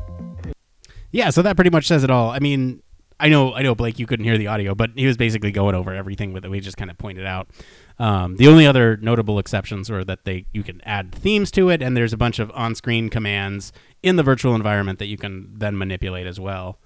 Yeah, 1.11 1.29
so 1.31 1.41
that 1.41 1.55
pretty 1.55 1.69
much 1.71 1.87
says 1.87 2.03
it 2.03 2.09
all. 2.09 2.29
I 2.29 2.39
mean, 2.39 2.81
I 3.19 3.29
know, 3.29 3.53
I 3.53 3.63
know, 3.63 3.75
Blake, 3.75 3.99
you 3.99 4.05
couldn't 4.05 4.25
hear 4.25 4.37
the 4.37 4.47
audio, 4.47 4.75
but 4.75 4.91
he 4.95 5.05
was 5.05 5.17
basically 5.17 5.51
going 5.51 5.75
over 5.75 5.93
everything 5.93 6.33
that 6.33 6.49
we 6.49 6.59
just 6.59 6.77
kind 6.77 6.89
of 6.89 6.97
pointed 6.97 7.25
out. 7.25 7.49
Um, 7.97 8.37
the 8.37 8.47
only 8.47 8.65
other 8.65 8.95
notable 8.97 9.39
exceptions 9.39 9.89
were 9.89 10.05
that 10.05 10.23
they 10.23 10.45
you 10.53 10.63
can 10.63 10.79
add 10.85 11.13
themes 11.13 11.51
to 11.51 11.69
it, 11.69 11.81
and 11.81 11.97
there's 11.97 12.13
a 12.13 12.17
bunch 12.17 12.39
of 12.39 12.49
on-screen 12.53 13.09
commands 13.09 13.73
in 14.03 14.15
the 14.15 14.23
virtual 14.23 14.55
environment 14.55 14.99
that 14.99 15.07
you 15.07 15.17
can 15.17 15.51
then 15.57 15.77
manipulate 15.77 16.27
as 16.27 16.39
well. 16.39 16.79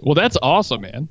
Well, 0.00 0.14
that's 0.14 0.38
awesome, 0.42 0.80
man. 0.80 1.08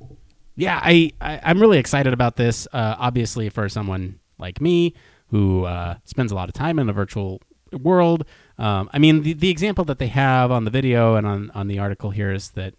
yeah, 0.55 0.79
I, 0.81 1.11
I 1.21 1.39
I'm 1.43 1.59
really 1.59 1.77
excited 1.77 2.13
about 2.13 2.37
this. 2.37 2.67
Uh, 2.73 2.95
obviously, 2.97 3.49
for 3.49 3.69
someone 3.69 4.19
like 4.39 4.59
me 4.59 4.95
who 5.27 5.65
uh, 5.65 5.95
spends 6.05 6.31
a 6.31 6.35
lot 6.35 6.49
of 6.49 6.53
time 6.53 6.79
in 6.79 6.89
a 6.89 6.93
virtual 6.93 7.41
world. 7.71 8.25
Um, 8.61 8.91
I 8.93 8.99
mean, 8.99 9.23
the 9.23 9.33
the 9.33 9.49
example 9.49 9.83
that 9.85 9.97
they 9.97 10.07
have 10.07 10.51
on 10.51 10.65
the 10.65 10.71
video 10.71 11.15
and 11.15 11.25
on 11.25 11.49
on 11.55 11.67
the 11.67 11.79
article 11.79 12.11
here 12.11 12.31
is 12.31 12.51
that 12.51 12.75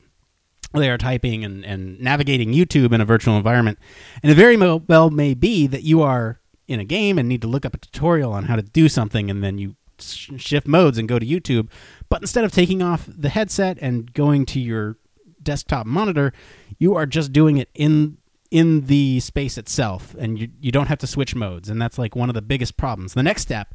they 0.73 0.89
are 0.89 0.97
typing 0.97 1.45
and, 1.45 1.65
and 1.65 2.01
navigating 2.01 2.53
YouTube 2.53 2.93
in 2.93 3.01
a 3.01 3.05
virtual 3.05 3.37
environment, 3.37 3.79
and 4.23 4.31
it 4.31 4.37
very 4.37 4.57
well 4.57 5.11
may 5.11 5.35
be 5.35 5.67
that 5.67 5.83
you 5.83 6.01
are 6.01 6.41
in 6.69 6.79
a 6.79 6.85
game 6.85 7.19
and 7.19 7.29
need 7.29 7.43
to 7.43 7.49
look 7.49 7.67
up 7.67 7.75
a 7.75 7.79
tutorial 7.79 8.33
on 8.33 8.45
how 8.45 8.55
to 8.55 8.63
do 8.63 8.89
something, 8.89 9.29
and 9.29 9.43
then 9.43 9.59
you 9.59 9.75
sh- 9.99 10.31
shift 10.37 10.69
modes 10.69 10.99
and 10.99 11.09
go 11.09 11.19
to 11.19 11.27
YouTube. 11.27 11.69
But 12.09 12.23
instead 12.23 12.45
of 12.45 12.53
taking 12.53 12.81
off 12.81 13.09
the 13.09 13.29
headset 13.29 13.77
and 13.81 14.13
going 14.15 14.47
to 14.47 14.61
your 14.61 14.99
desktop 15.43 15.85
monitor, 15.85 16.33
you 16.79 16.95
are 16.95 17.07
just 17.07 17.33
doing 17.33 17.59
it 17.59 17.69
in 17.75 18.19
in 18.53 18.87
the 18.87 19.19
space 19.19 19.59
itself, 19.59 20.15
and 20.17 20.39
you 20.39 20.49
you 20.61 20.71
don't 20.71 20.87
have 20.87 20.99
to 20.99 21.09
switch 21.09 21.35
modes, 21.35 21.69
and 21.69 21.83
that's 21.83 21.99
like 21.99 22.15
one 22.15 22.31
of 22.31 22.35
the 22.35 22.43
biggest 22.43 22.77
problems. 22.77 23.15
The 23.15 23.25
next 23.25 23.43
step, 23.43 23.75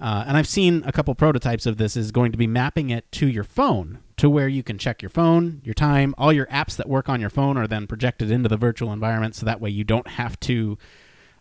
uh, 0.00 0.24
and 0.26 0.36
I've 0.36 0.48
seen 0.48 0.82
a 0.86 0.92
couple 0.92 1.14
prototypes 1.14 1.66
of 1.66 1.76
this, 1.76 1.96
is 1.96 2.12
going 2.12 2.32
to 2.32 2.38
be 2.38 2.46
mapping 2.46 2.90
it 2.90 3.10
to 3.12 3.26
your 3.26 3.44
phone, 3.44 4.00
to 4.16 4.28
where 4.28 4.48
you 4.48 4.62
can 4.62 4.78
check 4.78 5.02
your 5.02 5.08
phone, 5.08 5.60
your 5.64 5.74
time, 5.74 6.14
all 6.18 6.32
your 6.32 6.46
apps 6.46 6.76
that 6.76 6.88
work 6.88 7.08
on 7.08 7.20
your 7.20 7.30
phone 7.30 7.56
are 7.56 7.66
then 7.66 7.86
projected 7.86 8.30
into 8.30 8.48
the 8.48 8.56
virtual 8.56 8.92
environment, 8.92 9.34
so 9.34 9.46
that 9.46 9.60
way 9.60 9.70
you 9.70 9.84
don't 9.84 10.08
have 10.08 10.38
to 10.40 10.78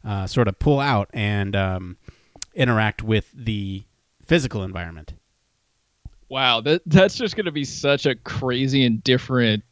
uh, 0.05 0.27
sort 0.27 0.47
of 0.47 0.59
pull 0.59 0.79
out 0.79 1.09
and 1.13 1.55
um, 1.55 1.97
interact 2.53 3.01
with 3.03 3.31
the 3.33 3.83
physical 4.23 4.63
environment. 4.63 5.13
Wow, 6.29 6.61
that 6.61 6.81
that's 6.85 7.15
just 7.15 7.35
going 7.35 7.45
to 7.45 7.51
be 7.51 7.65
such 7.65 8.05
a 8.05 8.15
crazy 8.15 8.85
and 8.85 9.03
different 9.03 9.63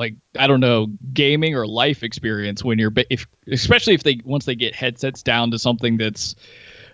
like 0.00 0.14
I 0.38 0.46
don't 0.46 0.60
know 0.60 0.86
gaming 1.12 1.54
or 1.54 1.66
life 1.66 2.02
experience 2.02 2.64
when 2.64 2.78
you're 2.78 2.92
if 3.10 3.26
especially 3.46 3.92
if 3.92 4.02
they 4.02 4.18
once 4.24 4.46
they 4.46 4.54
get 4.54 4.74
headsets 4.74 5.22
down 5.22 5.50
to 5.50 5.58
something 5.58 5.98
that's 5.98 6.36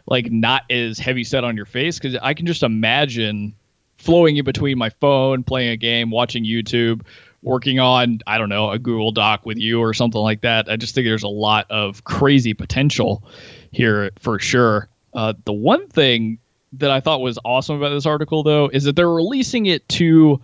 like 0.07 0.31
not 0.31 0.63
as 0.71 0.99
heavy 0.99 1.25
set 1.25 1.45
on 1.45 1.57
your 1.57 1.67
face 1.67 1.99
because 1.99 2.17
I 2.21 2.35
can 2.35 2.47
just 2.47 2.63
imagine 2.63 3.55
flowing 3.99 4.37
in 4.37 4.45
between 4.45 4.79
my 4.79 4.91
phone, 4.91 5.43
playing 5.43 5.71
a 5.71 5.77
game, 5.77 6.11
watching 6.11 6.45
YouTube, 6.45 7.03
working 7.43 7.79
on 7.79 8.21
I 8.27 8.39
don't 8.39 8.49
know 8.49 8.71
a 8.71 8.79
Google 8.79 9.13
Doc 9.13 9.47
with 9.47 9.59
you 9.59 9.81
or 9.81 9.95
something 9.95 10.21
like 10.21 10.43
that. 10.43 10.71
I 10.71 10.77
just 10.77 10.95
think 10.95 11.07
there's 11.07 11.23
a 11.23 11.29
lot 11.29 11.71
of 11.71 12.05
crazy 12.05 12.55
potential 12.55 13.23
here 13.71 14.11
for 14.19 14.39
sure. 14.39 14.89
Uh, 15.15 15.35
the 15.45 15.53
one 15.53 15.87
thing 15.89 16.39
that 16.75 16.91
I 16.91 17.01
thought 17.01 17.21
was 17.21 17.39
awesome 17.45 17.77
about 17.77 17.91
this 17.91 18.07
article 18.07 18.43
though 18.43 18.69
is 18.73 18.85
that 18.85 18.97
they're 18.97 19.11
releasing 19.11 19.67
it 19.67 19.89
to 19.91 20.41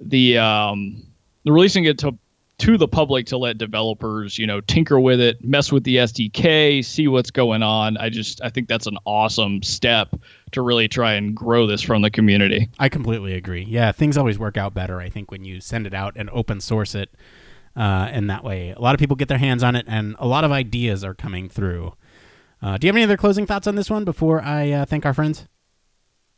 the 0.00 0.38
um, 0.38 1.02
they're 1.44 1.52
releasing 1.52 1.84
it 1.84 1.98
to 1.98 2.16
to 2.64 2.78
the 2.78 2.88
public 2.88 3.26
to 3.26 3.36
let 3.36 3.58
developers, 3.58 4.38
you 4.38 4.46
know, 4.46 4.58
tinker 4.62 4.98
with 4.98 5.20
it, 5.20 5.44
mess 5.44 5.70
with 5.70 5.84
the 5.84 5.96
SDK, 5.96 6.82
see 6.82 7.06
what's 7.08 7.30
going 7.30 7.62
on. 7.62 7.98
I 7.98 8.08
just 8.08 8.40
I 8.42 8.48
think 8.48 8.68
that's 8.68 8.86
an 8.86 8.96
awesome 9.04 9.62
step 9.62 10.14
to 10.52 10.62
really 10.62 10.88
try 10.88 11.12
and 11.12 11.36
grow 11.36 11.66
this 11.66 11.82
from 11.82 12.00
the 12.00 12.10
community. 12.10 12.70
I 12.78 12.88
completely 12.88 13.34
agree. 13.34 13.66
Yeah, 13.68 13.92
things 13.92 14.16
always 14.16 14.38
work 14.38 14.56
out 14.56 14.72
better 14.72 14.98
I 14.98 15.10
think 15.10 15.30
when 15.30 15.44
you 15.44 15.60
send 15.60 15.86
it 15.86 15.92
out 15.92 16.14
and 16.16 16.30
open 16.30 16.58
source 16.58 16.94
it. 16.94 17.10
Uh, 17.76 18.08
and 18.10 18.30
that 18.30 18.42
way, 18.44 18.70
a 18.70 18.80
lot 18.80 18.94
of 18.94 18.98
people 18.98 19.16
get 19.16 19.28
their 19.28 19.36
hands 19.36 19.62
on 19.62 19.76
it, 19.76 19.84
and 19.86 20.14
a 20.18 20.26
lot 20.26 20.44
of 20.44 20.52
ideas 20.52 21.04
are 21.04 21.12
coming 21.12 21.50
through. 21.50 21.92
Uh, 22.62 22.78
do 22.78 22.86
you 22.86 22.88
have 22.88 22.96
any 22.96 23.02
other 23.02 23.16
closing 23.16 23.46
thoughts 23.46 23.66
on 23.66 23.74
this 23.74 23.90
one 23.90 24.04
before 24.04 24.40
I 24.40 24.70
uh, 24.70 24.84
thank 24.86 25.04
our 25.04 25.12
friends? 25.12 25.48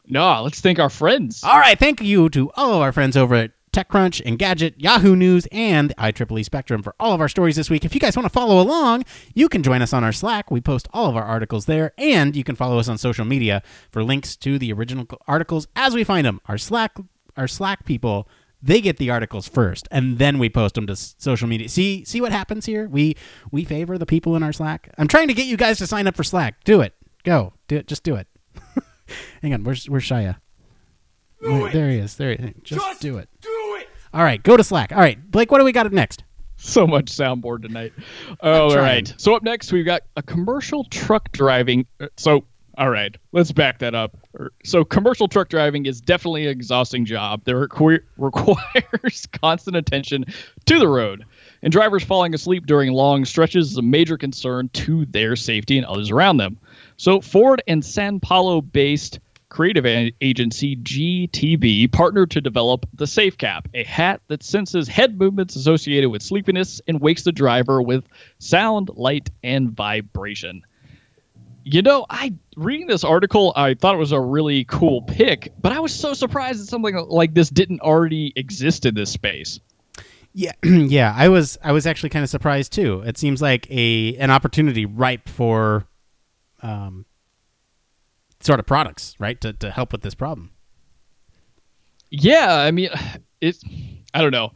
No, 0.06 0.42
let's 0.42 0.60
thank 0.60 0.78
our 0.78 0.88
friends. 0.88 1.44
All 1.44 1.58
right, 1.58 1.78
thank 1.78 2.00
you 2.00 2.30
to 2.30 2.50
all 2.56 2.72
of 2.72 2.80
our 2.80 2.90
friends 2.90 3.16
over 3.16 3.34
at 3.34 3.50
TechCrunch, 3.76 4.24
Engadget, 4.24 4.72
Yahoo 4.78 5.14
News, 5.14 5.46
and 5.52 5.94
IEEE 5.98 6.46
Spectrum 6.46 6.82
for 6.82 6.94
all 6.98 7.12
of 7.12 7.20
our 7.20 7.28
stories 7.28 7.56
this 7.56 7.68
week. 7.68 7.84
If 7.84 7.92
you 7.92 8.00
guys 8.00 8.16
want 8.16 8.24
to 8.24 8.30
follow 8.30 8.58
along, 8.58 9.04
you 9.34 9.50
can 9.50 9.62
join 9.62 9.82
us 9.82 9.92
on 9.92 10.02
our 10.02 10.12
Slack. 10.12 10.50
We 10.50 10.62
post 10.62 10.88
all 10.94 11.10
of 11.10 11.16
our 11.16 11.22
articles 11.22 11.66
there, 11.66 11.92
and 11.98 12.34
you 12.34 12.42
can 12.42 12.56
follow 12.56 12.78
us 12.78 12.88
on 12.88 12.96
social 12.96 13.26
media 13.26 13.62
for 13.90 14.02
links 14.02 14.34
to 14.36 14.58
the 14.58 14.72
original 14.72 15.06
articles 15.28 15.68
as 15.76 15.94
we 15.94 16.04
find 16.04 16.26
them. 16.26 16.40
Our 16.46 16.56
Slack, 16.56 16.96
our 17.36 17.46
Slack 17.46 17.84
people, 17.84 18.30
they 18.62 18.80
get 18.80 18.96
the 18.96 19.10
articles 19.10 19.46
first, 19.46 19.88
and 19.90 20.16
then 20.16 20.38
we 20.38 20.48
post 20.48 20.74
them 20.74 20.86
to 20.86 20.96
social 20.96 21.46
media. 21.46 21.68
See, 21.68 22.02
see 22.02 22.22
what 22.22 22.32
happens 22.32 22.64
here? 22.64 22.88
We 22.88 23.14
we 23.52 23.66
favor 23.66 23.98
the 23.98 24.06
people 24.06 24.36
in 24.36 24.42
our 24.42 24.54
Slack. 24.54 24.90
I'm 24.96 25.06
trying 25.06 25.28
to 25.28 25.34
get 25.34 25.44
you 25.44 25.58
guys 25.58 25.76
to 25.78 25.86
sign 25.86 26.06
up 26.06 26.16
for 26.16 26.24
Slack. 26.24 26.64
Do 26.64 26.80
it. 26.80 26.94
Go. 27.24 27.52
Do 27.68 27.76
it. 27.76 27.88
Just 27.88 28.04
do 28.04 28.14
it. 28.14 28.26
Hang 29.42 29.52
on. 29.52 29.64
Where's 29.64 29.84
where's 29.86 30.04
Shia? 30.04 30.36
There, 31.42 31.70
there 31.70 31.90
he 31.90 31.98
is. 31.98 32.16
There 32.16 32.30
he 32.30 32.36
is. 32.36 32.54
Just, 32.62 32.80
Just 32.80 33.00
do 33.02 33.18
it. 33.18 33.28
Do 33.42 33.50
it. 33.50 33.55
All 34.14 34.22
right, 34.24 34.42
go 34.42 34.56
to 34.56 34.64
Slack. 34.64 34.92
All 34.92 34.98
right, 34.98 35.18
Blake, 35.30 35.50
what 35.50 35.58
do 35.58 35.64
we 35.64 35.72
got 35.72 35.90
next? 35.92 36.24
so 36.58 36.86
much 36.86 37.06
soundboard 37.06 37.62
tonight. 37.62 37.92
all 38.40 38.70
trying. 38.70 39.04
So 39.18 39.34
up 39.36 39.42
next 39.42 39.72
we've 39.72 39.84
got 39.84 40.02
a 40.16 40.22
commercial 40.22 40.84
truck 40.84 41.30
driving. 41.32 41.86
uh, 42.00 42.06
So 42.16 42.44
all 42.78 42.90
right, 42.90 43.14
let's 43.32 43.52
back 43.52 43.78
that 43.80 43.94
up. 43.94 44.16
Er, 44.38 44.52
So 44.64 44.82
commercial 44.84 45.28
truck 45.28 45.48
driving 45.50 45.84
is 45.86 46.00
definitely 46.00 46.44
an 46.44 46.50
exhausting 46.50 47.04
job 47.04 47.44
that 47.44 47.52
requ- 47.52 48.00
requires 48.16 49.26
constant 49.40 49.76
attention 49.76 50.24
to 50.64 50.78
the 50.78 50.88
road. 50.88 51.24
And 51.62 51.72
drivers 51.72 52.04
falling 52.04 52.34
asleep 52.34 52.66
during 52.66 52.90
long 52.92 53.24
stretches 53.26 53.72
is 53.72 53.76
a 53.76 53.82
major 53.82 54.16
concern 54.16 54.68
to 54.74 55.04
their 55.06 55.36
safety 55.36 55.76
and 55.76 55.86
others 55.86 56.10
around 56.10 56.38
them. 56.38 56.58
So 56.96 57.20
Ford 57.20 57.62
and 57.66 57.84
San 57.84 58.18
Paulo-based 58.20 59.20
creative 59.56 59.86
agency 60.20 60.76
GTB 60.76 61.90
partnered 61.90 62.30
to 62.32 62.42
develop 62.42 62.84
the 62.92 63.06
Safe 63.06 63.38
Cap, 63.38 63.66
a 63.72 63.84
hat 63.84 64.20
that 64.28 64.42
senses 64.42 64.86
head 64.86 65.18
movements 65.18 65.56
associated 65.56 66.10
with 66.10 66.20
sleepiness 66.20 66.82
and 66.86 67.00
wakes 67.00 67.22
the 67.22 67.32
driver 67.32 67.80
with 67.80 68.04
sound, 68.38 68.90
light, 68.96 69.30
and 69.42 69.70
vibration. 69.70 70.60
You 71.64 71.80
know, 71.80 72.04
I 72.10 72.34
reading 72.58 72.86
this 72.86 73.02
article, 73.02 73.54
I 73.56 73.72
thought 73.72 73.94
it 73.94 73.98
was 73.98 74.12
a 74.12 74.20
really 74.20 74.64
cool 74.64 75.00
pick, 75.00 75.50
but 75.58 75.72
I 75.72 75.80
was 75.80 75.94
so 75.94 76.12
surprised 76.12 76.60
that 76.60 76.66
something 76.66 76.94
like 76.94 77.32
this 77.32 77.48
didn't 77.48 77.80
already 77.80 78.34
exist 78.36 78.84
in 78.84 78.94
this 78.94 79.10
space. 79.10 79.58
Yeah, 80.34 80.52
yeah. 80.64 81.14
I 81.16 81.30
was 81.30 81.56
I 81.64 81.72
was 81.72 81.86
actually 81.86 82.10
kind 82.10 82.22
of 82.22 82.28
surprised 82.28 82.74
too. 82.74 83.02
It 83.06 83.16
seems 83.16 83.40
like 83.40 83.70
a 83.70 84.16
an 84.18 84.30
opportunity 84.30 84.84
ripe 84.84 85.30
for, 85.30 85.86
um, 86.60 87.06
sort 88.46 88.60
of 88.60 88.66
products, 88.66 89.14
right? 89.18 89.40
To 89.40 89.52
to 89.52 89.70
help 89.70 89.92
with 89.92 90.02
this 90.02 90.14
problem. 90.14 90.52
Yeah, 92.10 92.54
I 92.54 92.70
mean, 92.70 92.90
it's 93.40 93.62
I 94.14 94.22
don't 94.22 94.32
know. 94.32 94.52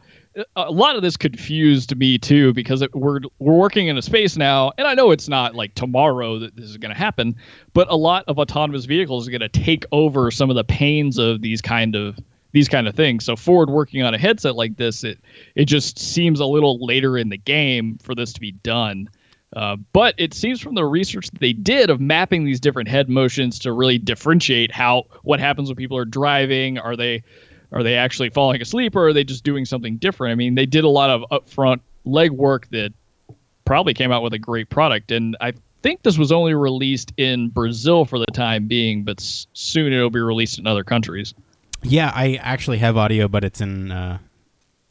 A 0.55 0.71
lot 0.71 0.95
of 0.95 1.03
this 1.03 1.17
confused 1.17 1.97
me 1.97 2.17
too 2.17 2.53
because 2.55 2.83
it, 2.83 2.95
we're 2.95 3.21
we're 3.41 3.57
working 3.57 3.89
in 3.89 3.99
a 3.99 4.03
space 4.03 4.37
now, 4.37 4.73
and 4.79 4.87
I 4.87 4.95
know 4.95 5.11
it's 5.11 5.29
not 5.29 5.55
like 5.55 5.75
tomorrow 5.75 6.39
that 6.39 6.57
this 6.57 6.67
is 6.67 6.77
going 6.77 6.95
to 6.95 6.99
happen, 6.99 7.35
but 7.73 7.89
a 7.91 7.97
lot 7.97 8.25
of 8.29 8.39
autonomous 8.39 8.85
vehicles 8.85 9.27
are 9.27 9.33
going 9.33 9.41
to 9.41 9.49
take 9.49 9.85
over 9.91 10.31
some 10.31 10.49
of 10.49 10.57
the 10.57 10.65
pains 10.65 11.19
of 11.19 11.43
these 11.43 11.61
kind 11.61 11.97
of 11.97 12.17
these 12.53 12.69
kind 12.69 12.87
of 12.87 12.95
things. 12.95 13.25
So 13.25 13.35
Ford 13.35 13.71
working 13.71 14.03
on 14.03 14.15
a 14.15 14.19
headset 14.19 14.55
like 14.55 14.77
this, 14.77 15.03
it 15.03 15.19
it 15.57 15.65
just 15.65 15.99
seems 15.99 16.39
a 16.39 16.47
little 16.47 16.85
later 16.85 17.19
in 17.19 17.29
the 17.29 17.39
game 17.39 17.99
for 18.01 18.15
this 18.15 18.33
to 18.35 18.41
be 18.41 18.53
done. 18.53 19.11
Uh, 19.57 19.77
but 19.93 20.15
it 20.17 20.33
seems 20.33 20.61
from 20.61 20.75
the 20.75 20.85
research 20.85 21.29
that 21.31 21.41
they 21.41 21.53
did 21.53 21.91
of 21.91 22.01
mapping 22.01 22.45
these 22.45 22.61
different 22.61 22.89
head 22.89 23.09
motions 23.09 23.59
to 23.59 23.73
really 23.73 23.99
differentiate 23.99 24.71
how 24.71 25.05
what 25.23 25.41
happens 25.41 25.69
when 25.69 25.77
people 25.77 25.97
are 25.97 26.05
driving. 26.05 26.79
Are 26.79 26.97
they 26.97 27.23
are 27.73 27.83
they 27.83 27.97
actually 27.97 28.31
falling 28.31 28.61
asleep 28.61 28.95
or 28.95 29.09
are 29.09 29.13
they 29.13 29.25
just 29.25 29.45
doing 29.45 29.65
something 29.65 29.97
different? 29.97 30.33
I 30.33 30.35
mean, 30.37 30.55
they 30.55 30.67
did 30.67 30.85
a 30.85 30.89
lot 30.89 31.11
of 31.11 31.25
upfront 31.31 31.81
legwork 32.07 32.69
that 32.71 32.93
probably 33.65 33.95
came 33.95 34.13
out 34.13 34.23
with 34.23 34.33
a 34.33 34.39
great 34.39 34.69
product. 34.69 35.11
And 35.13 35.37
I 35.41 35.53
think 35.83 36.03
this 36.03 36.19
was 36.19 36.33
only 36.33 36.55
released 36.55 37.13
in 37.17 37.49
Brazil 37.49 38.05
for 38.05 38.19
the 38.19 38.27
time 38.33 38.67
being, 38.67 39.05
but 39.05 39.21
soon 39.21 39.93
it'll 39.93 40.11
be 40.11 40.21
released 40.21 40.59
in 40.59 40.67
other 40.67 40.85
countries. 40.85 41.35
Yeah, 41.83 42.13
I 42.15 42.39
actually 42.43 42.79
have 42.79 42.97
audio, 42.97 43.29
but 43.29 43.45
it's 43.45 43.61
in 43.61 43.91
uh, 43.91 44.19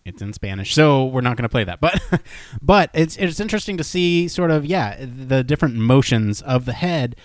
it's 0.10 0.22
in 0.22 0.34
Spanish, 0.34 0.74
so 0.74 1.06
we're 1.06 1.22
not 1.22 1.38
going 1.38 1.44
to 1.44 1.50
play 1.50 1.64
that. 1.64 1.80
But 1.80 2.02
but 2.62 2.90
it's 2.94 3.16
it's 3.18 3.40
interesting 3.40 3.78
to 3.78 3.84
see 3.84 4.28
sort 4.28 4.52
of 4.52 4.66
yeah 4.66 4.98
the 5.00 5.44
different 5.44 5.76
motions 5.76 6.42
of 6.42 6.66
the 6.66 6.74
head, 6.74 7.16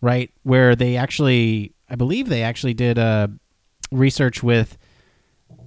right? 0.00 0.30
Where 0.42 0.74
they 0.74 0.96
actually, 0.96 1.74
I 1.88 1.94
believe 1.94 2.28
they 2.28 2.42
actually 2.42 2.74
did 2.74 2.98
uh, 2.98 3.28
research 3.92 4.42
with 4.42 4.76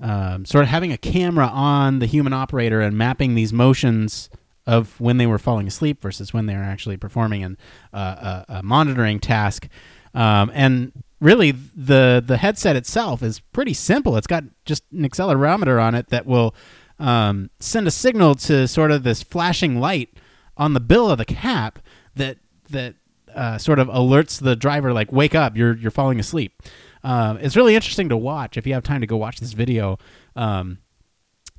um, 0.02 0.46
sort 0.46 0.64
of 0.64 0.70
having 0.70 0.92
a 0.92 0.98
camera 0.98 1.48
on 1.48 2.00
the 2.00 2.06
human 2.06 2.34
operator 2.34 2.82
and 2.82 2.98
mapping 2.98 3.36
these 3.36 3.54
motions 3.54 4.30
of 4.66 5.00
when 5.00 5.18
they 5.18 5.28
were 5.28 5.38
falling 5.38 5.68
asleep 5.68 6.02
versus 6.02 6.34
when 6.34 6.46
they 6.46 6.56
were 6.56 6.64
actually 6.64 6.98
performing 6.98 7.44
an, 7.44 7.58
uh, 7.94 8.44
a, 8.48 8.56
a 8.56 8.64
monitoring 8.64 9.20
task. 9.20 9.68
Um, 10.14 10.52
and 10.54 10.92
really, 11.24 11.52
the 11.52 12.24
the 12.26 12.38
headset 12.38 12.76
itself 12.76 13.24
is 13.24 13.40
pretty 13.40 13.74
simple. 13.74 14.18
It's 14.18 14.28
got 14.28 14.44
just 14.66 14.84
an 14.92 15.04
accelerometer 15.04 15.82
on 15.82 15.96
it 15.96 16.10
that 16.10 16.26
will 16.26 16.54
um, 17.00 17.50
send 17.60 17.88
a 17.88 17.92
signal 17.92 18.36
to 18.36 18.68
sort 18.68 18.92
of 18.92 19.04
this 19.04 19.24
flashing 19.24 19.80
light 19.80 20.10
on 20.58 20.74
the 20.74 20.80
bill 20.80 21.10
of 21.10 21.18
the 21.18 21.26
cap 21.26 21.80
that 22.16 22.38
that 22.70 22.96
uh, 23.34 23.58
sort 23.58 23.80
of 23.80 23.88
alerts 23.88 24.40
the 24.40 24.56
driver 24.56 24.94
like 24.94 25.12
wake 25.12 25.34
up 25.34 25.58
you're 25.58 25.76
you're 25.76 25.92
falling 25.92 26.20
asleep 26.20 26.62
um, 27.04 27.38
it's 27.38 27.56
really 27.56 27.74
interesting 27.74 28.10
to 28.10 28.16
watch 28.16 28.58
if 28.58 28.68
you 28.68 28.74
have 28.74 28.84
time 28.84 29.02
to 29.02 29.08
go 29.08 29.18
watch 29.18 29.40
this 29.40 29.54
video 29.54 29.98
um, 30.36 30.78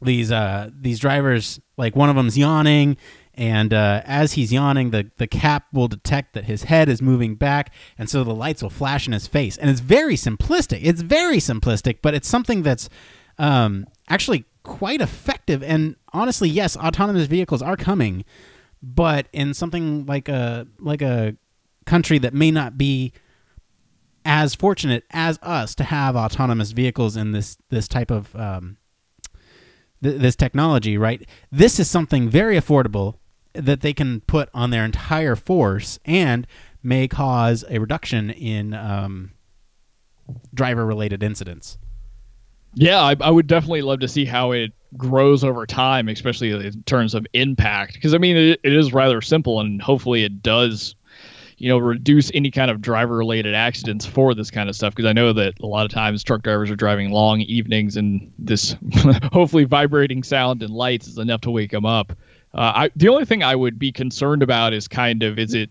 these 0.00 0.30
uh, 0.30 0.70
these 0.72 1.00
drivers 1.00 1.60
like 1.76 1.96
one 1.96 2.08
of 2.08 2.16
them's 2.16 2.38
yawning 2.38 2.96
and 3.36 3.72
uh, 3.74 4.02
as 4.04 4.32
he's 4.34 4.52
yawning 4.52 4.90
the, 4.90 5.10
the 5.18 5.26
cap 5.26 5.66
will 5.72 5.88
detect 5.88 6.34
that 6.34 6.44
his 6.44 6.64
head 6.64 6.88
is 6.88 7.02
moving 7.02 7.34
back 7.34 7.72
and 7.98 8.08
so 8.08 8.24
the 8.24 8.34
lights 8.34 8.62
will 8.62 8.70
flash 8.70 9.06
in 9.06 9.12
his 9.12 9.26
face. 9.26 9.56
And 9.56 9.70
it's 9.70 9.80
very 9.80 10.14
simplistic. 10.14 10.80
It's 10.82 11.02
very 11.02 11.38
simplistic 11.38 11.98
but 12.02 12.14
it's 12.14 12.28
something 12.28 12.62
that's 12.62 12.88
um, 13.38 13.86
actually 14.08 14.44
quite 14.62 15.00
effective. 15.00 15.62
And 15.62 15.96
honestly 16.12 16.48
yes 16.48 16.76
autonomous 16.76 17.26
vehicles 17.26 17.62
are 17.62 17.76
coming 17.76 18.24
but 18.82 19.28
in 19.32 19.54
something 19.54 20.06
like 20.06 20.28
a 20.28 20.66
like 20.78 21.02
a 21.02 21.36
country 21.86 22.18
that 22.18 22.34
may 22.34 22.50
not 22.50 22.78
be 22.78 23.12
as 24.24 24.54
fortunate 24.54 25.04
as 25.10 25.38
us 25.42 25.74
to 25.74 25.84
have 25.84 26.16
autonomous 26.16 26.72
vehicles 26.72 27.16
in 27.16 27.32
this 27.32 27.58
this 27.70 27.88
type 27.88 28.10
of 28.10 28.34
um, 28.36 28.78
th- 30.02 30.20
this 30.20 30.36
technology, 30.36 30.96
right? 30.96 31.26
This 31.50 31.78
is 31.78 31.90
something 31.90 32.28
very 32.28 32.56
affordable 32.56 33.16
that 33.54 33.80
they 33.80 33.92
can 33.92 34.20
put 34.22 34.48
on 34.52 34.70
their 34.70 34.84
entire 34.84 35.36
force 35.36 35.98
and 36.04 36.46
may 36.82 37.08
cause 37.08 37.64
a 37.70 37.78
reduction 37.78 38.30
in 38.30 38.74
um, 38.74 39.30
driver 40.52 40.84
related 40.84 41.22
incidents. 41.22 41.78
Yeah, 42.74 43.00
I, 43.00 43.16
I 43.20 43.30
would 43.30 43.46
definitely 43.46 43.82
love 43.82 44.00
to 44.00 44.08
see 44.08 44.24
how 44.24 44.52
it 44.52 44.72
grows 44.96 45.44
over 45.44 45.66
time, 45.66 46.08
especially 46.08 46.50
in 46.50 46.82
terms 46.82 47.14
of 47.14 47.26
impact. 47.32 47.94
Because 47.94 48.14
I 48.14 48.18
mean, 48.18 48.36
it, 48.36 48.60
it 48.62 48.72
is 48.72 48.92
rather 48.92 49.20
simple, 49.20 49.60
and 49.60 49.80
hopefully, 49.80 50.24
it 50.24 50.42
does, 50.42 50.96
you 51.56 51.68
know, 51.68 51.78
reduce 51.78 52.32
any 52.34 52.50
kind 52.50 52.70
of 52.70 52.80
driver 52.80 53.16
related 53.16 53.54
accidents 53.54 54.04
for 54.04 54.34
this 54.34 54.50
kind 54.50 54.68
of 54.68 54.74
stuff. 54.74 54.94
Because 54.94 55.08
I 55.08 55.12
know 55.12 55.32
that 55.32 55.54
a 55.60 55.66
lot 55.66 55.86
of 55.86 55.92
times 55.92 56.24
truck 56.24 56.42
drivers 56.42 56.70
are 56.70 56.76
driving 56.76 57.10
long 57.10 57.40
evenings 57.42 57.96
and 57.96 58.32
this 58.38 58.76
hopefully 59.32 59.64
vibrating 59.64 60.22
sound 60.24 60.62
and 60.62 60.72
lights 60.72 61.06
is 61.06 61.18
enough 61.18 61.42
to 61.42 61.50
wake 61.50 61.70
them 61.70 61.86
up. 61.86 62.12
Uh, 62.54 62.72
I, 62.74 62.90
the 62.94 63.08
only 63.08 63.24
thing 63.24 63.42
I 63.42 63.54
would 63.56 63.78
be 63.78 63.90
concerned 63.90 64.42
about 64.42 64.72
is 64.72 64.86
kind 64.86 65.22
of 65.22 65.38
is 65.38 65.54
it 65.54 65.70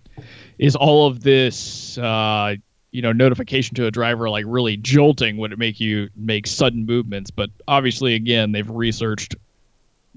is 0.59 0.75
all 0.75 1.07
of 1.07 1.21
this 1.21 1.97
uh, 1.97 2.55
you 2.91 3.01
know 3.01 3.13
notification 3.13 3.75
to 3.75 3.85
a 3.85 3.91
driver 3.91 4.29
like 4.29 4.45
really 4.47 4.77
jolting? 4.77 5.37
Would 5.37 5.53
it 5.53 5.59
make 5.59 5.79
you 5.79 6.09
make 6.15 6.45
sudden 6.45 6.85
movements? 6.85 7.31
But 7.31 7.49
obviously 7.67 8.15
again 8.15 8.51
they've 8.51 8.69
researched 8.69 9.35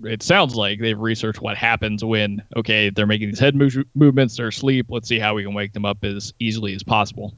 it 0.05 0.23
sounds 0.23 0.55
like 0.55 0.79
they've 0.81 0.99
researched 0.99 1.41
what 1.41 1.57
happens 1.57 2.05
when 2.05 2.43
okay 2.55 2.91
they're 2.91 3.07
making 3.07 3.29
these 3.29 3.39
head 3.39 3.55
move- 3.55 3.87
movements 3.95 4.37
they're 4.37 4.49
asleep. 4.49 4.87
Let's 4.89 5.09
see 5.09 5.19
how 5.19 5.35
we 5.35 5.45
can 5.45 5.55
wake 5.55 5.73
them 5.73 5.85
up 5.85 6.05
as 6.05 6.35
easily 6.39 6.75
as 6.75 6.83
possible. 6.83 7.35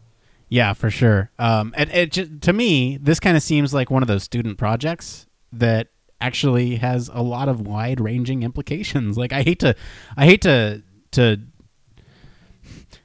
Yeah, 0.48 0.72
for 0.72 0.90
sure. 0.90 1.30
Um, 1.38 1.74
and 1.76 1.90
it 1.90 2.40
to 2.42 2.52
me, 2.52 2.96
this 2.96 3.20
kind 3.20 3.36
of 3.36 3.42
seems 3.42 3.74
like 3.74 3.90
one 3.90 4.02
of 4.02 4.08
those 4.08 4.22
student 4.22 4.56
projects 4.56 5.26
that 5.52 5.88
actually 6.20 6.76
has 6.76 7.10
a 7.12 7.22
lot 7.22 7.48
of 7.48 7.66
wide-ranging 7.66 8.42
implications. 8.42 9.16
Like, 9.16 9.32
I 9.32 9.42
hate 9.42 9.60
to, 9.60 9.74
I 10.16 10.24
hate 10.24 10.42
to, 10.42 10.82
to. 11.12 11.38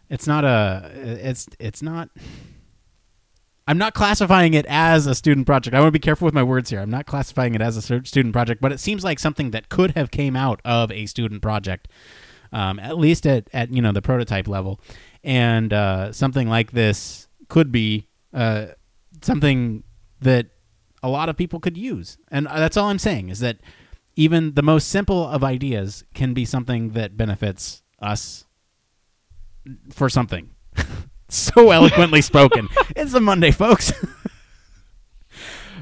It's 0.09 0.27
not 0.27 0.43
a. 0.45 0.91
It's 0.93 1.47
it's 1.59 1.81
not. 1.81 2.09
I'm 3.65 3.77
not 3.77 3.93
classifying 3.93 4.53
it 4.53 4.65
as 4.67 5.07
a 5.07 5.15
student 5.15 5.47
project. 5.47 5.73
I 5.73 5.79
want 5.79 5.87
to 5.87 5.91
be 5.91 5.99
careful 5.99 6.25
with 6.25 6.33
my 6.33 6.43
words 6.43 6.69
here. 6.69 6.81
I'm 6.81 6.89
not 6.89 7.05
classifying 7.05 7.55
it 7.55 7.61
as 7.61 7.77
a 7.77 7.81
student 7.81 8.33
project, 8.33 8.61
but 8.61 8.73
it 8.73 8.79
seems 8.79 9.03
like 9.03 9.19
something 9.19 9.51
that 9.51 9.69
could 9.69 9.91
have 9.91 10.11
came 10.11 10.35
out 10.35 10.59
of 10.65 10.91
a 10.91 11.05
student 11.05 11.41
project, 11.41 11.87
um, 12.51 12.77
at 12.79 12.97
least 12.97 13.25
at, 13.25 13.47
at 13.53 13.73
you 13.73 13.81
know 13.81 13.93
the 13.93 14.01
prototype 14.01 14.47
level, 14.47 14.81
and 15.23 15.71
uh, 15.71 16.11
something 16.11 16.49
like 16.49 16.73
this 16.73 17.27
could 17.47 17.71
be 17.71 18.09
uh, 18.33 18.67
something 19.21 19.83
that 20.19 20.47
a 21.03 21.09
lot 21.09 21.29
of 21.29 21.37
people 21.37 21.59
could 21.59 21.77
use. 21.77 22.17
And 22.31 22.47
uh, 22.47 22.57
that's 22.57 22.77
all 22.77 22.89
I'm 22.89 22.97
saying 22.97 23.29
is 23.29 23.41
that 23.41 23.57
even 24.15 24.53
the 24.53 24.63
most 24.63 24.87
simple 24.87 25.27
of 25.27 25.43
ideas 25.43 26.03
can 26.13 26.33
be 26.33 26.45
something 26.45 26.91
that 26.91 27.17
benefits 27.17 27.83
us 27.99 28.45
for 29.91 30.09
something. 30.09 30.49
so 31.29 31.69
eloquently 31.69 32.21
spoken. 32.23 32.69
It's 32.95 33.13
a 33.13 33.19
Monday, 33.19 33.51
folks. 33.51 33.91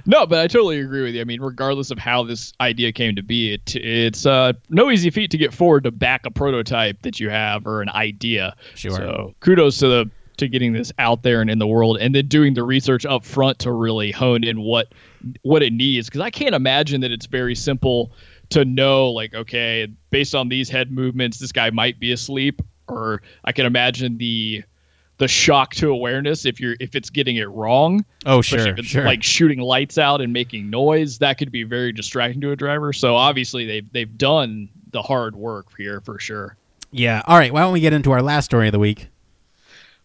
No, 0.06 0.26
but 0.26 0.40
I 0.40 0.48
totally 0.48 0.80
agree 0.80 1.04
with 1.04 1.14
you. 1.14 1.22
I 1.22 1.26
mean, 1.26 1.42
regardless 1.42 1.92
of 1.92 2.00
how 2.00 2.24
this 2.24 2.54
idea 2.60 2.92
came 2.92 3.16
to 3.16 3.22
be, 3.22 3.54
it, 3.54 3.76
it's 3.76 4.26
uh, 4.26 4.54
no 4.70 4.90
easy 4.90 5.10
feat 5.10 5.30
to 5.32 5.38
get 5.38 5.54
Ford 5.54 5.84
to 5.84 5.92
back 5.92 6.26
a 6.26 6.32
prototype 6.32 7.02
that 7.04 7.20
you 7.20 7.30
have 7.30 7.68
or 7.68 7.82
an 7.82 7.90
idea. 7.90 8.56
Sure. 8.76 8.92
So 8.92 9.36
kudos 9.42 9.78
to 9.78 9.88
the 9.88 10.12
to 10.38 10.48
getting 10.48 10.74
this 10.74 10.92
out 10.98 11.22
there 11.22 11.42
and 11.42 11.50
in 11.50 11.60
the 11.60 11.68
world, 11.68 11.98
and 12.00 12.16
then 12.16 12.28
doing 12.28 12.56
the 12.56 12.64
research 12.64 13.06
up 13.06 13.24
front 13.24 13.60
to 13.60 13.72
really 13.72 14.12
hone 14.12 14.44
in 14.44 14.62
what 14.62 14.92
what 15.42 15.64
it 15.64 15.74
needs. 15.74 16.08
Because 16.08 16.22
I 16.22 16.30
can't 16.30 16.56
imagine 16.56 17.02
that 17.02 17.12
it's 17.12 17.26
very 17.26 17.56
simple 17.56 18.12
to 18.50 18.66
know, 18.66 19.10
like, 19.10 19.34
okay, 19.34 19.88
based 20.10 20.36
on 20.36 20.50
these 20.50 20.70
head 20.70 20.92
movements, 20.92 21.40
this 21.40 21.52
guy 21.52 21.70
might 21.70 22.00
be 22.00 22.12
asleep, 22.12 22.62
or 22.88 23.22
I 23.46 23.52
can 23.52 23.66
imagine 23.66 24.18
the 24.18 24.64
the 25.18 25.28
shock 25.28 25.76
to 25.76 25.90
awareness 25.90 26.46
if 26.46 26.60
you're 26.60 26.76
if 26.80 26.96
it's 26.96 27.12
getting 27.12 27.36
it 27.38 27.48
wrong. 27.50 28.04
Oh, 28.26 28.42
sure, 28.42 28.76
sure. 28.78 29.06
like 29.06 29.22
shooting 29.22 29.60
lights 29.60 30.00
out 30.00 30.20
and 30.20 30.34
making 30.34 30.72
noise, 30.72 31.20
that 31.20 31.38
could 31.38 31.52
be 31.52 31.64
very 31.64 31.92
distracting 31.92 32.42
to 32.42 32.52
a 32.52 32.56
driver. 32.56 32.92
So 32.92 33.16
obviously 33.16 33.66
they've 33.68 33.92
they've 33.94 34.18
done 34.18 34.70
the 34.90 35.02
hard 35.04 35.36
work 35.36 35.68
here 35.78 36.02
for 36.02 36.18
sure. 36.20 36.58
yeah. 36.92 37.22
All 37.28 37.38
right. 37.38 37.54
Why 37.54 37.62
don't 37.62 37.72
we 37.72 37.80
get 37.82 37.94
into 37.94 38.12
our 38.12 38.24
last 38.24 38.46
story 38.46 38.68
of 38.68 38.72
the 38.72 38.80
week? 38.80 39.10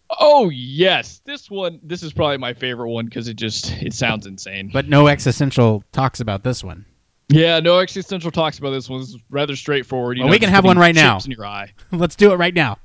Oh 0.09 0.49
yes, 0.51 1.21
this 1.25 1.51
one 1.51 1.81
this 1.83 2.03
is 2.03 2.13
probably 2.13 2.39
my 2.39 2.55
favorite 2.55 2.91
one 2.91 3.07
because 3.07 3.29
it 3.29 3.35
just 3.35 3.71
it 3.83 3.93
sounds 3.93 4.27
insane. 4.27 4.71
But 4.73 4.89
no 4.89 5.09
existential 5.09 5.83
talks 5.93 6.21
about 6.21 6.45
this 6.45 6.63
one. 6.63 6.85
yeah, 7.29 7.59
no 7.61 7.81
existential 7.81 8.31
talks 8.31 8.59
about 8.59 8.71
this 8.71 8.89
one. 8.89 9.01
It's 9.01 9.17
rather 9.31 9.57
straightforward. 9.57 10.17
You 10.17 10.23
Well, 10.23 10.29
know, 10.29 10.33
we 10.33 10.39
can 10.39 10.49
have 10.51 10.65
one 10.65 10.79
right 10.79 10.95
now. 10.95 11.19
In 11.25 11.31
your 11.33 11.45
eye. 11.47 11.73
Let's 11.93 12.15
do 12.17 12.33
it 12.33 12.37
right 12.37 12.55
now. 12.55 12.79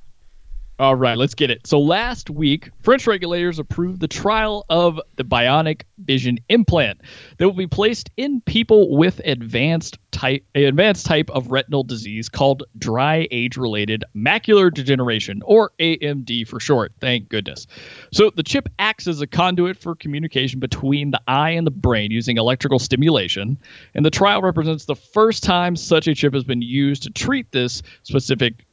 All 0.82 0.96
right, 0.96 1.16
let's 1.16 1.36
get 1.36 1.52
it. 1.52 1.68
So 1.68 1.80
last 1.80 2.32
week, 2.32 2.72
French 2.82 3.06
regulators 3.06 3.60
approved 3.60 4.00
the 4.00 4.08
trial 4.08 4.66
of 4.68 5.00
the 5.16 5.24
bionic 5.24 5.84
vision 6.00 6.40
implant 6.50 7.02
that 7.38 7.46
will 7.46 7.54
be 7.54 7.68
placed 7.68 8.10
in 8.18 8.42
people 8.42 8.98
with 8.98 9.22
advanced 9.24 10.00
type 10.10 10.44
advanced 10.56 11.06
type 11.06 11.30
of 11.30 11.52
retinal 11.52 11.84
disease 11.84 12.30
called 12.30 12.64
dry 12.80 13.28
age-related 13.30 14.06
macular 14.16 14.74
degeneration 14.74 15.44
or 15.46 15.72
AMD 15.80 16.48
for 16.48 16.60
short. 16.60 16.94
Thank 17.00 17.30
goodness. 17.30 17.68
So 18.12 18.32
the 18.36 18.42
chip 18.42 18.68
acts 18.80 19.08
as 19.08 19.22
a 19.22 19.28
conduit 19.28 19.78
for 19.78 19.94
communication 19.94 20.60
between 20.60 21.12
the 21.12 21.22
eye 21.28 21.52
and 21.52 21.68
the 21.68 21.72
brain 21.72 22.10
using 22.10 22.38
electrical 22.38 22.80
stimulation, 22.80 23.60
and 23.94 24.04
the 24.04 24.10
trial 24.10 24.42
represents 24.42 24.86
the 24.86 24.96
first 24.96 25.44
time 25.44 25.76
such 25.76 26.08
a 26.08 26.16
chip 26.16 26.34
has 26.34 26.44
been 26.44 26.64
used 26.64 27.04
to 27.04 27.12
treat 27.12 27.52
this 27.52 27.84
specific 28.02 28.66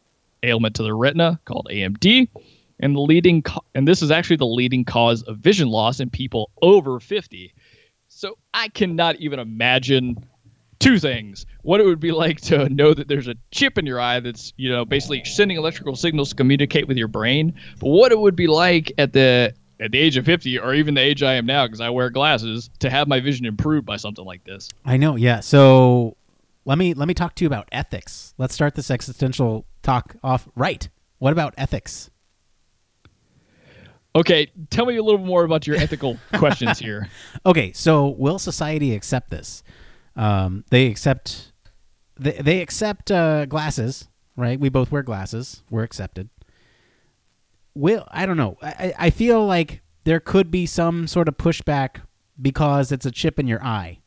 ailment 0.43 0.77
to 0.77 0.83
the 0.83 0.95
retina 0.95 1.41
called 1.45 1.69
AMD, 1.71 2.29
and 2.81 2.95
the 2.95 3.01
leading 3.01 3.43
co- 3.43 3.65
and 3.75 3.87
this 3.87 4.03
is 4.03 4.11
actually 4.11 4.37
the 4.37 4.47
leading 4.47 4.85
cause 4.85 5.23
of 5.23 5.39
vision 5.39 5.69
loss 5.69 6.01
in 6.01 6.11
people 6.11 6.51
over 6.63 7.01
50. 7.01 7.53
So 8.09 8.39
I 8.55 8.69
cannot 8.69 9.17
even 9.17 9.39
imagine 9.39 10.27
two 10.79 10.99
things: 10.99 11.47
what 11.63 11.81
it 11.81 11.87
would 11.87 12.01
be 12.01 12.13
like 12.13 12.41
to 12.43 12.69
know 12.69 12.95
that 12.95 13.09
there's 13.09 13.29
a 13.29 13.35
chip 13.51 13.79
in 13.79 13.87
your 13.87 14.01
eye 14.01 14.21
that's 14.21 14.53
you 14.57 14.71
know 14.71 14.85
basically 14.85 15.25
sending 15.25 15.57
electrical 15.57 15.97
signals 15.97 16.31
to 16.31 16.35
communicate 16.35 16.89
with 16.89 16.97
your 16.97 17.09
brain, 17.09 17.55
but 17.81 17.89
what 17.89 18.13
it 18.13 18.19
would 18.19 18.37
be 18.37 18.47
like 18.47 18.93
at 18.99 19.13
the 19.13 19.55
at 19.81 19.93
the 19.93 19.99
age 19.99 20.17
of 20.17 20.25
50 20.25 20.59
or 20.59 20.75
even 20.75 20.95
the 20.95 21.01
age 21.01 21.23
I 21.23 21.35
am 21.35 21.47
now 21.47 21.67
because 21.67 21.81
I 21.81 21.91
wear 21.91 22.11
glasses 22.11 22.69
to 22.81 22.91
have 22.91 23.09
my 23.09 23.21
vision 23.21 23.47
improved 23.47 23.87
by 23.87 23.97
something 23.97 24.25
like 24.25 24.45
this. 24.45 24.69
I 24.85 24.97
know. 24.97 25.17
Yeah. 25.17 25.41
So 25.41 26.17
let 26.69 26.77
me 26.77 26.93
let 26.93 27.09
me 27.09 27.15
talk 27.15 27.35
to 27.37 27.45
you 27.45 27.47
about 27.47 27.67
ethics. 27.73 28.35
Let's 28.37 28.53
start 28.53 28.75
this 28.75 28.91
existential 28.91 29.65
talk 29.83 30.17
off 30.23 30.47
right. 30.55 30.87
What 31.17 31.33
about 31.33 31.55
ethics? 31.57 32.11
Okay, 34.15 34.53
tell 34.69 34.85
me 34.85 34.99
a 34.99 35.03
little 35.03 35.25
more 35.25 35.45
about 35.45 35.67
your 35.67 35.77
ethical 35.77 36.19
questions 36.35 36.79
here. 36.79 37.09
Okay, 37.47 37.73
so 37.73 38.09
will 38.09 38.39
society 38.39 38.95
accept 38.95 39.31
this? 39.31 39.63
Um, 40.15 40.67
they 40.69 40.89
accept 40.89 41.53
they, 42.21 42.33
they 42.33 42.61
accept 42.61 43.11
uh, 43.11 43.47
glasses, 43.47 44.07
right? 44.37 44.61
We 44.61 44.69
both 44.69 44.93
wear 44.93 45.03
glasses. 45.03 45.63
We're 45.71 45.85
accepted. 45.85 46.29
Will 47.75 48.07
I 48.11 48.27
don't 48.27 48.37
know. 48.37 48.59
I, 48.61 48.69
I 48.69 48.95
I 49.07 49.11
feel 49.11 49.47
like 49.47 49.81
there 50.05 50.21
could 50.21 50.51
be 50.51 50.67
some 50.67 51.07
sort 51.07 51.29
of 51.29 51.39
pushback 51.39 52.03
because 52.41 52.93
it's 52.93 53.07
a 53.07 53.11
chip 53.11 53.39
in 53.39 53.47
your 53.47 53.65
eye. 53.65 54.01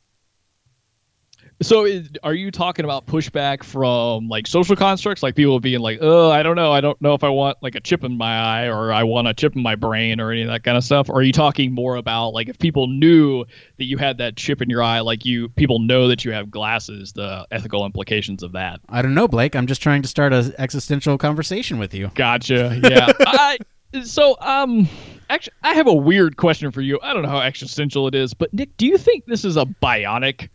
So, 1.62 1.86
is, 1.86 2.10
are 2.24 2.34
you 2.34 2.50
talking 2.50 2.86
about 2.86 3.06
pushback 3.06 3.64
from 3.64 4.28
like 4.28 4.48
social 4.48 4.76
constructs, 4.76 5.22
like 5.22 5.36
people 5.36 5.60
being 5.60 5.80
like, 5.80 6.00
"Oh, 6.02 6.32
I 6.32 6.42
don't 6.42 6.56
know, 6.56 6.72
I 6.72 6.82
don't 6.82 7.00
know 7.02 7.14
if 7.14 7.24
I 7.24 7.30
want 7.30 7.58
like 7.62 7.76
a 7.76 7.80
chip 7.80 8.04
in 8.04 8.18
my 8.18 8.64
eye, 8.64 8.68
or 8.68 8.92
I 8.92 9.04
want 9.04 9.28
a 9.28 9.34
chip 9.34 9.56
in 9.56 9.62
my 9.62 9.76
brain, 9.76 10.20
or 10.20 10.32
any 10.32 10.42
of 10.42 10.48
that 10.48 10.64
kind 10.64 10.76
of 10.76 10.84
stuff"? 10.84 11.10
Or 11.10 11.18
are 11.18 11.22
you 11.22 11.32
talking 11.32 11.72
more 11.72 11.98
about 11.98 12.30
like 12.30 12.50
if 12.50 12.58
people 12.58 12.88
knew 12.88 13.46
that 13.78 13.86
you 13.86 13.98
had 13.98 14.18
that 14.18 14.36
chip 14.38 14.62
in 14.62 14.72
your 14.72 14.82
eye, 14.82 15.02
like 15.02 15.24
you 15.24 15.50
people 15.50 15.80
know 15.80 16.08
that 16.08 16.26
you 16.26 16.32
have 16.32 16.50
glasses, 16.50 17.14
the 17.14 17.46
ethical 17.52 17.86
implications 17.86 18.42
of 18.42 18.54
that? 18.54 18.80
I 18.90 19.04
don't 19.04 19.14
know, 19.14 19.28
Blake. 19.28 19.56
I'm 19.56 19.68
just 19.68 19.84
trying 19.84 20.02
to 20.02 20.08
start 20.08 20.34
an 20.34 20.54
existential 20.58 21.20
conversation 21.20 21.78
with 21.78 21.94
you. 21.94 22.12
Gotcha. 22.16 22.80
Yeah. 22.92 23.12
I, 23.20 23.58
so, 24.04 24.36
um, 24.40 24.90
actually, 25.30 25.54
I 25.62 25.76
have 25.76 25.88
a 25.88 25.94
weird 25.94 26.36
question 26.36 26.72
for 26.72 26.82
you. 26.82 27.00
I 27.02 27.14
don't 27.14 27.22
know 27.22 27.30
how 27.30 27.42
existential 27.42 28.08
it 28.08 28.16
is, 28.16 28.34
but 28.34 28.54
Nick, 28.54 28.76
do 28.78 28.88
you 28.88 28.98
think 28.98 29.26
this 29.26 29.46
is 29.46 29.56
a 29.56 29.66
bionic 29.66 30.50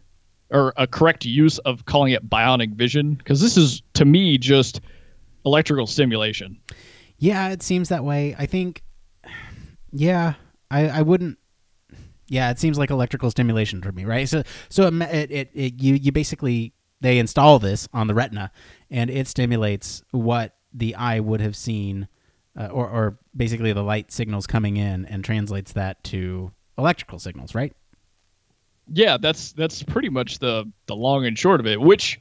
or 0.51 0.73
a 0.77 0.87
correct 0.87 1.25
use 1.25 1.59
of 1.59 1.85
calling 1.87 2.13
it 2.13 2.29
bionic 2.29 2.75
vision? 2.75 3.15
Because 3.15 3.41
this 3.41 3.57
is, 3.57 3.83
to 3.95 4.05
me, 4.05 4.39
just 4.39 4.81
electrical 5.45 5.87
stimulation. 5.87 6.59
Yeah, 7.19 7.49
it 7.49 7.63
seems 7.63 7.89
that 7.89 8.05
way. 8.05 8.35
I 8.39 8.47
think. 8.47 8.83
Yeah, 9.93 10.35
I 10.71 10.89
I 10.89 11.03
wouldn't. 11.03 11.39
Yeah, 12.29 12.51
it 12.51 12.59
seems 12.59 12.77
like 12.77 12.91
electrical 12.91 13.31
stimulation 13.31 13.81
to 13.83 13.93
me, 13.93 14.05
right? 14.05 14.29
So 14.29 14.43
so 14.69 14.89
it 14.89 15.31
it, 15.31 15.51
it, 15.55 15.81
you 15.81 15.95
you 15.95 16.13
basically 16.13 16.75
they 17.01 17.19
install 17.19 17.59
this 17.59 17.89
on 17.93 18.07
the 18.07 18.15
retina, 18.15 18.51
and 18.91 19.11
it 19.11 19.29
stimulates 19.29 20.03
what 20.11 20.57
the 20.75 20.95
eye 20.97 21.21
would 21.21 21.41
have 21.41 21.57
seen, 21.57 22.09
uh, 22.59 22.67
or 22.67 22.89
or 22.89 23.19
basically 23.35 23.73
the 23.73 23.83
light 23.83 24.13
signals 24.13 24.47
coming 24.47 24.77
in, 24.77 25.07
and 25.07 25.25
translates 25.25 25.73
that 25.73 26.05
to 26.05 26.53
electrical 26.77 27.19
signals, 27.19 27.55
right? 27.55 27.75
Yeah, 28.93 29.17
that's 29.17 29.53
that's 29.53 29.83
pretty 29.83 30.09
much 30.09 30.39
the 30.39 30.71
the 30.87 30.95
long 30.95 31.27
and 31.27 31.39
short 31.39 31.61
of 31.61 31.67
it. 31.67 31.81
Which, 31.81 32.21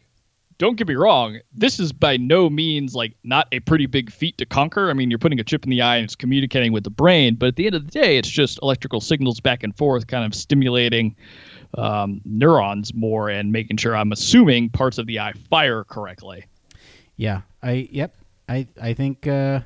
don't 0.58 0.78
get 0.78 0.88
me 0.88 0.96
wrong, 0.96 1.40
this 1.54 1.80
is 1.80 1.92
by 1.92 2.18
no 2.18 2.50
means 2.50 2.96
like 2.96 3.14
not 3.24 3.48
a 3.52 3.60
pretty 3.60 3.86
big 3.86 4.12
feat 4.12 4.38
to 4.40 4.46
conquer. 4.46 4.90
I 4.90 4.94
mean, 4.94 5.10
you're 5.12 5.20
putting 5.20 5.40
a 5.40 5.44
chip 5.44 5.64
in 5.64 5.70
the 5.70 5.82
eye 5.82 5.98
and 5.98 6.06
it's 6.06 6.16
communicating 6.16 6.72
with 6.72 6.84
the 6.84 6.90
brain, 6.90 7.36
but 7.36 7.48
at 7.48 7.56
the 7.56 7.68
end 7.68 7.76
of 7.76 7.86
the 7.86 7.92
day, 7.92 8.18
it's 8.18 8.30
just 8.30 8.60
electrical 8.64 9.02
signals 9.02 9.40
back 9.40 9.64
and 9.64 9.76
forth, 9.78 10.08
kind 10.08 10.26
of 10.26 10.34
stimulating 10.34 11.16
um, 11.78 12.22
neurons 12.26 12.94
more 12.94 13.30
and 13.30 13.52
making 13.52 13.78
sure 13.78 13.96
I'm 13.96 14.12
assuming 14.12 14.70
parts 14.70 14.98
of 14.98 15.08
the 15.08 15.20
eye 15.20 15.34
fire 15.50 15.84
correctly. 15.84 16.46
Yeah, 17.18 17.42
I 17.62 17.88
yep. 17.92 18.16
I 18.48 18.68
I 18.82 18.94
think 18.94 19.28
uh, 19.28 19.60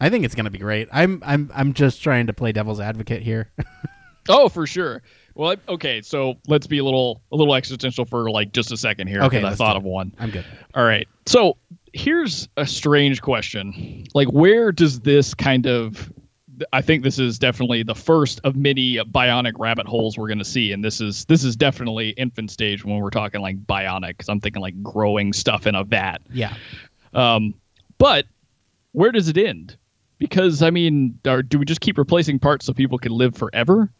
I 0.00 0.10
think 0.10 0.24
it's 0.24 0.34
going 0.34 0.44
to 0.44 0.50
be 0.50 0.58
great. 0.58 0.88
I'm 0.92 1.22
I'm 1.24 1.50
I'm 1.54 1.72
just 1.72 2.02
trying 2.02 2.26
to 2.26 2.32
play 2.32 2.52
devil's 2.52 2.80
advocate 2.80 3.22
here. 3.22 3.50
Oh, 4.28 4.48
for 4.48 4.66
sure. 4.66 5.02
Well, 5.34 5.56
okay, 5.68 6.00
so 6.00 6.34
let's 6.46 6.66
be 6.66 6.78
a 6.78 6.84
little 6.84 7.22
a 7.32 7.36
little 7.36 7.54
existential 7.54 8.04
for 8.04 8.30
like 8.30 8.52
just 8.52 8.70
a 8.70 8.76
second 8.76 9.08
here. 9.08 9.22
Okay, 9.22 9.42
I 9.42 9.54
thought 9.54 9.76
of 9.76 9.82
one. 9.82 10.12
I'm 10.18 10.30
good. 10.30 10.44
All 10.74 10.84
right. 10.84 11.08
So 11.26 11.56
here's 11.92 12.48
a 12.56 12.66
strange 12.66 13.20
question. 13.22 14.04
Like, 14.14 14.28
where 14.28 14.70
does 14.70 15.00
this 15.00 15.34
kind 15.34 15.66
of 15.66 16.12
I 16.72 16.82
think 16.82 17.02
this 17.02 17.18
is 17.18 17.38
definitely 17.38 17.82
the 17.82 17.94
first 17.94 18.40
of 18.44 18.56
many 18.56 18.96
bionic 18.96 19.54
rabbit 19.58 19.86
holes 19.86 20.16
we're 20.16 20.28
going 20.28 20.38
to 20.38 20.44
see, 20.44 20.72
and 20.72 20.84
this 20.84 21.00
is 21.00 21.24
this 21.24 21.44
is 21.44 21.56
definitely 21.56 22.10
infant 22.10 22.50
stage 22.50 22.84
when 22.84 22.98
we're 22.98 23.10
talking 23.10 23.40
like 23.40 23.64
bionic. 23.66 24.08
Because 24.08 24.28
I'm 24.28 24.40
thinking 24.40 24.62
like 24.62 24.80
growing 24.82 25.32
stuff 25.32 25.66
in 25.66 25.74
a 25.74 25.84
vat. 25.84 26.18
Yeah. 26.32 26.54
Um, 27.12 27.54
but 27.98 28.26
where 28.92 29.12
does 29.12 29.28
it 29.28 29.36
end? 29.36 29.76
Because 30.18 30.62
I 30.62 30.70
mean, 30.70 31.18
are, 31.26 31.42
do 31.42 31.58
we 31.58 31.64
just 31.64 31.80
keep 31.80 31.98
replacing 31.98 32.38
parts 32.38 32.66
so 32.66 32.72
people 32.72 32.98
can 32.98 33.12
live 33.12 33.36
forever, 33.36 33.90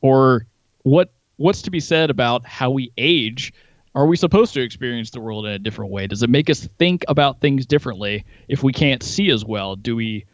or 0.00 0.46
what? 0.82 1.12
What's 1.36 1.62
to 1.62 1.70
be 1.70 1.80
said 1.80 2.10
about 2.10 2.44
how 2.44 2.70
we 2.70 2.92
age? 2.98 3.52
Are 3.94 4.06
we 4.06 4.16
supposed 4.16 4.54
to 4.54 4.60
experience 4.60 5.10
the 5.10 5.20
world 5.20 5.46
in 5.46 5.52
a 5.52 5.58
different 5.58 5.90
way? 5.92 6.06
Does 6.06 6.22
it 6.22 6.30
make 6.30 6.50
us 6.50 6.68
think 6.78 7.04
about 7.08 7.40
things 7.40 7.64
differently 7.66 8.24
if 8.48 8.62
we 8.62 8.72
can't 8.72 9.02
see 9.02 9.30
as 9.30 9.44
well? 9.44 9.76
Do 9.76 9.94
we 9.96 10.24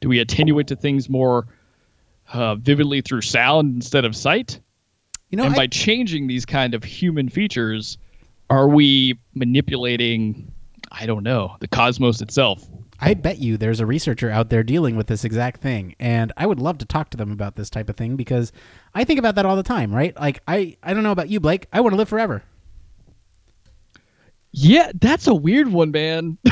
do 0.00 0.08
we 0.08 0.18
attenuate 0.20 0.68
to 0.68 0.76
things 0.76 1.08
more 1.08 1.46
uh, 2.32 2.54
vividly 2.56 3.00
through 3.00 3.22
sound 3.22 3.74
instead 3.74 4.04
of 4.04 4.14
sight? 4.16 4.60
You 5.30 5.36
know, 5.36 5.44
and 5.44 5.54
I- 5.54 5.56
by 5.56 5.66
changing 5.66 6.26
these 6.26 6.44
kind 6.46 6.74
of 6.74 6.84
human 6.84 7.28
features, 7.28 7.98
are 8.50 8.68
we 8.68 9.18
manipulating? 9.34 10.52
I 10.90 11.06
don't 11.06 11.22
know 11.22 11.56
the 11.60 11.68
cosmos 11.68 12.20
itself. 12.20 12.66
I 13.02 13.14
bet 13.14 13.38
you 13.38 13.56
there's 13.56 13.80
a 13.80 13.86
researcher 13.86 14.30
out 14.30 14.48
there 14.48 14.62
dealing 14.62 14.96
with 14.96 15.08
this 15.08 15.24
exact 15.24 15.60
thing, 15.60 15.94
and 15.98 16.32
I 16.36 16.46
would 16.46 16.60
love 16.60 16.78
to 16.78 16.84
talk 16.84 17.10
to 17.10 17.16
them 17.16 17.32
about 17.32 17.56
this 17.56 17.68
type 17.68 17.88
of 17.88 17.96
thing 17.96 18.16
because 18.16 18.52
I 18.94 19.04
think 19.04 19.18
about 19.18 19.34
that 19.34 19.44
all 19.44 19.56
the 19.56 19.62
time, 19.62 19.94
right? 19.94 20.18
Like 20.18 20.40
I, 20.46 20.76
I 20.82 20.94
don't 20.94 21.02
know 21.02 21.12
about 21.12 21.28
you, 21.28 21.40
Blake. 21.40 21.66
I 21.72 21.80
want 21.80 21.92
to 21.92 21.96
live 21.96 22.08
forever. 22.08 22.42
Yeah, 24.52 24.92
that's 25.00 25.26
a 25.26 25.34
weird 25.34 25.68
one, 25.68 25.90
man. 25.90 26.38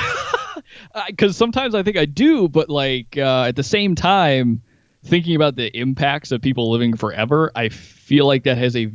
Because 1.09 1.36
sometimes 1.36 1.74
I 1.74 1.82
think 1.82 1.96
I 1.96 2.05
do, 2.05 2.48
but 2.48 2.68
like 2.68 3.16
uh, 3.16 3.44
at 3.48 3.57
the 3.57 3.62
same 3.62 3.94
time, 3.94 4.62
thinking 5.05 5.34
about 5.34 5.57
the 5.57 5.66
impacts 5.76 6.32
of 6.32 6.42
people 6.42 6.70
living 6.70 6.96
forever, 6.96 7.51
I 7.55 7.68
feel 7.70 8.26
like 8.26 8.44
that 8.44 8.59
has 8.59 8.76
a 8.76 8.90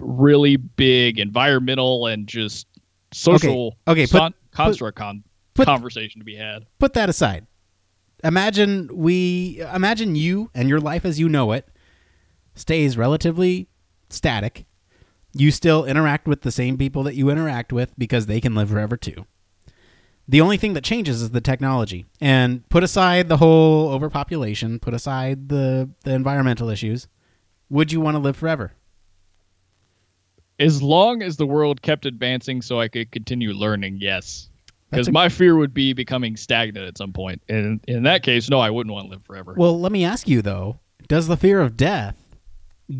really 0.00 0.56
big 0.56 1.18
environmental 1.18 2.06
and 2.06 2.26
just 2.26 2.66
social 3.12 3.76
okay, 3.86 4.02
put- 4.02 4.10
son- 4.10 4.34
construct 4.52 4.98
con- 4.98 5.24
put- 5.60 5.72
conversation 5.72 6.20
to 6.20 6.24
be 6.24 6.36
had. 6.36 6.66
Put 6.78 6.94
that 6.94 7.08
aside. 7.08 7.46
Imagine 8.22 8.90
we, 8.92 9.62
imagine 9.74 10.14
you 10.14 10.50
and 10.54 10.68
your 10.68 10.80
life 10.80 11.04
as 11.04 11.18
you 11.18 11.28
know 11.28 11.52
it 11.52 11.68
stays 12.54 12.96
relatively 12.96 13.68
static. 14.10 14.66
You 15.32 15.50
still 15.50 15.84
interact 15.84 16.26
with 16.26 16.42
the 16.42 16.50
same 16.50 16.76
people 16.76 17.02
that 17.04 17.14
you 17.14 17.30
interact 17.30 17.72
with 17.72 17.94
because 17.96 18.26
they 18.26 18.40
can 18.40 18.54
live 18.54 18.70
forever 18.70 18.96
too. 18.96 19.26
The 20.28 20.40
only 20.40 20.58
thing 20.58 20.74
that 20.74 20.84
changes 20.84 21.22
is 21.22 21.30
the 21.30 21.40
technology. 21.40 22.06
And 22.20 22.68
put 22.68 22.84
aside 22.84 23.28
the 23.28 23.38
whole 23.38 23.88
overpopulation, 23.88 24.78
put 24.78 24.94
aside 24.94 25.48
the, 25.48 25.90
the 26.04 26.12
environmental 26.12 26.68
issues. 26.68 27.08
Would 27.68 27.90
you 27.90 28.00
want 28.00 28.16
to 28.16 28.20
live 28.20 28.36
forever? 28.36 28.74
As 30.58 30.82
long 30.82 31.22
as 31.22 31.36
the 31.36 31.46
world 31.46 31.80
kept 31.80 32.04
advancing, 32.04 32.60
so 32.60 32.78
I 32.78 32.88
could 32.88 33.10
continue 33.10 33.52
learning, 33.52 33.98
yes. 34.00 34.49
Because 34.90 35.08
a- 35.08 35.12
my 35.12 35.28
fear 35.28 35.56
would 35.56 35.72
be 35.72 35.92
becoming 35.92 36.36
stagnant 36.36 36.86
at 36.86 36.98
some 36.98 37.12
point, 37.12 37.42
and 37.48 37.80
in 37.86 38.02
that 38.04 38.22
case, 38.22 38.50
no, 38.50 38.58
I 38.58 38.70
wouldn't 38.70 38.92
want 38.92 39.06
to 39.06 39.10
live 39.10 39.22
forever. 39.22 39.54
Well, 39.56 39.80
let 39.80 39.92
me 39.92 40.04
ask 40.04 40.28
you 40.28 40.42
though: 40.42 40.80
Does 41.08 41.26
the 41.28 41.36
fear 41.36 41.60
of 41.60 41.76
death 41.76 42.16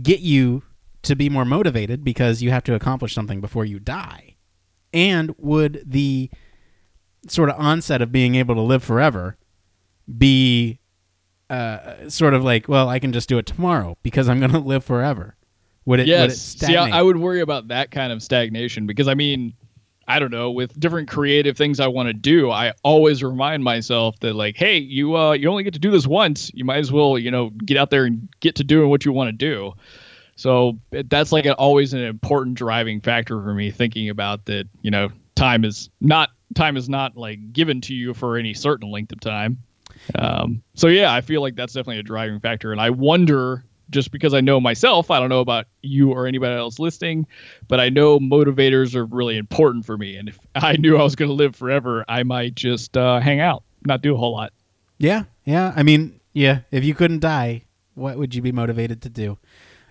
get 0.03 0.21
you 0.21 0.63
to 1.03 1.17
be 1.17 1.29
more 1.29 1.45
motivated 1.45 2.05
because 2.05 2.43
you 2.43 2.51
have 2.51 2.65
to 2.65 2.75
accomplish 2.75 3.15
something 3.15 3.41
before 3.41 3.65
you 3.65 3.79
die? 3.79 4.37
And 4.93 5.35
would 5.39 5.83
the 5.87 6.31
sort 7.29 7.49
of 7.51 7.57
onset 7.59 8.03
of 8.03 8.11
being 8.13 8.35
able 8.35 8.55
to 8.55 8.61
live 8.61 8.83
forever 8.83 9.37
be 10.19 10.81
uh, 11.49 12.09
sort 12.09 12.35
of 12.35 12.43
like, 12.45 12.69
well, 12.69 12.89
I 12.89 12.99
can 12.99 13.13
just 13.13 13.29
do 13.29 13.39
it 13.39 13.47
tomorrow 13.47 13.99
because 14.03 14.29
I'm 14.29 14.39
going 14.39 14.53
to 14.53 14.59
live 14.59 14.85
forever? 14.85 15.37
Would 15.87 16.01
it? 16.01 16.03
Would 16.03 16.09
it 16.09 16.09
yes. 16.09 16.39
See. 16.39 16.77
I, 16.77 16.99
I 16.99 17.03
would 17.03 17.17
worry 17.17 17.41
about 17.41 17.69
that 17.69 17.91
kind 17.91 18.13
of 18.13 18.23
stagnation 18.23 18.87
because 18.87 19.09
I 19.09 19.15
mean, 19.15 19.55
I 20.11 20.19
don't 20.19 20.31
know, 20.31 20.51
with 20.51 20.79
different 20.79 21.09
creative 21.09 21.57
things 21.57 21.79
I 21.79 21.87
want 21.87 22.09
to 22.09 22.13
do, 22.13 22.51
I 22.51 22.73
always 22.83 23.23
remind 23.23 23.63
myself 23.63 24.19
that 24.21 24.35
like, 24.35 24.57
hey, 24.57 24.79
you 24.79 25.17
uh 25.17 25.33
you 25.33 25.49
only 25.49 25.63
get 25.63 25.75
to 25.75 25.81
do 25.81 25.91
this 25.91 26.07
once. 26.07 26.51
You 26.53 26.65
might 26.65 26.79
as 26.79 26.91
well, 26.91 27.17
you 27.19 27.31
know, 27.31 27.51
get 27.51 27.77
out 27.77 27.91
there 27.91 28.05
and 28.05 28.29
get 28.41 28.57
to 28.57 28.65
doing 28.65 28.91
what 28.91 29.05
you 29.05 29.13
want 29.13 29.29
to 29.29 29.33
do. 29.33 29.73
So 30.37 30.79
that's 30.91 31.33
like 31.33 31.45
an, 31.45 31.53
always 31.53 31.93
an 31.93 32.01
important 32.01 32.57
driving 32.57 33.01
factor 33.01 33.41
for 33.43 33.55
me 33.55 33.71
thinking 33.71 34.09
about 34.09 34.47
that, 34.47 34.67
you 34.83 34.91
know, 34.91 35.11
time 35.37 35.65
is 35.65 35.91
not 36.01 36.31
time 36.55 36.77
is 36.77 36.89
not 36.89 37.17
like 37.17 37.53
given 37.53 37.81
to 37.83 37.95
you 37.95 38.13
for 38.13 38.37
any 38.37 38.55
certain 38.55 38.91
length 38.91 39.13
of 39.13 39.21
time. 39.21 39.59
Um, 40.15 40.63
so 40.75 40.89
yeah, 40.89 41.13
I 41.13 41.21
feel 41.21 41.41
like 41.41 41.57
that's 41.57 41.75
definitely 41.75 42.01
a 42.01 42.03
driving 42.03 42.41
factor, 42.41 42.73
and 42.73 42.81
I 42.81 42.91
wonder 42.91 43.65
just 43.91 44.13
because 44.13 44.35
I 44.35 44.41
know 44.41 44.61
myself, 44.61 45.11
I 45.11 45.19
don't 45.19 45.29
know 45.29 45.41
about 45.41 45.67
you 45.83 46.13
or 46.13 46.27
anybody 46.27 46.55
else 46.55 46.79
listening, 46.79 47.27
but 47.69 47.81
I 47.81 47.89
know 47.89 48.19
motivators 48.19 48.95
are 48.95 49.05
really 49.05 49.37
important 49.37 49.85
for 49.85 49.99
me, 49.99 50.17
and 50.17 50.29
if 50.29 50.39
I 50.55 50.77
knew 50.77 50.97
I 50.97 51.03
was 51.03 51.17
going 51.17 51.29
to 51.29 51.35
live 51.35 51.57
forever, 51.57 52.05
I 52.09 52.23
might 52.23 52.55
just 52.55 52.97
uh, 52.97 53.21
hang 53.21 53.41
out, 53.41 53.63
not 53.85 54.03
do 54.03 54.15
a 54.15 54.17
whole 54.17 54.33
lot. 54.33 54.53
Yeah, 54.99 55.25
yeah. 55.45 55.73
I 55.75 55.83
mean, 55.83 56.21
yeah. 56.33 56.61
If 56.71 56.85
you 56.85 56.95
couldn't 56.95 57.21
die, 57.21 57.65
what 57.95 58.19
would 58.19 58.35
you 58.35 58.43
be 58.43 58.53
motivated 58.53 59.03
to 59.03 59.09
do? 59.09 59.39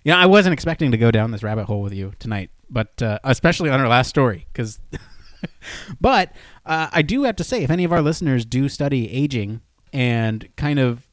You 0.04 0.14
know, 0.14 0.18
I 0.18 0.28
wasn't 0.28 0.54
expecting 0.54 0.92
to 0.92 0.98
go 0.98 1.12
down 1.12 1.32
this 1.32 1.44
rabbit 1.44 1.66
hole 1.66 1.82
with 1.82 1.94
you 1.94 2.14
tonight, 2.20 2.52
but 2.70 3.02
uh, 3.02 3.20
especially 3.24 3.70
on 3.70 3.80
our 3.80 3.88
last 3.88 4.10
story, 4.10 4.48
because. 4.52 4.80
but 6.02 6.34
uh, 6.66 6.90
I 6.92 7.02
do 7.02 7.24
have 7.24 7.38
to 7.38 7.44
say, 7.44 7.64
if 7.64 7.70
any 7.70 7.86
of 7.86 7.94
our 7.94 8.02
listeners 8.02 8.46
do 8.46 8.68
study 8.68 9.10
aging 9.12 9.62
and 9.94 10.48
kind 10.56 10.80
of 10.80 11.09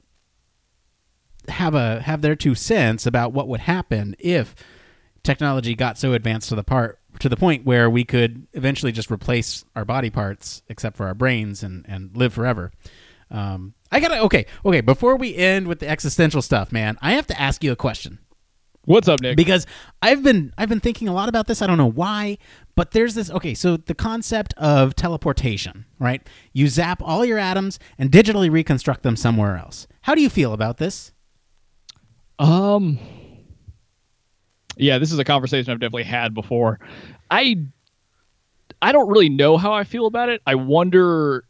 have 1.48 1.74
a 1.74 2.00
have 2.02 2.22
their 2.22 2.36
two 2.36 2.54
cents 2.54 3.06
about 3.06 3.32
what 3.32 3.48
would 3.48 3.60
happen 3.60 4.14
if 4.18 4.54
technology 5.22 5.74
got 5.74 5.98
so 5.98 6.12
advanced 6.12 6.48
to 6.50 6.54
the 6.54 6.64
part 6.64 7.00
to 7.20 7.28
the 7.28 7.36
point 7.36 7.64
where 7.64 7.88
we 7.88 8.04
could 8.04 8.46
eventually 8.52 8.92
just 8.92 9.10
replace 9.10 9.64
our 9.74 9.84
body 9.84 10.10
parts 10.10 10.62
except 10.68 10.96
for 10.96 11.06
our 11.06 11.14
brains 11.14 11.62
and 11.62 11.84
and 11.88 12.16
live 12.16 12.32
forever. 12.32 12.72
Um, 13.30 13.74
I 13.90 14.00
gotta 14.00 14.20
okay 14.20 14.46
okay 14.64 14.80
before 14.80 15.16
we 15.16 15.34
end 15.34 15.66
with 15.66 15.80
the 15.80 15.88
existential 15.88 16.42
stuff, 16.42 16.72
man. 16.72 16.96
I 17.02 17.12
have 17.12 17.26
to 17.28 17.40
ask 17.40 17.64
you 17.64 17.72
a 17.72 17.76
question 17.76 18.18
What's 18.86 19.08
up, 19.08 19.20
Nick? 19.20 19.36
because 19.36 19.66
I've 20.00 20.22
been 20.22 20.52
I've 20.56 20.68
been 20.68 20.80
thinking 20.80 21.08
a 21.08 21.12
lot 21.12 21.28
about 21.28 21.48
this. 21.48 21.60
I 21.60 21.66
don't 21.66 21.76
know 21.76 21.90
why, 21.90 22.38
but 22.76 22.92
there's 22.92 23.14
this. 23.14 23.30
Okay, 23.30 23.52
so 23.52 23.76
the 23.76 23.96
concept 23.96 24.54
of 24.56 24.94
teleportation, 24.94 25.86
right? 25.98 26.26
You 26.52 26.68
zap 26.68 27.02
all 27.02 27.24
your 27.24 27.38
atoms 27.38 27.80
and 27.98 28.12
digitally 28.12 28.48
reconstruct 28.50 29.02
them 29.02 29.16
somewhere 29.16 29.56
else. 29.56 29.88
How 30.02 30.14
do 30.14 30.20
you 30.20 30.30
feel 30.30 30.52
about 30.52 30.78
this? 30.78 31.10
Um, 32.38 32.98
yeah, 34.76 34.98
this 34.98 35.12
is 35.12 35.18
a 35.18 35.24
conversation 35.24 35.72
I've 35.72 35.80
definitely 35.80 36.04
had 36.04 36.34
before. 36.34 36.78
I, 37.30 37.56
I 38.82 38.92
don't 38.92 39.08
really 39.08 39.28
know 39.28 39.56
how 39.56 39.72
I 39.72 39.84
feel 39.84 40.06
about 40.06 40.28
it. 40.28 40.42
I 40.46 40.54
wonder. 40.54 41.44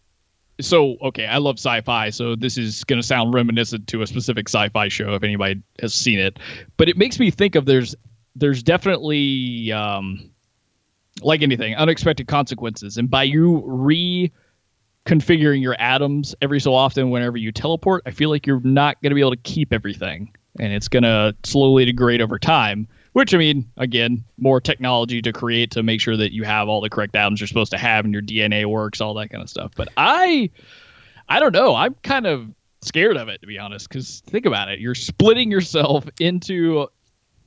So, 0.60 0.96
okay, 1.02 1.26
I 1.26 1.36
love 1.36 1.58
sci-fi, 1.58 2.08
so 2.10 2.34
this 2.34 2.56
is 2.56 2.82
going 2.84 3.00
to 3.00 3.06
sound 3.06 3.34
reminiscent 3.34 3.88
to 3.88 4.00
a 4.00 4.06
specific 4.06 4.48
sci-fi 4.48 4.88
show 4.88 5.14
if 5.14 5.22
anybody 5.22 5.60
has 5.80 5.92
seen 5.92 6.18
it. 6.18 6.38
But 6.78 6.88
it 6.88 6.96
makes 6.96 7.18
me 7.18 7.30
think 7.30 7.56
of 7.56 7.66
there's 7.66 7.94
there's 8.34 8.62
definitely 8.62 9.70
um, 9.72 10.30
like 11.20 11.42
anything 11.42 11.74
unexpected 11.74 12.26
consequences, 12.26 12.96
and 12.96 13.10
by 13.10 13.24
you 13.24 13.62
re 13.66 14.32
configuring 15.04 15.62
your 15.62 15.76
atoms 15.78 16.34
every 16.40 16.58
so 16.58 16.74
often 16.74 17.10
whenever 17.10 17.36
you 17.36 17.52
teleport, 17.52 18.02
I 18.06 18.10
feel 18.10 18.30
like 18.30 18.46
you're 18.46 18.60
not 18.60 19.00
going 19.02 19.10
to 19.10 19.14
be 19.14 19.20
able 19.20 19.30
to 19.30 19.36
keep 19.36 19.72
everything 19.72 20.32
and 20.58 20.72
it's 20.72 20.88
going 20.88 21.02
to 21.02 21.34
slowly 21.44 21.84
degrade 21.84 22.20
over 22.20 22.38
time. 22.38 22.88
Which, 23.12 23.32
I 23.32 23.38
mean, 23.38 23.70
again, 23.78 24.24
more 24.36 24.60
technology 24.60 25.22
to 25.22 25.32
create 25.32 25.70
to 25.70 25.82
make 25.82 26.02
sure 26.02 26.18
that 26.18 26.34
you 26.34 26.42
have 26.44 26.68
all 26.68 26.82
the 26.82 26.90
correct 26.90 27.16
atoms 27.16 27.40
you're 27.40 27.46
supposed 27.48 27.70
to 27.70 27.78
have 27.78 28.04
and 28.04 28.12
your 28.12 28.22
DNA 28.22 28.66
works, 28.66 29.00
all 29.00 29.14
that 29.14 29.30
kind 29.30 29.42
of 29.42 29.48
stuff. 29.48 29.72
But 29.74 29.88
I, 29.96 30.50
I 31.26 31.40
don't 31.40 31.54
know. 31.54 31.74
I'm 31.74 31.94
kind 32.02 32.26
of 32.26 32.50
scared 32.82 33.16
of 33.16 33.28
it, 33.28 33.40
to 33.40 33.46
be 33.46 33.58
honest, 33.58 33.88
because 33.88 34.22
think 34.26 34.44
about 34.44 34.68
it. 34.68 34.80
You're 34.80 34.94
splitting 34.94 35.50
yourself 35.50 36.04
into 36.20 36.88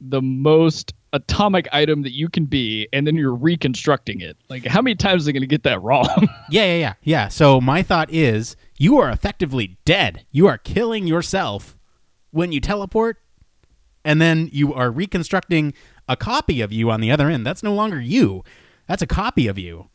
the 0.01 0.24
most 0.24 0.93
atomic 1.14 1.68
item 1.72 2.03
that 2.03 2.14
you 2.14 2.30
can 2.30 2.45
be, 2.45 2.88
and 2.93 3.05
then 3.05 3.16
you're 3.16 3.36
reconstructing 3.36 4.22
it. 4.22 4.38
Like, 4.49 4.66
how 4.66 4.82
many 4.82 4.95
times 4.95 5.24
are 5.24 5.26
they 5.28 5.34
going 5.34 5.41
to 5.41 5.47
get 5.47 5.64
that 5.64 5.82
wrong? 5.82 6.07
Yeah, 6.51 6.66
yeah, 6.66 6.78
yeah, 6.78 6.93
yeah. 7.03 7.28
So 7.28 7.62
my 7.62 7.84
thought 7.84 8.12
is, 8.12 8.55
you 8.80 8.97
are 8.97 9.12
effectively 9.12 9.78
dead. 9.86 10.26
You 10.32 10.47
are 10.47 10.57
killing 10.57 11.05
yourself 11.05 11.78
when 12.32 12.51
you 12.51 12.59
teleport, 12.59 13.17
and 14.03 14.21
then 14.21 14.49
you 14.51 14.73
are 14.73 14.91
reconstructing 14.91 15.73
a 16.07 16.15
copy 16.15 16.61
of 16.61 16.71
you 16.71 16.89
on 16.89 17.01
the 17.01 17.11
other 17.11 17.30
end. 17.30 17.45
That's 17.45 17.63
no 17.63 17.73
longer 17.73 17.99
you. 17.99 18.43
That's 18.88 19.01
a 19.01 19.07
copy 19.07 19.47
of 19.47 19.57
you. 19.57 19.89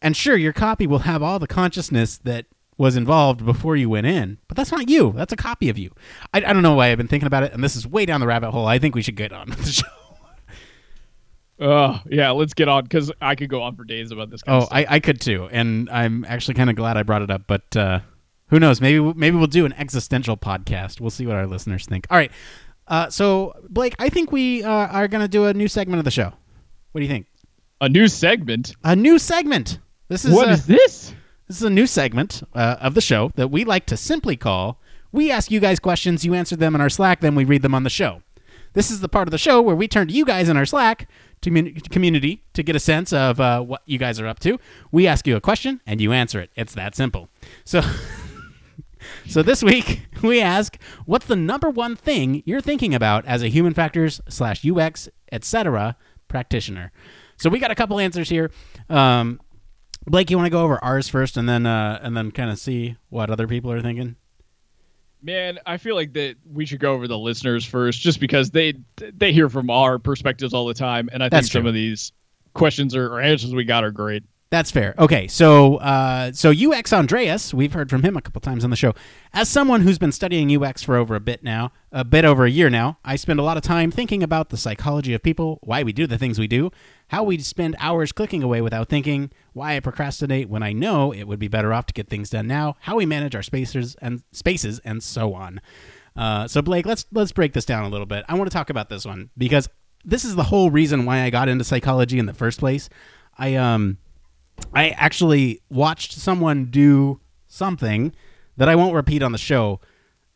And 0.00 0.16
sure, 0.16 0.36
your 0.36 0.52
copy 0.52 0.86
will 0.86 1.00
have 1.00 1.22
all 1.22 1.38
the 1.38 1.46
consciousness 1.46 2.18
that 2.18 2.46
was 2.76 2.96
involved 2.96 3.44
before 3.44 3.76
you 3.76 3.90
went 3.90 4.06
in, 4.06 4.38
but 4.46 4.56
that's 4.56 4.70
not 4.70 4.88
you. 4.88 5.12
That's 5.16 5.32
a 5.32 5.36
copy 5.36 5.68
of 5.68 5.76
you. 5.76 5.90
I, 6.32 6.38
I 6.38 6.52
don't 6.52 6.62
know 6.62 6.74
why 6.74 6.90
I've 6.92 6.98
been 6.98 7.08
thinking 7.08 7.26
about 7.26 7.42
it, 7.42 7.52
and 7.52 7.62
this 7.62 7.74
is 7.74 7.86
way 7.86 8.06
down 8.06 8.20
the 8.20 8.26
rabbit 8.26 8.52
hole. 8.52 8.66
I 8.66 8.78
think 8.78 8.94
we 8.94 9.02
should 9.02 9.16
get 9.16 9.32
on 9.32 9.48
with 9.48 9.64
the 9.64 9.72
show. 9.72 9.86
Oh 11.60 12.00
yeah, 12.08 12.30
let's 12.30 12.54
get 12.54 12.68
on 12.68 12.84
because 12.84 13.10
I 13.20 13.34
could 13.34 13.50
go 13.50 13.62
on 13.62 13.74
for 13.74 13.82
days 13.82 14.12
about 14.12 14.30
this. 14.30 14.42
Oh. 14.46 14.68
I, 14.70 14.86
I 14.88 15.00
could 15.00 15.20
too, 15.20 15.48
and 15.50 15.90
I'm 15.90 16.24
actually 16.24 16.54
kind 16.54 16.70
of 16.70 16.76
glad 16.76 16.96
I 16.96 17.02
brought 17.02 17.22
it 17.22 17.32
up. 17.32 17.48
But 17.48 17.76
uh, 17.76 17.98
who 18.48 18.58
knows? 18.58 18.80
Maybe 18.80 19.00
maybe 19.00 19.36
we'll 19.36 19.46
do 19.46 19.66
an 19.66 19.72
existential 19.74 20.36
podcast. 20.36 21.00
We'll 21.00 21.10
see 21.10 21.26
what 21.26 21.36
our 21.36 21.46
listeners 21.46 21.86
think. 21.86 22.06
All 22.10 22.16
right. 22.16 22.32
Uh, 22.86 23.10
so 23.10 23.54
Blake, 23.68 23.94
I 23.98 24.08
think 24.08 24.32
we 24.32 24.64
uh, 24.64 24.70
are 24.70 25.08
going 25.08 25.22
to 25.22 25.28
do 25.28 25.44
a 25.46 25.54
new 25.54 25.68
segment 25.68 25.98
of 25.98 26.04
the 26.04 26.10
show. 26.10 26.32
What 26.92 27.00
do 27.00 27.02
you 27.02 27.08
think? 27.08 27.26
a 27.80 27.88
new 27.88 28.08
segment. 28.08 28.74
A 28.84 28.96
new 28.96 29.18
segment. 29.18 29.78
This 30.08 30.24
is 30.24 30.34
What 30.34 30.48
uh, 30.48 30.52
is 30.52 30.66
this? 30.66 31.14
This 31.46 31.58
is 31.58 31.62
a 31.62 31.70
new 31.70 31.86
segment 31.86 32.42
uh, 32.54 32.76
of 32.80 32.94
the 32.94 33.00
show 33.00 33.32
that 33.36 33.50
we 33.50 33.64
like 33.64 33.86
to 33.86 33.96
simply 33.96 34.36
call 34.36 34.80
We 35.12 35.30
Ask 35.30 35.50
You 35.50 35.60
Guys 35.60 35.78
Questions, 35.78 36.24
You 36.24 36.34
Answer 36.34 36.56
Them 36.56 36.74
in 36.74 36.80
our 36.80 36.90
Slack, 36.90 37.20
then 37.20 37.34
we 37.34 37.44
read 37.44 37.62
them 37.62 37.74
on 37.74 37.84
the 37.84 37.90
show. 37.90 38.22
This 38.74 38.90
is 38.90 39.00
the 39.00 39.08
part 39.08 39.28
of 39.28 39.32
the 39.32 39.38
show 39.38 39.62
where 39.62 39.74
we 39.74 39.88
turn 39.88 40.08
to 40.08 40.14
you 40.14 40.24
guys 40.24 40.48
in 40.48 40.56
our 40.56 40.66
Slack 40.66 41.08
to 41.40 41.72
community 41.90 42.42
to 42.52 42.62
get 42.62 42.76
a 42.76 42.80
sense 42.80 43.12
of 43.12 43.40
uh, 43.40 43.62
what 43.62 43.82
you 43.86 43.98
guys 43.98 44.20
are 44.20 44.26
up 44.26 44.40
to. 44.40 44.58
We 44.92 45.06
ask 45.06 45.26
you 45.26 45.36
a 45.36 45.40
question 45.40 45.80
and 45.86 46.00
you 46.00 46.12
answer 46.12 46.40
it. 46.40 46.50
It's 46.56 46.74
that 46.74 46.94
simple. 46.94 47.28
So. 47.64 47.80
So 49.26 49.42
this 49.42 49.62
week 49.62 50.06
we 50.22 50.40
ask, 50.40 50.78
what's 51.06 51.26
the 51.26 51.36
number 51.36 51.70
one 51.70 51.96
thing 51.96 52.42
you're 52.46 52.60
thinking 52.60 52.94
about 52.94 53.24
as 53.26 53.42
a 53.42 53.48
human 53.48 53.74
factors 53.74 54.20
slash 54.28 54.64
UX 54.64 55.08
etc. 55.32 55.96
practitioner? 56.28 56.92
So 57.36 57.50
we 57.50 57.58
got 57.58 57.70
a 57.70 57.74
couple 57.74 57.98
answers 58.00 58.28
here. 58.28 58.50
Um, 58.88 59.40
Blake, 60.06 60.30
you 60.30 60.36
want 60.36 60.46
to 60.46 60.50
go 60.50 60.62
over 60.62 60.82
ours 60.82 61.08
first, 61.08 61.36
and 61.36 61.48
then 61.48 61.66
uh, 61.66 62.00
and 62.02 62.16
then 62.16 62.30
kind 62.30 62.50
of 62.50 62.58
see 62.58 62.96
what 63.10 63.30
other 63.30 63.46
people 63.46 63.70
are 63.70 63.82
thinking. 63.82 64.16
Man, 65.20 65.58
I 65.66 65.76
feel 65.76 65.94
like 65.96 66.12
that 66.14 66.36
we 66.50 66.64
should 66.64 66.80
go 66.80 66.94
over 66.94 67.08
the 67.08 67.18
listeners 67.18 67.64
first, 67.64 68.00
just 68.00 68.20
because 68.20 68.50
they 68.50 68.74
they 68.96 69.32
hear 69.32 69.48
from 69.48 69.70
our 69.70 69.98
perspectives 69.98 70.54
all 70.54 70.66
the 70.66 70.74
time, 70.74 71.08
and 71.12 71.22
I 71.22 71.28
That's 71.28 71.46
think 71.48 71.52
some 71.52 71.66
of 71.66 71.74
these 71.74 72.12
questions 72.54 72.96
or, 72.96 73.12
or 73.12 73.20
answers 73.20 73.54
we 73.54 73.64
got 73.64 73.84
are 73.84 73.90
great. 73.90 74.24
That's 74.50 74.70
fair. 74.70 74.94
Okay, 74.98 75.28
so 75.28 75.76
uh, 75.76 76.32
so 76.32 76.50
UX 76.50 76.90
Andreas, 76.90 77.52
we've 77.52 77.74
heard 77.74 77.90
from 77.90 78.02
him 78.02 78.16
a 78.16 78.22
couple 78.22 78.40
times 78.40 78.64
on 78.64 78.70
the 78.70 78.76
show. 78.76 78.94
As 79.34 79.46
someone 79.46 79.82
who's 79.82 79.98
been 79.98 80.12
studying 80.12 80.50
UX 80.56 80.82
for 80.82 80.96
over 80.96 81.14
a 81.14 81.20
bit 81.20 81.42
now, 81.42 81.70
a 81.92 82.02
bit 82.02 82.24
over 82.24 82.46
a 82.46 82.50
year 82.50 82.70
now, 82.70 82.98
I 83.04 83.16
spend 83.16 83.38
a 83.38 83.42
lot 83.42 83.58
of 83.58 83.62
time 83.62 83.90
thinking 83.90 84.22
about 84.22 84.48
the 84.48 84.56
psychology 84.56 85.12
of 85.12 85.22
people, 85.22 85.58
why 85.62 85.82
we 85.82 85.92
do 85.92 86.06
the 86.06 86.16
things 86.16 86.38
we 86.38 86.46
do, 86.46 86.70
how 87.08 87.24
we 87.24 87.36
spend 87.40 87.76
hours 87.78 88.10
clicking 88.10 88.42
away 88.42 88.62
without 88.62 88.88
thinking, 88.88 89.30
why 89.52 89.76
I 89.76 89.80
procrastinate 89.80 90.48
when 90.48 90.62
I 90.62 90.72
know 90.72 91.12
it 91.12 91.24
would 91.24 91.38
be 91.38 91.48
better 91.48 91.74
off 91.74 91.84
to 91.86 91.92
get 91.92 92.08
things 92.08 92.30
done 92.30 92.46
now, 92.46 92.76
how 92.80 92.96
we 92.96 93.04
manage 93.04 93.34
our 93.34 93.42
spaces 93.42 93.96
and 94.00 94.22
spaces, 94.32 94.78
and 94.78 95.02
so 95.02 95.34
on. 95.34 95.60
Uh, 96.16 96.48
so 96.48 96.62
Blake, 96.62 96.86
let's 96.86 97.04
let's 97.12 97.32
break 97.32 97.52
this 97.52 97.66
down 97.66 97.84
a 97.84 97.88
little 97.90 98.06
bit. 98.06 98.24
I 98.30 98.34
want 98.34 98.50
to 98.50 98.56
talk 98.56 98.70
about 98.70 98.88
this 98.88 99.04
one 99.04 99.28
because 99.36 99.68
this 100.06 100.24
is 100.24 100.36
the 100.36 100.44
whole 100.44 100.70
reason 100.70 101.04
why 101.04 101.20
I 101.20 101.28
got 101.28 101.50
into 101.50 101.64
psychology 101.64 102.18
in 102.18 102.24
the 102.24 102.32
first 102.32 102.58
place. 102.58 102.88
I 103.36 103.54
um 103.54 103.98
I 104.74 104.90
actually 104.90 105.62
watched 105.70 106.12
someone 106.12 106.66
do 106.66 107.20
something 107.46 108.14
that 108.56 108.68
I 108.68 108.76
won't 108.76 108.94
repeat 108.94 109.22
on 109.22 109.32
the 109.32 109.38
show, 109.38 109.80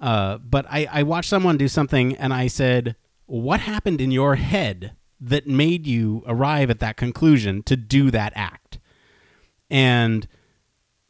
uh, 0.00 0.38
but 0.38 0.66
I, 0.68 0.88
I 0.90 1.02
watched 1.02 1.28
someone 1.28 1.56
do 1.56 1.68
something 1.68 2.16
and 2.16 2.32
I 2.32 2.46
said, 2.46 2.96
What 3.26 3.60
happened 3.60 4.00
in 4.00 4.10
your 4.10 4.36
head 4.36 4.96
that 5.20 5.46
made 5.46 5.86
you 5.86 6.22
arrive 6.26 6.70
at 6.70 6.80
that 6.80 6.96
conclusion 6.96 7.62
to 7.64 7.76
do 7.76 8.10
that 8.10 8.32
act? 8.34 8.78
And 9.70 10.26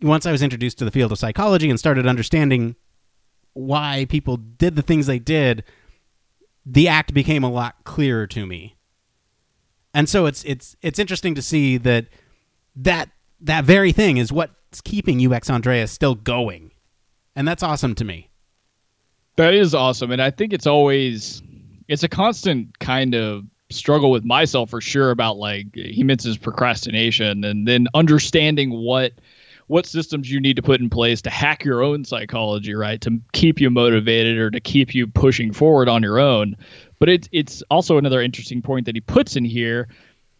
once 0.00 0.26
I 0.26 0.32
was 0.32 0.42
introduced 0.42 0.78
to 0.78 0.84
the 0.84 0.90
field 0.90 1.12
of 1.12 1.18
psychology 1.18 1.70
and 1.70 1.78
started 1.78 2.06
understanding 2.06 2.76
why 3.54 4.06
people 4.08 4.36
did 4.36 4.76
the 4.76 4.82
things 4.82 5.06
they 5.06 5.18
did, 5.18 5.64
the 6.64 6.88
act 6.88 7.12
became 7.14 7.44
a 7.44 7.50
lot 7.50 7.84
clearer 7.84 8.26
to 8.28 8.46
me. 8.46 8.76
And 9.94 10.08
so 10.08 10.26
it's 10.26 10.42
it's 10.44 10.76
it's 10.80 10.98
interesting 10.98 11.34
to 11.34 11.42
see 11.42 11.76
that 11.78 12.06
that 12.76 13.10
that 13.40 13.64
very 13.64 13.92
thing 13.92 14.16
is 14.16 14.32
what's 14.32 14.80
keeping 14.82 15.32
UX 15.32 15.50
Andreas 15.50 15.90
still 15.90 16.14
going. 16.14 16.70
And 17.34 17.46
that's 17.48 17.62
awesome 17.62 17.94
to 17.96 18.04
me. 18.04 18.28
That 19.36 19.54
is 19.54 19.74
awesome, 19.74 20.10
and 20.10 20.20
I 20.20 20.30
think 20.30 20.52
it's 20.52 20.66
always 20.66 21.42
it's 21.88 22.02
a 22.02 22.08
constant 22.08 22.78
kind 22.78 23.14
of 23.14 23.44
struggle 23.70 24.10
with 24.10 24.24
myself 24.24 24.70
for 24.70 24.80
sure 24.80 25.10
about 25.10 25.38
like 25.38 25.66
he 25.74 26.02
mentions 26.04 26.36
procrastination 26.36 27.42
and 27.42 27.66
then 27.66 27.86
understanding 27.94 28.70
what 28.70 29.12
what 29.68 29.86
systems 29.86 30.30
you 30.30 30.38
need 30.38 30.56
to 30.56 30.62
put 30.62 30.80
in 30.80 30.90
place 30.90 31.22
to 31.22 31.30
hack 31.30 31.64
your 31.64 31.82
own 31.82 32.04
psychology, 32.04 32.74
right? 32.74 33.00
To 33.00 33.18
keep 33.32 33.60
you 33.60 33.70
motivated 33.70 34.36
or 34.36 34.50
to 34.50 34.60
keep 34.60 34.94
you 34.94 35.06
pushing 35.06 35.52
forward 35.52 35.88
on 35.88 36.02
your 36.02 36.18
own. 36.18 36.56
But 36.98 37.08
it's 37.08 37.28
it's 37.32 37.62
also 37.70 37.96
another 37.96 38.20
interesting 38.20 38.60
point 38.60 38.86
that 38.86 38.94
he 38.94 39.00
puts 39.00 39.34
in 39.34 39.44
here. 39.44 39.88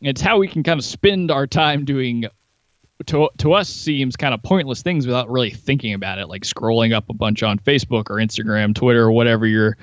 It's 0.03 0.21
how 0.21 0.39
we 0.39 0.49
can 0.49 0.63
kind 0.63 0.79
of 0.79 0.85
spend 0.85 1.31
our 1.31 1.47
time 1.47 1.85
doing 1.85 2.27
to 3.07 3.29
to 3.39 3.53
us 3.53 3.69
seems 3.69 4.17
kind 4.17 4.35
of 4.35 4.43
pointless 4.43 4.83
things 4.83 5.07
without 5.07 5.31
really 5.31 5.51
thinking 5.51 5.95
about 5.95 6.19
it, 6.19 6.29
like 6.29 6.43
scrolling 6.43 6.93
up 6.93 7.09
a 7.09 7.15
bunch 7.15 7.43
on 7.43 7.59
Facebook 7.59 8.11
or 8.11 8.17
Instagram, 8.17 8.75
Twitter, 8.75 9.03
or 9.03 9.13
whatever 9.13 9.47
your 9.47 9.77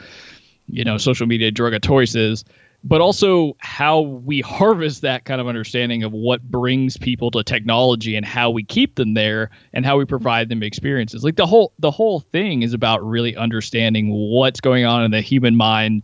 you 0.67 0.83
know 0.83 0.97
social 0.97 1.27
media 1.27 1.51
drug 1.51 1.73
of 1.73 1.81
choice 1.81 2.15
is. 2.15 2.43
But 2.81 3.01
also 3.01 3.57
how 3.59 3.99
we 3.99 4.39
harvest 4.39 5.01
that 5.01 5.25
kind 5.25 5.41
of 5.41 5.47
understanding 5.47 6.03
of 6.03 6.13
what 6.13 6.41
brings 6.49 6.95
people 6.95 7.29
to 7.31 7.43
technology 7.43 8.15
and 8.15 8.25
how 8.25 8.51
we 8.51 8.63
keep 8.63 8.95
them 8.95 9.15
there 9.15 9.49
and 9.73 9.85
how 9.85 9.97
we 9.97 10.05
provide 10.05 10.47
them 10.47 10.63
experiences. 10.63 11.23
Like 11.23 11.35
the 11.35 11.45
whole 11.45 11.73
the 11.79 11.91
whole 11.91 12.21
thing 12.21 12.61
is 12.61 12.73
about 12.73 13.05
really 13.05 13.35
understanding 13.35 14.09
what's 14.11 14.61
going 14.61 14.85
on 14.85 15.03
in 15.03 15.11
the 15.11 15.21
human 15.21 15.57
mind 15.57 16.03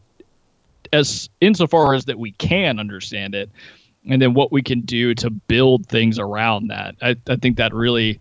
as 0.91 1.30
insofar 1.41 1.93
as 1.93 2.05
that 2.05 2.20
we 2.20 2.32
can 2.34 2.80
understand 2.80 3.36
it 3.36 3.49
and 4.08 4.22
then 4.22 4.34
what 4.34 4.51
we 4.51 4.62
can 4.62 4.82
do 4.82 5.14
to 5.16 5.30
build 5.30 5.88
things 5.88 6.20
around 6.20 6.68
that. 6.68 6.95
I, 7.01 7.16
I 7.28 7.36
think 7.36 7.58
that 7.58 7.74
really, 7.74 8.20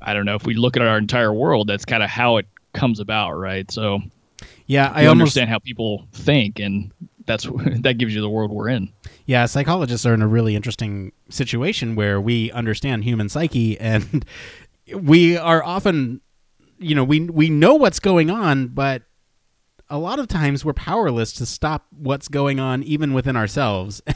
I 0.00 0.14
don't 0.14 0.24
know, 0.24 0.34
if 0.34 0.46
we 0.46 0.54
look 0.54 0.76
at 0.76 0.82
our 0.82 0.98
entire 0.98 1.32
world, 1.32 1.68
that's 1.68 1.84
kind 1.84 2.02
of 2.02 2.10
how 2.10 2.38
it 2.38 2.46
comes 2.72 3.00
about, 3.00 3.32
right? 3.32 3.70
So 3.70 4.00
Yeah, 4.66 4.92
I 4.94 5.06
almost 5.06 5.20
understand 5.36 5.50
how 5.50 5.58
people 5.58 6.06
think, 6.12 6.58
and 6.58 6.92
that's 7.26 7.44
that 7.80 7.98
gives 7.98 8.14
you 8.14 8.20
the 8.20 8.30
world 8.30 8.50
we're 8.50 8.68
in. 8.68 8.92
Yeah, 9.26 9.46
psychologists 9.46 10.06
are 10.06 10.14
in 10.14 10.22
a 10.22 10.28
really 10.28 10.56
interesting 10.56 11.12
situation 11.28 11.94
where 11.94 12.20
we 12.20 12.50
understand 12.52 13.04
human 13.04 13.28
psyche 13.28 13.78
and 13.80 14.24
we 14.92 15.36
are 15.36 15.62
often 15.62 16.20
you 16.80 16.94
know, 16.94 17.04
we 17.04 17.20
we 17.20 17.50
know 17.50 17.74
what's 17.74 18.00
going 18.00 18.30
on, 18.30 18.68
but 18.68 19.02
a 19.88 19.98
lot 19.98 20.18
of 20.18 20.28
times 20.28 20.64
we're 20.64 20.72
powerless 20.72 21.32
to 21.34 21.46
stop 21.46 21.86
what's 21.90 22.28
going 22.28 22.58
on 22.58 22.82
even 22.82 23.12
within 23.12 23.36
ourselves. 23.36 24.02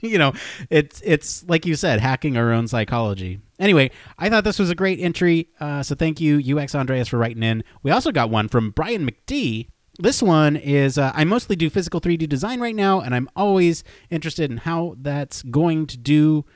you 0.02 0.18
know, 0.18 0.32
it's 0.68 1.00
it's 1.04 1.44
like 1.48 1.66
you 1.66 1.74
said, 1.74 2.00
hacking 2.00 2.36
our 2.36 2.52
own 2.52 2.68
psychology. 2.68 3.40
Anyway, 3.58 3.90
I 4.18 4.30
thought 4.30 4.44
this 4.44 4.58
was 4.58 4.70
a 4.70 4.74
great 4.74 5.00
entry, 5.00 5.48
uh, 5.60 5.82
so 5.82 5.94
thank 5.94 6.20
you, 6.20 6.58
UX 6.58 6.74
Andreas, 6.74 7.08
for 7.08 7.18
writing 7.18 7.42
in. 7.42 7.62
We 7.82 7.90
also 7.90 8.10
got 8.10 8.30
one 8.30 8.48
from 8.48 8.70
Brian 8.70 9.08
McD. 9.08 9.68
This 9.98 10.22
one 10.22 10.56
is 10.56 10.96
uh, 10.96 11.12
I 11.14 11.24
mostly 11.24 11.56
do 11.56 11.68
physical 11.68 12.00
3D 12.00 12.28
design 12.28 12.60
right 12.60 12.74
now, 12.74 13.00
and 13.00 13.14
I'm 13.14 13.28
always 13.36 13.84
interested 14.08 14.50
in 14.50 14.58
how 14.58 14.96
that's 14.98 15.42
going 15.42 15.86
to 15.88 15.98
do 15.98 16.46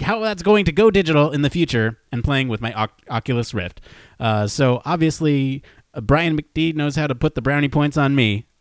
how 0.00 0.20
that's 0.20 0.42
going 0.42 0.64
to 0.66 0.70
go 0.70 0.90
digital 0.90 1.32
in 1.32 1.42
the 1.42 1.50
future 1.50 1.98
and 2.12 2.22
playing 2.22 2.46
with 2.46 2.60
my 2.60 2.72
Oc- 2.74 3.02
Oculus 3.10 3.52
Rift. 3.52 3.80
Uh, 4.20 4.46
so 4.46 4.80
obviously, 4.84 5.64
uh, 5.94 6.00
Brian 6.00 6.38
McD 6.38 6.76
knows 6.76 6.94
how 6.94 7.08
to 7.08 7.16
put 7.16 7.34
the 7.34 7.42
brownie 7.42 7.68
points 7.68 7.96
on 7.96 8.14
me. 8.14 8.46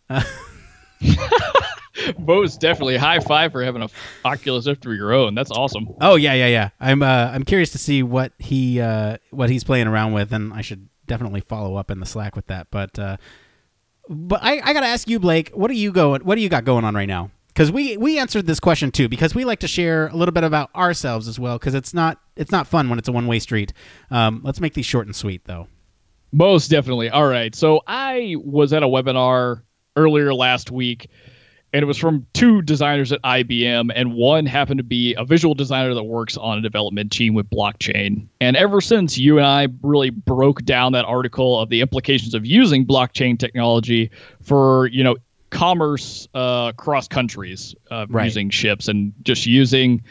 Most 2.19 2.61
definitely 2.61 2.97
high 2.97 3.19
five 3.19 3.51
for 3.51 3.63
having 3.63 3.81
a 3.81 3.89
Oculus 4.25 4.67
Rift 4.67 4.85
of 4.85 4.93
your 4.93 5.13
own. 5.13 5.35
That's 5.35 5.51
awesome. 5.51 5.89
oh 6.01 6.15
yeah, 6.15 6.33
yeah, 6.33 6.47
yeah. 6.47 6.69
I'm 6.79 7.01
uh, 7.01 7.31
I'm 7.33 7.43
curious 7.43 7.71
to 7.71 7.77
see 7.77 8.03
what 8.03 8.33
he 8.37 8.79
uh, 8.79 9.17
what 9.31 9.49
he's 9.49 9.63
playing 9.63 9.87
around 9.87 10.13
with, 10.13 10.33
and 10.33 10.53
I 10.53 10.61
should 10.61 10.89
definitely 11.05 11.41
follow 11.41 11.75
up 11.75 11.89
in 11.91 11.99
the 11.99 12.05
Slack 12.05 12.35
with 12.35 12.47
that. 12.47 12.67
But 12.71 12.97
uh, 12.99 13.17
but 14.09 14.41
I, 14.43 14.59
I 14.59 14.73
got 14.73 14.81
to 14.81 14.87
ask 14.87 15.07
you, 15.07 15.19
Blake, 15.19 15.51
what 15.53 15.69
are 15.71 15.75
you 15.75 15.91
going? 15.91 16.21
What 16.23 16.35
do 16.35 16.41
you 16.41 16.49
got 16.49 16.65
going 16.65 16.85
on 16.85 16.95
right 16.95 17.07
now? 17.07 17.31
Because 17.47 17.71
we 17.71 17.97
we 17.97 18.19
answered 18.19 18.45
this 18.45 18.59
question 18.59 18.91
too, 18.91 19.09
because 19.09 19.33
we 19.33 19.43
like 19.43 19.59
to 19.59 19.67
share 19.67 20.07
a 20.07 20.15
little 20.15 20.33
bit 20.33 20.43
about 20.43 20.73
ourselves 20.75 21.27
as 21.27 21.39
well. 21.39 21.57
Because 21.57 21.73
it's 21.73 21.93
not 21.93 22.19
it's 22.35 22.51
not 22.51 22.67
fun 22.67 22.89
when 22.89 22.99
it's 22.99 23.07
a 23.07 23.11
one 23.11 23.25
way 23.27 23.39
street. 23.39 23.73
Um, 24.11 24.41
let's 24.43 24.61
make 24.61 24.73
these 24.75 24.85
short 24.85 25.07
and 25.07 25.15
sweet 25.15 25.45
though. 25.45 25.67
Most 26.31 26.67
definitely. 26.67 27.09
All 27.09 27.27
right. 27.27 27.55
So 27.55 27.81
I 27.87 28.35
was 28.37 28.73
at 28.73 28.83
a 28.83 28.87
webinar 28.87 29.61
earlier 29.95 30.33
last 30.33 30.69
week, 30.69 31.09
and 31.73 31.83
it 31.83 31.85
was 31.85 31.97
from 31.97 32.25
two 32.33 32.61
designers 32.61 33.11
at 33.11 33.21
IBM, 33.23 33.91
and 33.93 34.13
one 34.13 34.45
happened 34.45 34.77
to 34.77 34.83
be 34.83 35.13
a 35.15 35.25
visual 35.25 35.53
designer 35.53 35.93
that 35.93 36.03
works 36.03 36.37
on 36.37 36.57
a 36.57 36.61
development 36.61 37.11
team 37.11 37.33
with 37.33 37.49
blockchain. 37.49 38.27
And 38.39 38.55
ever 38.55 38.79
since 38.81 39.17
you 39.17 39.37
and 39.37 39.45
I 39.45 39.67
really 39.81 40.09
broke 40.09 40.63
down 40.63 40.93
that 40.93 41.05
article 41.05 41.59
of 41.59 41.69
the 41.69 41.81
implications 41.81 42.33
of 42.33 42.45
using 42.45 42.85
blockchain 42.85 43.37
technology 43.37 44.09
for, 44.41 44.87
you 44.87 45.03
know, 45.03 45.17
commerce 45.49 46.27
uh, 46.35 46.71
across 46.73 47.07
countries 47.07 47.75
uh, 47.91 48.05
Right. 48.09 48.25
using 48.25 48.49
ships 48.49 48.87
and 48.87 49.13
just 49.23 49.45
using 49.45 50.03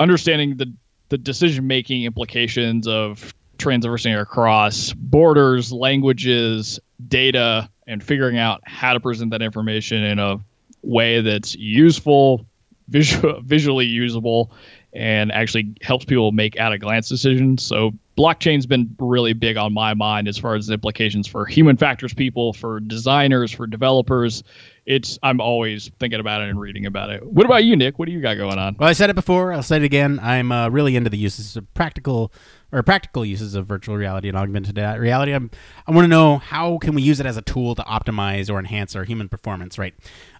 understanding 0.00 0.56
the 0.56 0.72
the 1.10 1.18
decision 1.18 1.66
making 1.66 2.04
implications 2.04 2.86
of 2.86 3.32
traversing 3.56 4.14
across 4.14 4.92
borders, 4.92 5.72
languages, 5.72 6.78
data, 7.08 7.68
and 7.86 8.02
figuring 8.04 8.36
out 8.36 8.60
how 8.64 8.92
to 8.92 9.00
present 9.00 9.30
that 9.30 9.40
information 9.40 10.02
in 10.04 10.18
a 10.18 10.38
way 10.82 11.20
that's 11.20 11.54
useful, 11.56 12.46
visual, 12.88 13.40
visually 13.44 13.86
usable, 13.86 14.50
and 14.92 15.30
actually 15.32 15.74
helps 15.82 16.04
people 16.04 16.32
make 16.32 16.58
at 16.58 16.72
a 16.72 16.78
glance 16.78 17.08
decisions. 17.08 17.62
So 17.62 17.92
blockchain's 18.16 18.66
been 18.66 18.94
really 18.98 19.32
big 19.32 19.56
on 19.56 19.72
my 19.72 19.94
mind 19.94 20.26
as 20.26 20.38
far 20.38 20.54
as 20.56 20.66
the 20.66 20.74
implications 20.74 21.26
for 21.26 21.46
human 21.46 21.76
factors 21.76 22.12
people, 22.12 22.52
for 22.52 22.80
designers, 22.80 23.52
for 23.52 23.66
developers. 23.66 24.42
It's 24.86 25.18
I'm 25.22 25.40
always 25.40 25.90
thinking 26.00 26.18
about 26.18 26.40
it 26.40 26.48
and 26.48 26.58
reading 26.58 26.86
about 26.86 27.10
it. 27.10 27.24
What 27.24 27.44
about 27.44 27.64
you, 27.64 27.76
Nick? 27.76 27.98
What 27.98 28.06
do 28.06 28.12
you 28.12 28.20
got 28.20 28.38
going 28.38 28.58
on? 28.58 28.76
Well, 28.78 28.88
I 28.88 28.94
said 28.94 29.10
it 29.10 29.14
before. 29.14 29.52
I'll 29.52 29.62
say 29.62 29.76
it 29.76 29.82
again. 29.82 30.18
I'm 30.22 30.50
uh, 30.50 30.70
really 30.70 30.96
into 30.96 31.10
the 31.10 31.18
uses 31.18 31.56
of 31.56 31.72
practical 31.74 32.32
or 32.72 32.82
practical 32.82 33.24
uses 33.24 33.54
of 33.54 33.66
virtual 33.66 33.96
reality 33.96 34.28
and 34.28 34.36
augmented 34.36 34.76
reality. 34.98 35.32
I'm, 35.32 35.50
I 35.86 35.92
want 35.92 36.04
to 36.04 36.08
know 36.08 36.38
how 36.38 36.78
can 36.78 36.94
we 36.94 37.02
use 37.02 37.20
it 37.20 37.26
as 37.26 37.36
a 37.36 37.42
tool 37.42 37.74
to 37.74 37.82
optimize 37.82 38.50
or 38.50 38.58
enhance 38.58 38.94
our 38.94 39.04
human 39.04 39.28
performance, 39.28 39.78
right? 39.78 39.94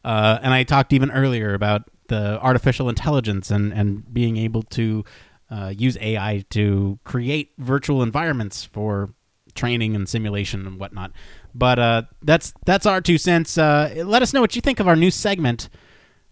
Uh, 0.05 0.39
and 0.43 0.53
I 0.55 0.63
talked 0.63 0.93
even 0.93 1.11
earlier 1.11 1.55
about 1.55 1.91
the 2.09 2.41
artificial 2.41 2.89
intelligence 2.89 3.51
and 3.51 3.73
and 3.73 4.13
being 4.13 4.37
able 4.37 4.63
to 4.63 5.05
uh, 5.51 5.73
use 5.77 5.97
AI 6.01 6.45
to 6.51 6.99
create 7.05 7.53
virtual 7.59 8.03
environments 8.03 8.65
for 8.65 9.15
training 9.55 9.95
and 9.95 10.09
simulation 10.09 10.67
and 10.67 10.79
whatnot. 10.79 11.13
But 11.55 11.79
uh, 11.79 12.03
that's 12.23 12.55
that's 12.65 12.87
our 12.87 13.01
two 13.01 13.19
cents. 13.19 13.59
Uh, 13.59 14.03
let 14.05 14.23
us 14.23 14.33
know 14.33 14.41
what 14.41 14.55
you 14.55 14.63
think 14.63 14.81
of 14.81 14.89
our 14.89 14.97
new 14.97 15.11
segment. 15.11 15.69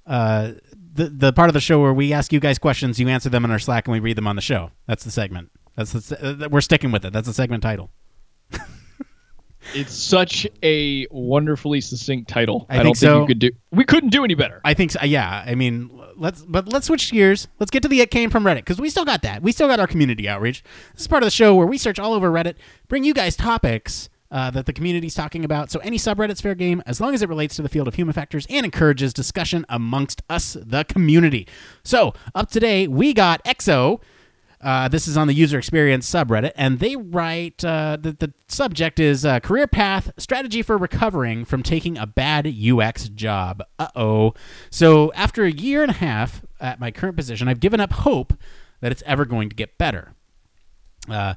Uh, 0.07 0.53
the 0.93 1.09
the 1.09 1.33
part 1.33 1.49
of 1.49 1.55
the 1.55 1.61
show 1.61 1.81
where 1.81 1.93
we 1.93 2.13
ask 2.13 2.33
you 2.33 2.41
guys 2.41 2.59
questions, 2.59 2.99
you 2.99 3.09
answer 3.09 3.29
them 3.29 3.45
in 3.45 3.51
our 3.51 3.59
Slack, 3.59 3.87
and 3.87 3.93
we 3.93 4.01
read 4.01 4.17
them 4.17 4.27
on 4.27 4.37
the 4.37 4.43
show. 4.43 4.71
That's 4.87 5.05
the 5.05 5.11
segment. 5.11 5.51
That's 5.77 5.93
the 5.93 6.45
uh, 6.45 6.49
we're 6.49 6.61
sticking 6.61 6.93
with 6.93 7.05
it. 7.05 7.13
That's 7.13 7.27
the 7.27 7.35
segment 7.35 7.63
title. 7.63 7.91
It's 9.75 9.95
such 9.95 10.47
a 10.63 11.07
wonderfully 11.11 11.81
succinct 11.81 12.29
title. 12.29 12.67
I 12.69 12.75
I, 12.75 12.77
think 12.77 12.85
don't 12.85 12.95
so. 12.97 13.07
think 13.07 13.21
you 13.21 13.27
could 13.35 13.39
do. 13.39 13.51
We 13.71 13.85
couldn't 13.85 14.11
do 14.11 14.25
any 14.25 14.35
better. 14.35 14.61
I 14.65 14.75
think 14.75 14.93
so. 14.93 15.05
Yeah, 15.05 15.45
I 15.47 15.55
mean, 15.55 15.91
let's 16.17 16.43
but 16.43 16.69
let's 16.73 16.87
switch 16.87 17.11
gears. 17.13 17.49
Let's 17.59 17.71
get 17.71 17.83
to 17.83 17.89
the 17.89 18.01
it 18.01 18.11
came 18.11 18.31
from 18.31 18.45
Reddit 18.45 18.57
because 18.57 18.81
we 18.81 18.91
still 18.91 19.05
got 19.05 19.23
that. 19.23 19.43
We 19.43 19.53
still 19.53 19.69
got 19.69 19.81
our 19.81 19.87
community 19.87 20.29
outreach. 20.29 20.63
This 20.93 21.03
is 21.03 21.09
part 21.09 21.23
of 21.23 21.27
the 21.27 21.33
show 21.33 21.55
where 21.55 21.67
we 21.67 21.79
search 21.79 21.99
all 21.99 22.13
over 22.13 22.31
Reddit, 22.31 22.55
bring 22.89 23.05
you 23.05 23.15
guys 23.15 23.37
topics 23.37 24.09
uh, 24.31 24.51
that 24.51 24.67
the 24.67 24.73
community's 24.73 25.15
talking 25.15 25.45
about. 25.45 25.71
So 25.71 25.79
any 25.81 25.99
subreddit's 25.99 26.41
fair 26.41 26.55
game 26.55 26.83
as 26.87 27.01
long 27.01 27.15
as 27.15 27.23
it 27.23 27.29
relates 27.29 27.57
to 27.57 27.63
the 27.63 27.69
field 27.69 27.89
of 27.89 27.95
human 27.95 28.13
factors 28.13 28.47
and 28.51 28.65
encourages 28.65 29.13
discussion 29.13 29.65
amongst 29.69 30.23
us, 30.29 30.57
the 30.61 30.85
community. 30.85 31.47
So 31.85 32.15
up 32.35 32.51
today 32.51 32.87
we 32.89 33.13
got 33.13 33.43
EXO. 33.45 34.01
Uh, 34.61 34.89
this 34.89 35.07
is 35.07 35.17
on 35.17 35.27
the 35.27 35.35
user 35.35 35.59
experience 35.59 36.11
subreddit, 36.11 36.53
and 36.57 36.79
they 36.79 36.97
write 36.97 37.65
uh, 37.65 37.97
the, 38.01 38.13
the 38.13 38.33
subject 38.49 38.99
is 38.99 39.25
uh, 39.25 39.41
career 39.41 39.67
path 39.67 40.13
strategy 40.17 40.63
for 40.63 40.79
recovering 40.79 41.45
from 41.45 41.63
taking 41.63 41.99
a 41.99 42.07
bad 42.07 42.47
UX 42.47 43.09
job. 43.09 43.63
Uh 43.79 43.89
oh. 43.95 44.35
So, 44.71 45.13
after 45.13 45.45
a 45.45 45.51
year 45.51 45.83
and 45.83 45.91
a 45.91 45.95
half 45.95 46.43
at 46.61 46.81
my 46.81 46.91
current 46.91 47.17
position, 47.17 47.49
I've 47.49 47.61
given 47.61 47.81
up 47.81 47.93
hope 47.93 48.33
that 48.81 48.93
it's 48.93 49.03
ever 49.05 49.25
going 49.25 49.49
to 49.51 49.57
get 49.57 49.77
better. 49.79 50.15
Uh, 51.09 51.35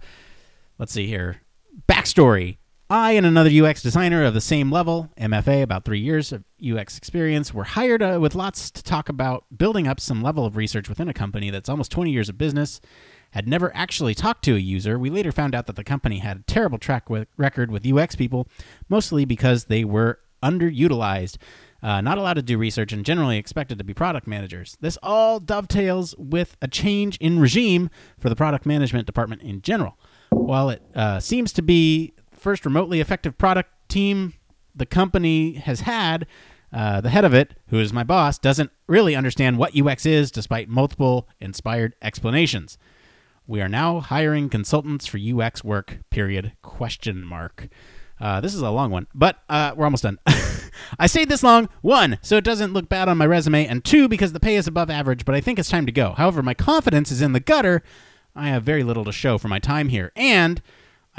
let's 0.77 0.93
see 0.93 1.07
here. 1.07 1.41
Backstory. 1.87 2.58
I 2.91 3.11
and 3.11 3.23
another 3.23 3.51
UX 3.51 3.83
designer 3.83 4.23
of 4.23 4.33
the 4.33 4.41
same 4.41 4.71
level, 4.71 5.11
MFA, 5.15 5.61
about 5.61 5.85
three 5.85 5.99
years 5.99 6.31
of 6.31 6.43
UX 6.59 6.97
experience, 6.97 7.53
were 7.53 7.63
hired 7.63 8.01
uh, 8.01 8.17
with 8.19 8.33
lots 8.33 8.71
to 8.71 8.81
talk 8.81 9.09
about 9.09 9.45
building 9.55 9.87
up 9.87 9.99
some 9.99 10.23
level 10.23 10.43
of 10.43 10.57
research 10.57 10.89
within 10.89 11.07
a 11.07 11.13
company 11.13 11.51
that's 11.51 11.69
almost 11.69 11.91
20 11.91 12.09
years 12.09 12.29
of 12.29 12.39
business. 12.39 12.81
Had 13.33 13.47
never 13.47 13.71
actually 13.75 14.15
talked 14.15 14.43
to 14.45 14.55
a 14.55 14.59
user. 14.59 14.97
We 14.97 15.11
later 15.11 15.31
found 15.31 15.53
out 15.53 15.67
that 15.67 15.75
the 15.75 15.83
company 15.83 16.17
had 16.17 16.37
a 16.37 16.43
terrible 16.51 16.79
track 16.79 17.11
with, 17.11 17.27
record 17.37 17.69
with 17.69 17.85
UX 17.85 18.15
people, 18.15 18.47
mostly 18.89 19.23
because 19.23 19.65
they 19.65 19.83
were 19.83 20.21
underutilized, 20.41 21.37
uh, 21.83 22.01
not 22.01 22.17
allowed 22.17 22.33
to 22.33 22.41
do 22.41 22.57
research, 22.57 22.91
and 22.91 23.05
generally 23.05 23.37
expected 23.37 23.77
to 23.77 23.83
be 23.83 23.93
product 23.93 24.25
managers. 24.25 24.79
This 24.81 24.97
all 25.03 25.39
dovetails 25.39 26.15
with 26.17 26.57
a 26.59 26.67
change 26.67 27.17
in 27.17 27.39
regime 27.39 27.91
for 28.17 28.29
the 28.29 28.35
product 28.35 28.65
management 28.65 29.05
department 29.05 29.43
in 29.43 29.61
general. 29.61 29.99
While 30.31 30.71
it 30.71 30.81
uh, 30.95 31.19
seems 31.19 31.53
to 31.53 31.61
be 31.61 32.13
first 32.39 32.65
remotely 32.65 32.99
effective 32.99 33.37
product 33.37 33.71
team 33.89 34.33
the 34.75 34.85
company 34.85 35.53
has 35.53 35.81
had, 35.81 36.25
uh, 36.71 37.01
the 37.01 37.09
head 37.09 37.25
of 37.25 37.33
it, 37.33 37.55
who 37.67 37.79
is 37.79 37.91
my 37.91 38.03
boss, 38.03 38.37
doesn't 38.37 38.71
really 38.87 39.15
understand 39.15 39.57
what 39.57 39.77
UX 39.77 40.05
is, 40.05 40.31
despite 40.31 40.69
multiple 40.69 41.27
inspired 41.39 41.95
explanations. 42.01 42.77
We 43.47 43.61
are 43.61 43.69
now 43.69 43.99
hiring 43.99 44.49
consultants 44.49 45.07
for 45.07 45.17
UX 45.17 45.63
work. 45.63 45.99
Period. 46.11 46.53
Question 46.61 47.25
mark. 47.25 47.67
Uh, 48.19 48.41
this 48.41 48.53
is 48.53 48.61
a 48.61 48.69
long 48.69 48.91
one, 48.91 49.07
but 49.15 49.39
uh, 49.49 49.73
we're 49.75 49.85
almost 49.85 50.03
done. 50.03 50.19
I 50.99 51.07
say 51.07 51.23
this 51.23 51.41
long, 51.41 51.69
one, 51.81 52.19
so 52.21 52.35
it 52.35 52.43
doesn't 52.43 52.73
look 52.73 52.89
bad 52.89 53.07
on 53.07 53.17
my 53.17 53.25
resume, 53.25 53.65
and 53.65 53.83
two, 53.83 54.09
because 54.09 54.33
the 54.33 54.41
pay 54.41 54.55
is 54.55 54.67
above 54.67 54.89
average, 54.89 55.23
but 55.23 55.35
I 55.35 55.41
think 55.41 55.57
it's 55.57 55.69
time 55.69 55.85
to 55.85 55.91
go. 55.91 56.11
However, 56.11 56.43
my 56.43 56.53
confidence 56.53 57.11
is 57.11 57.21
in 57.21 57.31
the 57.31 57.39
gutter. 57.39 57.81
I 58.35 58.49
have 58.49 58.63
very 58.63 58.83
little 58.83 59.05
to 59.05 59.11
show 59.13 59.37
for 59.37 59.47
my 59.47 59.59
time 59.59 59.87
here, 59.87 60.11
and 60.17 60.61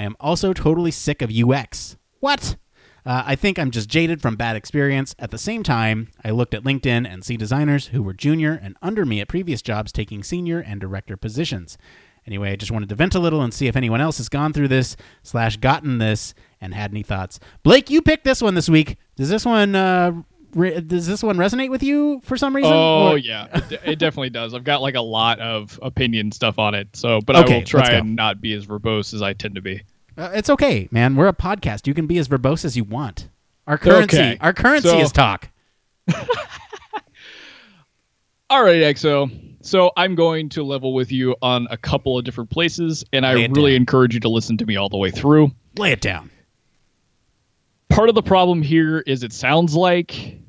I 0.00 0.04
am 0.04 0.16
also 0.18 0.54
totally 0.54 0.92
sick 0.92 1.20
of 1.20 1.30
UX. 1.30 1.98
What? 2.20 2.56
Uh, 3.04 3.22
I 3.26 3.36
think 3.36 3.58
I'm 3.58 3.70
just 3.70 3.86
jaded 3.86 4.22
from 4.22 4.34
bad 4.34 4.56
experience. 4.56 5.14
At 5.18 5.30
the 5.30 5.36
same 5.36 5.62
time, 5.62 6.08
I 6.24 6.30
looked 6.30 6.54
at 6.54 6.64
LinkedIn 6.64 7.06
and 7.06 7.22
see 7.22 7.36
designers 7.36 7.88
who 7.88 8.02
were 8.02 8.14
junior 8.14 8.58
and 8.62 8.78
under 8.80 9.04
me 9.04 9.20
at 9.20 9.28
previous 9.28 9.60
jobs 9.60 9.92
taking 9.92 10.22
senior 10.22 10.58
and 10.58 10.80
director 10.80 11.18
positions. 11.18 11.76
Anyway, 12.26 12.50
I 12.50 12.56
just 12.56 12.72
wanted 12.72 12.88
to 12.88 12.94
vent 12.94 13.14
a 13.14 13.18
little 13.18 13.42
and 13.42 13.52
see 13.52 13.66
if 13.66 13.76
anyone 13.76 14.00
else 14.00 14.16
has 14.16 14.30
gone 14.30 14.54
through 14.54 14.68
this 14.68 14.96
slash 15.22 15.58
gotten 15.58 15.98
this 15.98 16.32
and 16.62 16.72
had 16.72 16.92
any 16.92 17.02
thoughts. 17.02 17.38
Blake, 17.62 17.90
you 17.90 18.00
picked 18.00 18.24
this 18.24 18.40
one 18.40 18.54
this 18.54 18.70
week. 18.70 18.96
Does 19.16 19.28
this 19.28 19.44
one 19.44 19.74
uh, 19.74 20.12
re- 20.54 20.80
does 20.80 21.06
this 21.06 21.22
one 21.22 21.36
resonate 21.36 21.70
with 21.70 21.82
you 21.82 22.20
for 22.24 22.36
some 22.36 22.54
reason? 22.54 22.72
Oh 22.72 23.10
Or- 23.12 23.18
yeah, 23.18 23.46
it, 23.84 23.98
definitely 23.98 24.30
does. 24.30 24.54
I've 24.54 24.64
got 24.64 24.82
like 24.82 24.94
a 24.94 25.00
lot 25.00 25.38
of 25.40 25.78
opinion 25.82 26.32
stuff 26.32 26.58
on 26.58 26.74
it. 26.74 26.88
So, 26.96 27.20
but 27.20 27.36
Okay, 27.36 27.54
I 27.54 27.58
will 27.58 27.64
try 27.64 27.90
and 27.92 28.16
not 28.16 28.40
be 28.40 28.52
as 28.54 28.66
verbose 28.66 29.14
as 29.14 29.22
I 29.22 29.32
tend 29.32 29.54
to 29.56 29.60
be. 29.62 29.82
Uh, 30.16 30.30
it's 30.34 30.50
okay, 30.50 30.88
man. 30.90 31.16
We're 31.16 31.28
a 31.28 31.32
podcast. 31.32 31.86
You 31.86 31.94
can 31.94 32.06
be 32.06 32.18
as 32.18 32.28
verbose 32.28 32.64
as 32.64 32.76
you 32.76 32.84
want. 32.84 33.28
Our 33.66 33.78
currency, 33.78 34.16
Okay. 34.18 34.38
our 34.40 34.52
currency 34.52 34.88
So- 34.88 34.98
is 35.00 35.12
talk. 35.12 35.48
All 38.50 38.64
right, 38.64 38.80
EXO. 38.82 39.30
So 39.62 39.92
I'm 39.96 40.14
going 40.16 40.48
to 40.50 40.62
level 40.64 40.92
with 40.94 41.12
you 41.12 41.36
on 41.42 41.68
a 41.70 41.76
couple 41.76 42.18
of 42.18 42.24
different 42.24 42.50
places, 42.50 43.04
and 43.12 43.24
I 43.24 43.34
Lay 43.34 43.44
it 43.44 43.52
really 43.52 43.72
down. 43.72 43.82
encourage 43.82 44.14
you 44.14 44.20
to 44.20 44.28
listen 44.28 44.56
to 44.56 44.66
me 44.66 44.74
all 44.76 44.88
the 44.88 44.96
way 44.96 45.10
through. 45.10 45.52
Lay 45.76 45.92
it 45.92 46.00
down. 46.00 46.30
Part 47.90 48.08
of 48.08 48.14
the 48.14 48.22
problem 48.22 48.62
here 48.62 49.00
is 49.00 49.22
it 49.22 49.32
sounds 49.32 49.74
like 49.74 50.40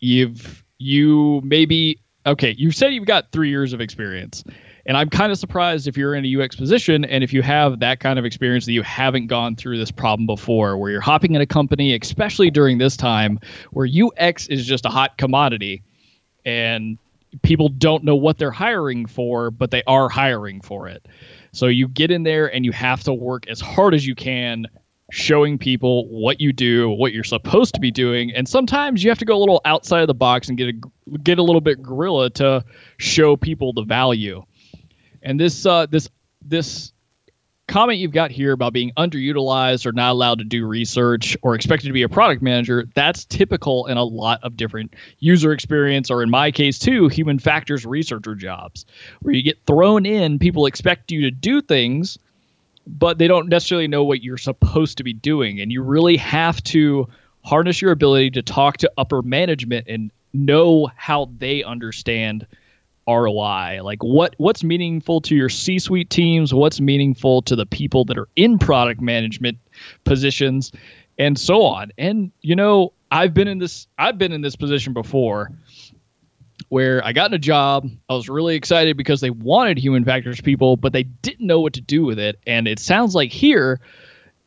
you've 0.00 0.64
you 0.78 1.40
maybe 1.44 2.00
okay 2.26 2.54
you 2.58 2.70
said 2.70 2.92
you've 2.92 3.06
got 3.06 3.32
three 3.32 3.48
years 3.48 3.72
of 3.72 3.80
experience. 3.80 4.44
And 4.86 4.96
i'm 4.96 5.10
kind 5.10 5.30
of 5.30 5.38
surprised 5.38 5.86
if 5.86 5.96
you're 5.96 6.14
in 6.14 6.24
a 6.24 6.42
ux 6.42 6.56
position 6.56 7.04
and 7.04 7.22
if 7.22 7.32
you 7.32 7.42
have 7.42 7.80
that 7.80 8.00
kind 8.00 8.18
of 8.18 8.24
experience 8.24 8.66
that 8.66 8.72
you 8.72 8.82
haven't 8.82 9.28
gone 9.28 9.54
through 9.54 9.78
this 9.78 9.90
problem 9.90 10.26
before 10.26 10.76
where 10.78 10.90
you're 10.90 11.00
hopping 11.00 11.34
in 11.34 11.40
a 11.40 11.46
company 11.46 11.94
especially 11.94 12.50
during 12.50 12.78
this 12.78 12.96
time 12.96 13.38
where 13.70 13.86
ux 13.86 14.46
is 14.48 14.66
just 14.66 14.86
a 14.86 14.88
hot 14.88 15.16
commodity 15.16 15.82
and 16.44 16.98
people 17.42 17.68
don't 17.68 18.04
know 18.04 18.16
what 18.16 18.38
they're 18.38 18.50
hiring 18.50 19.06
for 19.06 19.50
but 19.50 19.70
they 19.70 19.82
are 19.86 20.08
hiring 20.08 20.60
for 20.60 20.88
it. 20.88 21.06
So 21.52 21.66
you 21.66 21.88
get 21.88 22.10
in 22.10 22.22
there 22.22 22.52
and 22.52 22.64
you 22.64 22.72
have 22.72 23.02
to 23.04 23.12
work 23.12 23.48
as 23.48 23.60
hard 23.60 23.94
as 23.94 24.06
you 24.06 24.14
can 24.14 24.66
showing 25.12 25.58
people 25.58 26.08
what 26.08 26.40
you 26.40 26.52
do, 26.52 26.88
what 26.90 27.12
you're 27.12 27.24
supposed 27.24 27.74
to 27.74 27.80
be 27.80 27.90
doing, 27.90 28.32
and 28.32 28.48
sometimes 28.48 29.02
you 29.02 29.10
have 29.10 29.18
to 29.18 29.24
go 29.24 29.36
a 29.36 29.38
little 29.38 29.60
outside 29.64 30.00
of 30.00 30.06
the 30.06 30.14
box 30.14 30.48
and 30.48 30.56
get 30.56 30.68
a 30.68 31.18
get 31.18 31.38
a 31.38 31.42
little 31.42 31.60
bit 31.60 31.82
guerrilla 31.82 32.30
to 32.30 32.64
show 32.98 33.36
people 33.36 33.72
the 33.72 33.82
value. 33.82 34.44
And 35.22 35.38
this 35.38 35.66
uh, 35.66 35.86
this 35.86 36.08
this 36.42 36.92
comment 37.70 38.00
you've 38.00 38.12
got 38.12 38.32
here 38.32 38.52
about 38.52 38.72
being 38.72 38.90
underutilized 38.96 39.86
or 39.86 39.92
not 39.92 40.10
allowed 40.10 40.38
to 40.38 40.44
do 40.44 40.66
research 40.66 41.36
or 41.42 41.54
expected 41.54 41.86
to 41.86 41.92
be 41.92 42.02
a 42.02 42.08
product 42.08 42.42
manager, 42.42 42.84
that's 42.94 43.24
typical 43.24 43.86
in 43.86 43.96
a 43.96 44.02
lot 44.02 44.40
of 44.42 44.56
different 44.56 44.94
user 45.20 45.52
experience, 45.52 46.10
or 46.10 46.22
in 46.22 46.30
my 46.30 46.50
case 46.50 46.78
too, 46.78 47.06
human 47.08 47.38
factors 47.38 47.86
researcher 47.86 48.34
jobs, 48.34 48.84
where 49.20 49.34
you 49.34 49.42
get 49.42 49.64
thrown 49.66 50.04
in, 50.04 50.38
people 50.38 50.66
expect 50.66 51.12
you 51.12 51.22
to 51.22 51.30
do 51.30 51.62
things 51.62 52.18
but 52.86 53.18
they 53.18 53.28
don't 53.28 53.48
necessarily 53.48 53.88
know 53.88 54.04
what 54.04 54.22
you're 54.22 54.38
supposed 54.38 54.98
to 54.98 55.04
be 55.04 55.12
doing. 55.12 55.60
And 55.60 55.70
you 55.72 55.82
really 55.82 56.16
have 56.16 56.62
to 56.64 57.08
harness 57.44 57.80
your 57.80 57.92
ability 57.92 58.30
to 58.32 58.42
talk 58.42 58.78
to 58.78 58.92
upper 58.98 59.22
management 59.22 59.86
and 59.88 60.10
know 60.32 60.90
how 60.96 61.30
they 61.38 61.62
understand 61.62 62.46
ROI. 63.08 63.80
Like 63.82 64.02
what 64.02 64.34
what's 64.38 64.62
meaningful 64.62 65.20
to 65.22 65.34
your 65.34 65.48
C-suite 65.48 66.10
teams, 66.10 66.54
what's 66.54 66.80
meaningful 66.80 67.42
to 67.42 67.56
the 67.56 67.66
people 67.66 68.04
that 68.06 68.18
are 68.18 68.28
in 68.36 68.58
product 68.58 69.00
management 69.00 69.58
positions 70.04 70.72
and 71.18 71.38
so 71.38 71.62
on. 71.62 71.92
And 71.98 72.30
you 72.42 72.54
know, 72.54 72.92
I've 73.10 73.34
been 73.34 73.48
in 73.48 73.58
this 73.58 73.86
I've 73.98 74.18
been 74.18 74.32
in 74.32 74.42
this 74.42 74.56
position 74.56 74.92
before 74.92 75.50
where 76.70 77.04
I 77.04 77.12
got 77.12 77.30
in 77.30 77.34
a 77.34 77.38
job. 77.38 77.88
I 78.08 78.14
was 78.14 78.28
really 78.28 78.56
excited 78.56 78.96
because 78.96 79.20
they 79.20 79.30
wanted 79.30 79.76
human 79.76 80.04
factors 80.04 80.40
people, 80.40 80.76
but 80.76 80.92
they 80.92 81.02
didn't 81.02 81.46
know 81.46 81.60
what 81.60 81.74
to 81.74 81.80
do 81.80 82.04
with 82.04 82.18
it. 82.18 82.40
And 82.46 82.66
it 82.66 82.78
sounds 82.78 83.14
like 83.14 83.30
here 83.30 83.80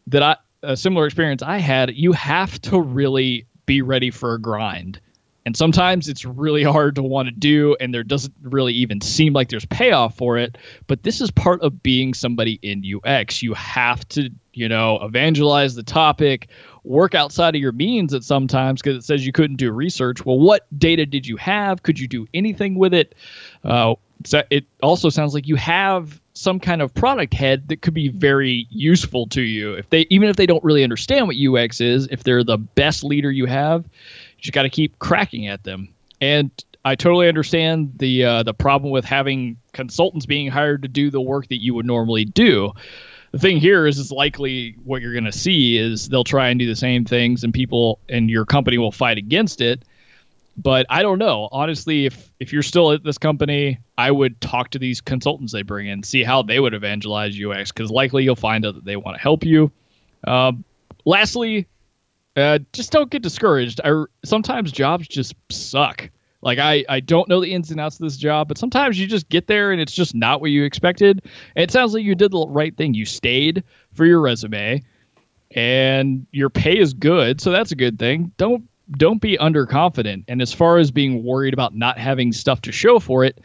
that 0.07 0.23
I 0.23 0.37
a 0.63 0.77
similar 0.77 1.05
experience 1.05 1.43
I 1.43 1.57
had. 1.57 1.93
You 1.93 2.13
have 2.13 2.59
to 2.61 2.79
really 2.79 3.45
be 3.65 3.81
ready 3.81 4.09
for 4.09 4.33
a 4.33 4.39
grind. 4.39 4.99
And 5.45 5.57
sometimes 5.57 6.07
it's 6.07 6.23
really 6.23 6.63
hard 6.63 6.95
to 6.95 7.03
want 7.03 7.27
to 7.27 7.33
do, 7.33 7.75
and 7.81 7.93
there 7.93 8.03
doesn't 8.03 8.33
really 8.41 8.73
even 8.73 9.01
seem 9.01 9.33
like 9.33 9.49
there's 9.49 9.65
payoff 9.65 10.15
for 10.15 10.37
it. 10.37 10.57
But 10.87 11.03
this 11.03 11.19
is 11.19 11.31
part 11.31 11.61
of 11.61 11.83
being 11.83 12.13
somebody 12.13 12.59
in 12.61 12.81
UX. 12.85 13.43
You 13.43 13.53
have 13.53 14.07
to, 14.09 14.29
you 14.53 14.69
know, 14.69 14.99
evangelize 15.01 15.75
the 15.75 15.83
topic, 15.83 16.49
work 16.83 17.15
outside 17.15 17.55
of 17.55 17.61
your 17.61 17.71
means 17.71 18.13
at 18.13 18.23
sometimes 18.23 18.81
because 18.81 18.97
it 18.97 19.03
says 19.03 19.25
you 19.25 19.31
couldn't 19.31 19.57
do 19.57 19.71
research. 19.71 20.25
Well, 20.25 20.39
what 20.39 20.67
data 20.77 21.05
did 21.05 21.27
you 21.27 21.37
have? 21.37 21.83
Could 21.83 21.99
you 21.99 22.07
do 22.07 22.27
anything 22.33 22.75
with 22.75 22.93
it? 22.93 23.15
Uh, 23.63 23.95
so 24.25 24.43
it 24.49 24.65
also 24.81 25.09
sounds 25.09 25.33
like 25.33 25.47
you 25.47 25.55
have 25.55 26.21
some 26.33 26.59
kind 26.59 26.81
of 26.81 26.93
product 26.93 27.33
head 27.33 27.67
that 27.67 27.81
could 27.81 27.93
be 27.93 28.07
very 28.07 28.67
useful 28.69 29.27
to 29.27 29.41
you 29.41 29.73
if 29.73 29.89
they 29.91 30.07
even 30.09 30.29
if 30.29 30.35
they 30.35 30.47
don't 30.47 30.63
really 30.63 30.83
understand 30.83 31.27
what 31.27 31.35
UX 31.37 31.79
is 31.79 32.07
if 32.09 32.23
they're 32.23 32.43
the 32.43 32.57
best 32.57 33.03
leader 33.03 33.31
you 33.31 33.45
have 33.45 33.83
you 33.83 34.41
just 34.41 34.53
got 34.53 34.63
to 34.63 34.69
keep 34.69 34.97
cracking 34.99 35.47
at 35.47 35.63
them. 35.63 35.89
And 36.19 36.51
I 36.85 36.95
totally 36.95 37.27
understand 37.27 37.93
the 37.97 38.25
uh, 38.25 38.43
the 38.43 38.53
problem 38.53 38.91
with 38.91 39.05
having 39.05 39.57
consultants 39.71 40.25
being 40.25 40.49
hired 40.49 40.81
to 40.81 40.87
do 40.87 41.09
the 41.09 41.21
work 41.21 41.47
that 41.47 41.61
you 41.61 41.73
would 41.73 41.85
normally 41.85 42.25
do. 42.25 42.73
The 43.33 43.39
thing 43.39 43.57
here 43.57 43.87
is, 43.87 43.99
it's 43.99 44.11
likely 44.11 44.75
what 44.83 45.01
you're 45.01 45.11
going 45.11 45.25
to 45.25 45.31
see 45.31 45.75
is 45.75 46.07
they'll 46.07 46.23
try 46.23 46.49
and 46.49 46.59
do 46.59 46.67
the 46.67 46.75
same 46.75 47.03
things, 47.03 47.43
and 47.43 47.51
people 47.51 47.99
and 48.07 48.29
your 48.29 48.45
company 48.45 48.77
will 48.77 48.91
fight 48.91 49.17
against 49.17 49.59
it. 49.59 49.83
But 50.55 50.85
I 50.87 51.01
don't 51.01 51.17
know. 51.17 51.49
Honestly, 51.51 52.05
if 52.05 52.31
if 52.39 52.53
you're 52.53 52.61
still 52.61 52.91
at 52.91 53.03
this 53.03 53.17
company, 53.17 53.79
I 53.97 54.11
would 54.11 54.39
talk 54.39 54.69
to 54.69 54.79
these 54.79 55.01
consultants 55.01 55.51
they 55.51 55.63
bring 55.63 55.87
in, 55.87 56.03
see 56.03 56.23
how 56.23 56.43
they 56.43 56.59
would 56.59 56.75
evangelize 56.75 57.35
UX, 57.43 57.71
because 57.71 57.89
likely 57.89 58.23
you'll 58.23 58.35
find 58.35 58.65
out 58.67 58.75
that 58.75 58.85
they 58.85 58.97
want 58.97 59.17
to 59.17 59.21
help 59.21 59.43
you. 59.43 59.71
Um, 60.25 60.63
lastly, 61.03 61.67
uh, 62.37 62.59
just 62.71 62.91
don't 62.91 63.09
get 63.09 63.23
discouraged. 63.23 63.81
I 63.83 64.03
sometimes 64.23 64.71
jobs 64.71 65.07
just 65.07 65.33
suck. 65.49 66.07
Like 66.43 66.59
I, 66.59 66.83
I 66.89 66.99
don't 66.99 67.29
know 67.29 67.41
the 67.41 67.53
ins 67.53 67.71
and 67.71 67.79
outs 67.79 67.95
of 67.95 68.03
this 68.03 68.17
job, 68.17 68.47
but 68.47 68.57
sometimes 68.57 68.99
you 68.99 69.07
just 69.07 69.29
get 69.29 69.47
there 69.47 69.71
and 69.71 69.79
it's 69.79 69.93
just 69.93 70.13
not 70.13 70.41
what 70.41 70.51
you 70.51 70.63
expected. 70.63 71.21
And 71.55 71.63
it 71.63 71.71
sounds 71.71 71.93
like 71.93 72.03
you 72.03 72.15
did 72.15 72.31
the 72.31 72.45
right 72.47 72.75
thing. 72.75 72.93
You 72.93 73.05
stayed 73.05 73.63
for 73.93 74.05
your 74.05 74.19
resume, 74.19 74.83
and 75.55 76.27
your 76.31 76.49
pay 76.49 76.77
is 76.77 76.93
good, 76.93 77.39
so 77.39 77.51
that's 77.51 77.71
a 77.71 77.75
good 77.75 77.97
thing. 77.97 78.31
Don't 78.37 78.67
don't 78.97 79.21
be 79.21 79.37
underconfident. 79.37 80.25
And 80.27 80.41
as 80.41 80.53
far 80.53 80.77
as 80.77 80.91
being 80.91 81.23
worried 81.23 81.53
about 81.53 81.73
not 81.73 81.97
having 81.97 82.33
stuff 82.33 82.61
to 82.61 82.71
show 82.71 82.99
for 82.99 83.23
it, 83.23 83.39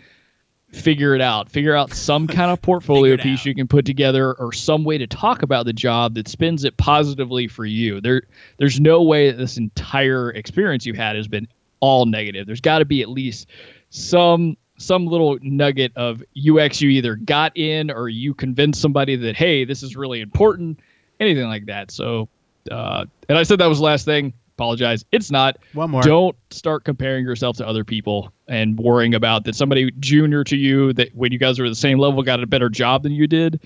figure 0.72 1.14
it 1.14 1.20
out. 1.20 1.48
Figure 1.48 1.76
out 1.76 1.92
some 1.92 2.26
kind 2.28 2.50
of 2.50 2.60
portfolio 2.60 3.16
piece 3.16 3.40
out. 3.40 3.46
you 3.46 3.54
can 3.54 3.68
put 3.68 3.84
together 3.84 4.34
or 4.34 4.52
some 4.52 4.84
way 4.84 4.98
to 4.98 5.06
talk 5.06 5.42
about 5.42 5.64
the 5.66 5.72
job 5.72 6.14
that 6.14 6.26
spins 6.26 6.64
it 6.64 6.76
positively 6.76 7.46
for 7.46 7.64
you. 7.64 8.00
There 8.00 8.22
there's 8.58 8.80
no 8.80 9.02
way 9.02 9.30
that 9.30 9.36
this 9.36 9.56
entire 9.56 10.30
experience 10.30 10.84
you've 10.84 10.96
had 10.96 11.14
has 11.14 11.28
been 11.28 11.46
all 11.80 12.06
negative. 12.06 12.46
There's 12.46 12.60
got 12.60 12.78
to 12.78 12.84
be 12.84 13.02
at 13.02 13.08
least 13.08 13.48
some 13.90 14.56
some 14.78 15.06
little 15.06 15.38
nugget 15.42 15.92
of 15.96 16.22
UX 16.36 16.80
you 16.80 16.90
either 16.90 17.16
got 17.16 17.56
in 17.56 17.90
or 17.90 18.08
you 18.08 18.32
convinced 18.32 18.80
somebody 18.80 19.16
that 19.16 19.36
hey, 19.36 19.64
this 19.64 19.82
is 19.82 19.96
really 19.96 20.20
important, 20.20 20.80
anything 21.20 21.46
like 21.46 21.66
that. 21.66 21.90
So 21.90 22.28
uh, 22.70 23.04
and 23.28 23.38
I 23.38 23.42
said 23.42 23.58
that 23.60 23.66
was 23.66 23.78
the 23.78 23.84
last 23.84 24.04
thing 24.04 24.32
apologize. 24.58 25.04
It's 25.12 25.30
not. 25.30 25.56
One 25.72 25.90
more. 25.90 26.02
Don't 26.02 26.36
start 26.50 26.84
comparing 26.84 27.24
yourself 27.24 27.56
to 27.58 27.66
other 27.66 27.84
people 27.84 28.32
and 28.48 28.76
worrying 28.76 29.14
about 29.14 29.44
that 29.44 29.54
somebody 29.54 29.92
junior 30.00 30.42
to 30.44 30.56
you 30.56 30.92
that 30.94 31.14
when 31.14 31.30
you 31.30 31.38
guys 31.38 31.60
are 31.60 31.66
at 31.66 31.68
the 31.68 31.76
same 31.76 31.98
level 31.98 32.22
got 32.22 32.42
a 32.42 32.46
better 32.46 32.68
job 32.68 33.04
than 33.04 33.12
you 33.12 33.26
did. 33.26 33.60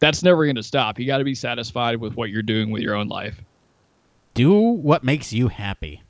That's 0.00 0.22
never 0.22 0.44
going 0.44 0.54
to 0.54 0.62
stop. 0.62 1.00
You 1.00 1.08
got 1.08 1.18
to 1.18 1.24
be 1.24 1.34
satisfied 1.34 1.96
with 1.96 2.14
what 2.14 2.30
you're 2.30 2.42
doing 2.42 2.70
with 2.70 2.82
your 2.82 2.94
own 2.94 3.08
life. 3.08 3.40
Do 4.34 4.52
what 4.52 5.02
makes 5.02 5.32
you 5.32 5.48
happy. 5.48 6.02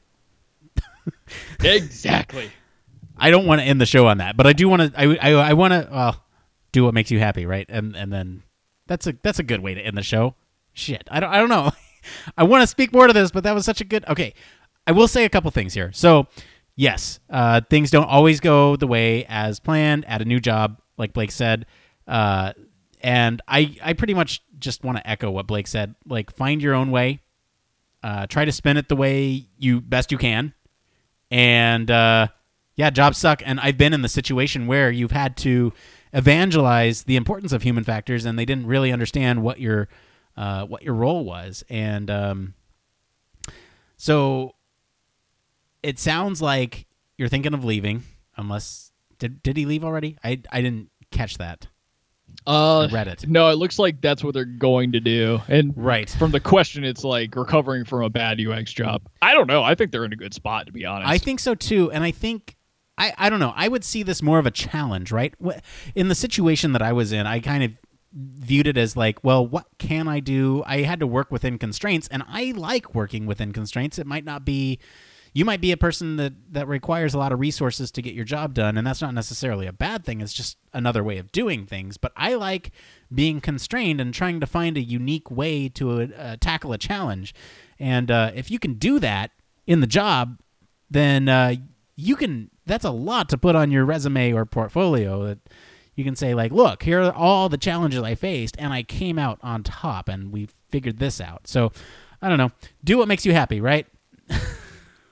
Exactly. 1.61 2.51
I 3.17 3.31
don't 3.31 3.47
want 3.47 3.61
to 3.61 3.67
end 3.67 3.81
the 3.81 3.87
show 3.87 4.07
on 4.07 4.19
that, 4.19 4.37
but 4.37 4.47
I 4.47 4.53
do 4.53 4.69
want 4.69 4.95
to. 4.95 5.01
I 5.01 5.17
I, 5.17 5.51
I 5.51 5.53
want 5.55 5.73
to. 5.73 5.89
Well, 5.91 6.25
do 6.73 6.85
what 6.85 6.95
makes 6.95 7.11
you 7.11 7.19
happy, 7.19 7.47
right? 7.47 7.67
And 7.69 7.97
and 7.97 8.13
then 8.13 8.43
that's 8.87 9.07
a 9.07 9.15
that's 9.23 9.39
a 9.39 9.43
good 9.43 9.61
way 9.61 9.75
to 9.75 9.81
end 9.81 9.97
the 9.97 10.03
show. 10.03 10.35
Shit, 10.73 11.09
I 11.11 11.21
don't 11.21 11.31
I 11.31 11.39
don't 11.39 11.49
know. 11.49 11.73
I 12.37 12.45
want 12.45 12.63
to 12.63 12.67
speak 12.67 12.93
more 12.93 13.07
to 13.07 13.13
this, 13.13 13.31
but 13.31 13.45
that 13.45 13.55
was 13.55 13.65
such 13.65 13.81
a 13.81 13.85
good. 13.85 14.05
Okay, 14.09 14.35
I 14.89 14.93
will 14.93 15.09
say 15.09 15.27
a 15.27 15.29
couple 15.29 15.51
things 15.51 15.75
here. 15.75 15.93
So, 15.93 16.29
yes, 16.75 17.21
uh, 17.29 17.61
things 17.69 17.91
don't 17.91 18.09
always 18.09 18.41
go 18.41 18.75
the 18.75 18.87
way 18.87 19.27
as 19.29 19.61
planned 19.61 20.07
at 20.07 20.23
a 20.23 20.25
new 20.25 20.41
job, 20.41 20.81
like 20.97 21.13
Blake 21.13 21.31
said. 21.31 21.67
Uh, 22.07 22.55
and 23.03 23.43
I, 23.47 23.77
I 23.83 23.93
pretty 23.93 24.15
much 24.15 24.43
just 24.59 24.83
want 24.83 24.97
to 24.97 25.09
echo 25.09 25.31
what 25.31 25.47
Blake 25.47 25.67
said. 25.67 25.95
Like, 26.07 26.35
find 26.35 26.63
your 26.63 26.75
own 26.75 26.91
way. 26.91 27.21
Uh, 28.03 28.27
try 28.29 28.47
to 28.47 28.53
spin 28.53 28.79
it 28.79 28.89
the 28.89 28.97
way 28.97 29.49
you 29.59 29.83
best 29.83 30.11
you 30.11 30.17
can. 30.17 30.55
And 31.31 31.91
uh, 31.91 32.29
yeah, 32.77 32.91
jobs 32.91 33.19
suck. 33.19 33.43
And 33.45 33.61
I've 33.61 33.77
been 33.77 33.93
in 33.93 34.03
the 34.03 34.09
situation 34.09 34.67
where 34.67 34.91
you've 34.91 35.11
had 35.11 35.37
to 35.39 35.73
evangelize 36.13 37.05
the 37.05 37.17
importance 37.17 37.53
of 37.53 37.63
human 37.63 37.85
factors, 37.85 38.25
and 38.25 38.39
they 38.39 38.45
didn't 38.45 38.67
really 38.67 38.93
understand 38.93 39.43
what 39.43 39.61
your 39.61 39.89
uh, 40.37 40.65
what 40.65 40.83
your 40.83 40.95
role 40.95 41.25
was, 41.25 41.65
and 41.69 42.11
um, 42.11 42.55
so 43.97 44.55
it 45.83 45.99
sounds 45.99 46.41
like 46.41 46.87
you're 47.17 47.29
thinking 47.29 47.55
of 47.55 47.65
leaving. 47.65 48.05
Unless 48.37 48.93
did 49.19 49.43
did 49.43 49.57
he 49.57 49.67
leave 49.67 49.85
already? 49.85 50.17
I 50.23 50.41
I 50.53 50.63
didn't 50.63 50.91
catch 51.11 51.39
that. 51.39 51.67
Uh, 52.47 52.81
I 52.81 52.87
read 52.89 53.09
it. 53.09 53.29
No, 53.29 53.51
it 53.51 53.57
looks 53.57 53.79
like 53.79 54.01
that's 54.01 54.25
what 54.25 54.33
they're 54.33 54.45
going 54.45 54.93
to 54.93 55.01
do. 55.01 55.41
And 55.49 55.75
right 55.77 56.09
from 56.09 56.31
the 56.31 56.41
question, 56.41 56.85
it's 56.85 57.05
like 57.05 57.37
recovering 57.37 57.85
from 57.85 58.03
a 58.03 58.09
bad 58.11 58.41
UX 58.41 58.73
job. 58.73 59.03
I 59.21 59.35
don't 59.35 59.47
know. 59.47 59.63
I 59.63 59.75
think 59.75 59.93
they're 59.93 60.05
in 60.05 60.13
a 60.13 60.17
good 60.17 60.33
spot, 60.33 60.67
to 60.67 60.73
be 60.73 60.85
honest. 60.85 61.11
I 61.11 61.19
think 61.19 61.41
so 61.41 61.55
too, 61.55 61.91
and 61.93 62.03
I 62.05 62.11
think 62.11 62.57
I, 62.99 63.13
I 63.17 63.31
don't 63.31 63.41
know. 63.41 63.53
I 63.55 63.69
would 63.69 63.85
see 63.85 64.03
this 64.03 64.23
more 64.23 64.39
of 64.39 64.47
a 64.47 64.51
challenge, 64.51 65.13
right? 65.13 65.35
In 65.95 66.09
the 66.09 66.15
situation 66.15 66.73
that 66.73 66.83
I 66.83 66.93
was 66.93 67.13
in, 67.13 67.27
I 67.27 67.39
kind 67.41 67.63
of 67.63 67.73
viewed 68.13 68.67
it 68.67 68.77
as 68.77 68.97
like, 68.97 69.23
well, 69.23 69.47
what 69.47 69.67
can 69.79 70.09
I 70.09 70.21
do? 70.21 70.63
I 70.67 70.79
had 70.79 70.99
to 71.01 71.07
work 71.07 71.31
within 71.31 71.59
constraints, 71.59 72.09
and 72.09 72.25
I 72.27 72.53
like 72.57 72.95
working 72.95 73.27
within 73.27 73.53
constraints. 73.53 73.99
It 73.99 74.07
might 74.07 74.25
not 74.25 74.45
be, 74.45 74.79
you 75.39 75.45
might 75.45 75.61
be 75.61 75.71
a 75.71 75.77
person 75.77 76.17
that 76.17 76.33
that 76.51 76.67
requires 76.67 77.15
a 77.15 77.19
lot 77.19 77.31
of 77.31 77.39
resources 77.39 77.93
to 77.93 78.03
get 78.03 78.13
your 78.13 78.25
job 78.25 78.55
done, 78.55 78.77
and 78.77 78.85
that's 78.85 79.01
not 79.01 79.15
necessarily 79.15 79.69
a 79.69 79.73
bad 79.73 80.05
thing. 80.05 80.21
It's 80.21 80.33
just 80.33 80.59
another 80.73 81.05
way 81.05 81.17
of 81.19 81.31
doing 81.31 81.65
things. 81.65 81.97
But 81.97 82.11
I 82.17 82.35
like 82.35 82.73
being 83.15 83.41
constrained 83.41 84.01
and 84.01 84.13
trying 84.13 84.41
to 84.41 84.49
find 84.49 84.77
a 84.77 84.81
unique 84.81 85.31
way 85.31 85.69
to 85.69 86.13
uh, 86.13 86.37
tackle 86.41 86.73
a 86.73 86.79
challenge. 86.79 87.37
And 87.79 88.11
uh, 88.11 88.33
if 88.35 88.51
you 88.51 88.59
can 88.59 88.75
do 88.75 88.99
that 88.99 89.31
in 89.65 89.79
the 89.79 89.87
job, 89.87 90.41
then 90.91 91.29
uh, 91.29 91.55
you 91.95 92.17
can. 92.17 92.51
That's 92.67 92.85
a 92.85 92.91
lot 92.91 93.29
to 93.29 93.39
put 93.39 93.55
on 93.55 93.71
your 93.71 93.85
resume 93.85 94.33
or 94.33 94.45
portfolio. 94.45 95.25
That 95.25 95.39
you 95.95 96.03
can 96.03 96.17
say 96.17 96.35
like, 96.35 96.51
look, 96.51 96.83
here 96.83 97.01
are 97.01 97.13
all 97.13 97.49
the 97.49 97.59
challenges 97.59 98.03
I 98.03 98.17
faced, 98.17 98.57
and 98.59 98.73
I 98.73 98.83
came 98.83 99.21
out 99.21 99.39
on 99.45 99.63
top, 99.63 100.09
and 100.09 100.33
we 100.33 100.49
figured 100.69 100.99
this 100.99 101.21
out. 101.21 101.47
So, 101.47 101.71
I 102.21 102.29
don't 102.29 102.39
know. 102.39 102.51
Do 102.83 102.99
what 102.99 103.07
makes 103.07 103.25
you 103.25 103.33
happy, 103.33 103.61
right? 103.61 103.87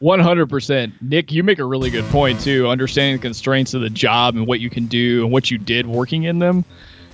100%. 0.03 0.93
Nick, 1.01 1.33
you 1.33 1.43
make 1.43 1.59
a 1.59 1.65
really 1.65 1.91
good 1.91 2.05
point 2.07 2.41
too. 2.41 2.69
Understanding 2.69 3.17
the 3.17 3.23
constraints 3.23 3.75
of 3.75 3.81
the 3.81 3.91
job 3.91 4.37
and 4.37 4.47
what 4.47 4.61
you 4.61 4.71
can 4.71 4.87
do 4.87 5.23
and 5.25 5.33
what 5.33 5.51
you 5.51 5.59
did 5.59 5.87
working 5.87 6.25
in 6.25 6.39
them 6.39 6.65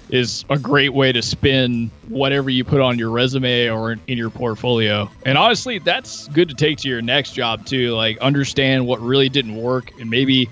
is 0.08 0.44
a 0.50 0.58
great 0.58 0.92
way 0.92 1.10
to 1.10 1.22
spin 1.22 1.90
whatever 2.08 2.50
you 2.50 2.64
put 2.64 2.80
on 2.80 2.98
your 2.98 3.10
resume 3.10 3.68
or 3.68 3.92
in 3.92 4.18
your 4.18 4.30
portfolio. 4.30 5.10
And 5.24 5.38
honestly, 5.38 5.78
that's 5.78 6.28
good 6.28 6.48
to 6.48 6.54
take 6.54 6.78
to 6.78 6.88
your 6.88 7.00
next 7.00 7.32
job 7.32 7.64
too. 7.64 7.92
Like 7.92 8.18
understand 8.18 8.86
what 8.86 9.00
really 9.00 9.28
didn't 9.28 9.56
work 9.56 9.90
and 9.98 10.10
maybe 10.10 10.50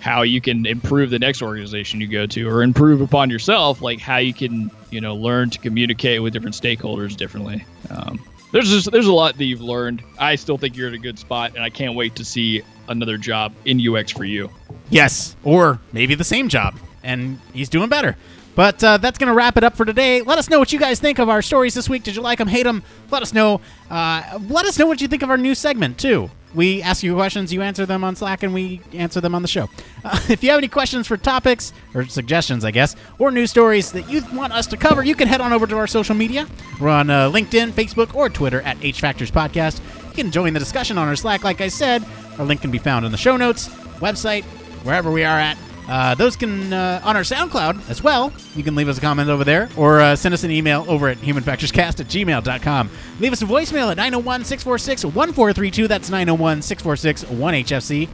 how 0.00 0.22
you 0.22 0.40
can 0.40 0.66
improve 0.66 1.10
the 1.10 1.18
next 1.18 1.42
organization 1.42 2.00
you 2.00 2.08
go 2.08 2.26
to 2.26 2.48
or 2.48 2.62
improve 2.62 3.00
upon 3.00 3.30
yourself 3.30 3.80
like 3.80 4.00
how 4.00 4.16
you 4.16 4.34
can 4.34 4.68
you 4.90 5.00
know 5.00 5.14
learn 5.14 5.48
to 5.48 5.60
communicate 5.60 6.20
with 6.20 6.32
different 6.32 6.56
stakeholders 6.56 7.16
differently 7.16 7.64
um, 7.88 8.20
there's 8.52 8.70
just, 8.70 8.90
there's 8.90 9.06
a 9.06 9.12
lot 9.12 9.36
that 9.36 9.44
you've 9.44 9.60
learned 9.60 10.02
i 10.18 10.34
still 10.34 10.58
think 10.58 10.76
you're 10.76 10.88
in 10.88 10.94
a 10.94 10.98
good 10.98 11.18
spot 11.18 11.52
and 11.54 11.64
i 11.64 11.70
can't 11.70 11.94
wait 11.94 12.14
to 12.14 12.24
see 12.24 12.62
another 12.88 13.16
job 13.16 13.52
in 13.64 13.80
ux 13.88 14.10
for 14.12 14.24
you 14.24 14.50
yes 14.90 15.36
or 15.44 15.80
maybe 15.92 16.14
the 16.14 16.24
same 16.24 16.48
job 16.48 16.74
and 17.02 17.38
he's 17.52 17.68
doing 17.68 17.88
better 17.88 18.16
but 18.54 18.82
uh, 18.84 18.98
that's 18.98 19.18
going 19.18 19.28
to 19.28 19.34
wrap 19.34 19.56
it 19.56 19.64
up 19.64 19.76
for 19.76 19.84
today. 19.84 20.20
Let 20.20 20.38
us 20.38 20.50
know 20.50 20.58
what 20.58 20.72
you 20.72 20.78
guys 20.78 21.00
think 21.00 21.18
of 21.18 21.28
our 21.28 21.40
stories 21.40 21.74
this 21.74 21.88
week. 21.88 22.02
Did 22.02 22.16
you 22.16 22.22
like 22.22 22.38
them, 22.38 22.48
hate 22.48 22.64
them? 22.64 22.82
Let 23.10 23.22
us 23.22 23.32
know. 23.32 23.60
Uh, 23.90 24.38
let 24.48 24.66
us 24.66 24.78
know 24.78 24.86
what 24.86 25.00
you 25.00 25.08
think 25.08 25.22
of 25.22 25.30
our 25.30 25.38
new 25.38 25.54
segment, 25.54 25.98
too. 25.98 26.30
We 26.54 26.82
ask 26.82 27.02
you 27.02 27.14
questions, 27.14 27.52
you 27.52 27.62
answer 27.62 27.86
them 27.86 28.04
on 28.04 28.14
Slack, 28.14 28.42
and 28.42 28.52
we 28.52 28.80
answer 28.92 29.20
them 29.20 29.34
on 29.34 29.42
the 29.42 29.48
show. 29.48 29.70
Uh, 30.04 30.18
if 30.28 30.42
you 30.42 30.50
have 30.50 30.58
any 30.58 30.68
questions 30.68 31.06
for 31.06 31.16
topics, 31.16 31.72
or 31.94 32.04
suggestions, 32.06 32.64
I 32.64 32.70
guess, 32.70 32.94
or 33.18 33.30
news 33.30 33.50
stories 33.50 33.92
that 33.92 34.08
you 34.10 34.22
want 34.32 34.52
us 34.52 34.66
to 34.68 34.76
cover, 34.76 35.02
you 35.02 35.14
can 35.14 35.28
head 35.28 35.40
on 35.40 35.52
over 35.52 35.66
to 35.66 35.76
our 35.76 35.86
social 35.86 36.14
media. 36.14 36.46
We're 36.80 36.90
on 36.90 37.10
uh, 37.10 37.30
LinkedIn, 37.30 37.70
Facebook, 37.72 38.14
or 38.14 38.28
Twitter 38.28 38.60
at 38.62 38.76
H 38.82 39.00
Factors 39.00 39.30
Podcast. 39.30 39.80
You 40.08 40.14
can 40.14 40.30
join 40.30 40.52
the 40.52 40.60
discussion 40.60 40.98
on 40.98 41.08
our 41.08 41.16
Slack, 41.16 41.44
like 41.44 41.60
I 41.60 41.68
said. 41.68 42.04
Our 42.38 42.44
link 42.44 42.60
can 42.60 42.70
be 42.70 42.78
found 42.78 43.06
in 43.06 43.12
the 43.12 43.18
show 43.18 43.36
notes, 43.36 43.68
website, 44.00 44.44
wherever 44.84 45.10
we 45.10 45.24
are 45.24 45.38
at. 45.38 45.56
Uh, 45.88 46.14
those 46.14 46.36
can 46.36 46.72
uh, 46.72 47.00
on 47.04 47.16
our 47.16 47.22
SoundCloud 47.22 47.90
as 47.90 48.02
well. 48.02 48.32
You 48.54 48.62
can 48.62 48.74
leave 48.74 48.88
us 48.88 48.98
a 48.98 49.00
comment 49.00 49.28
over 49.28 49.44
there 49.44 49.68
or 49.76 50.00
uh, 50.00 50.16
send 50.16 50.32
us 50.32 50.44
an 50.44 50.50
email 50.50 50.84
over 50.88 51.08
at 51.08 51.18
humanfactorscast 51.18 52.00
at 52.00 52.06
gmail.com. 52.06 52.90
Leave 53.20 53.32
us 53.32 53.42
a 53.42 53.44
voicemail 53.44 53.90
at 53.90 53.96
901 53.96 54.44
646 54.44 55.04
1432. 55.04 55.88
That's 55.88 56.10
901 56.10 56.62
646 56.62 57.24
1HFC. 57.24 58.08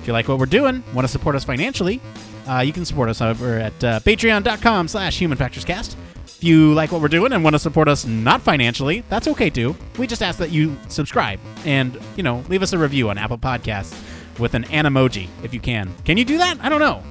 If 0.00 0.06
you 0.06 0.12
like 0.12 0.28
what 0.28 0.38
we're 0.38 0.46
doing, 0.46 0.84
want 0.92 1.06
to 1.06 1.10
support 1.10 1.34
us 1.34 1.44
financially, 1.44 2.00
uh, 2.46 2.60
you 2.60 2.74
can 2.74 2.84
support 2.84 3.08
us 3.08 3.22
over 3.22 3.58
at 3.58 3.84
uh, 3.84 4.00
patreon.com 4.00 4.88
slash 4.88 5.18
humanfactorscast. 5.18 5.96
If 6.26 6.44
you 6.44 6.74
like 6.74 6.92
what 6.92 7.00
we're 7.00 7.08
doing 7.08 7.32
and 7.32 7.42
want 7.42 7.54
to 7.54 7.58
support 7.58 7.88
us 7.88 8.04
not 8.04 8.42
financially, 8.42 9.02
that's 9.08 9.26
okay 9.28 9.48
too. 9.48 9.74
We 9.98 10.06
just 10.06 10.22
ask 10.22 10.38
that 10.40 10.50
you 10.50 10.76
subscribe 10.88 11.40
and, 11.64 11.98
you 12.16 12.22
know, 12.22 12.44
leave 12.50 12.62
us 12.62 12.74
a 12.74 12.78
review 12.78 13.08
on 13.08 13.16
Apple 13.16 13.38
Podcasts 13.38 13.98
with 14.38 14.52
an 14.52 14.64
emoji 14.64 15.28
if 15.42 15.54
you 15.54 15.60
can. 15.60 15.90
Can 16.04 16.18
you 16.18 16.24
do 16.26 16.36
that? 16.36 16.58
I 16.60 16.68
don't 16.68 16.80
know. 16.80 17.02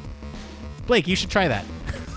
Blake, 0.87 1.07
you 1.07 1.15
should 1.15 1.29
try 1.29 1.47
that. 1.47 1.65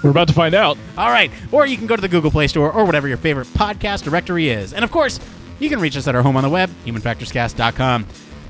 We're 0.03 0.11
about 0.11 0.29
to 0.29 0.35
find 0.35 0.55
out. 0.55 0.77
All 0.97 1.11
right. 1.11 1.31
Or 1.53 1.67
you 1.67 1.77
can 1.77 1.87
go 1.87 1.97
to 1.97 2.03
the 2.03 2.09
Google 2.09 2.31
Play 2.31 2.47
Store 2.49 2.71
or 2.71 2.85
whatever 2.85 3.09
your 3.09 3.17
favorite 3.17 3.47
podcast 3.49 4.03
directory 4.03 4.51
is. 4.51 4.73
And 4.73 4.85
of 4.85 4.91
course, 4.91 5.19
you 5.59 5.69
can 5.69 5.81
reach 5.81 5.97
us 5.97 6.07
at 6.07 6.15
our 6.15 6.23
home 6.23 6.37
on 6.37 6.43
the 6.43 6.51
web, 6.51 6.71
humanfactorscast.com. 6.85 8.07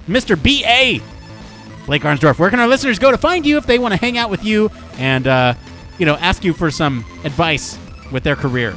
Mr. 0.08 0.40
B.A. 0.42 1.00
Blake 1.86 2.02
Arnsdorf, 2.02 2.38
where 2.38 2.50
can 2.50 2.58
our 2.58 2.66
listeners 2.66 2.98
go 2.98 3.10
to 3.10 3.18
find 3.18 3.46
you 3.46 3.58
if 3.58 3.66
they 3.66 3.78
want 3.78 3.94
to 3.94 4.00
hang 4.00 4.18
out 4.18 4.28
with 4.28 4.44
you 4.44 4.70
and, 4.98 5.26
uh, 5.26 5.54
you 5.98 6.06
know, 6.06 6.16
ask 6.16 6.44
you 6.44 6.52
for 6.52 6.70
some 6.70 7.04
advice 7.24 7.78
with 8.10 8.24
their 8.24 8.36
career? 8.36 8.76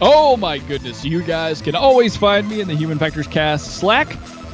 Oh 0.00 0.36
my 0.36 0.58
goodness, 0.58 1.02
you 1.04 1.22
guys 1.22 1.62
can 1.62 1.74
always 1.74 2.14
find 2.16 2.48
me 2.48 2.60
in 2.60 2.68
the 2.68 2.74
Human 2.74 2.98
Factors 2.98 3.26
Cast 3.26 3.78
Slack. 3.78 4.08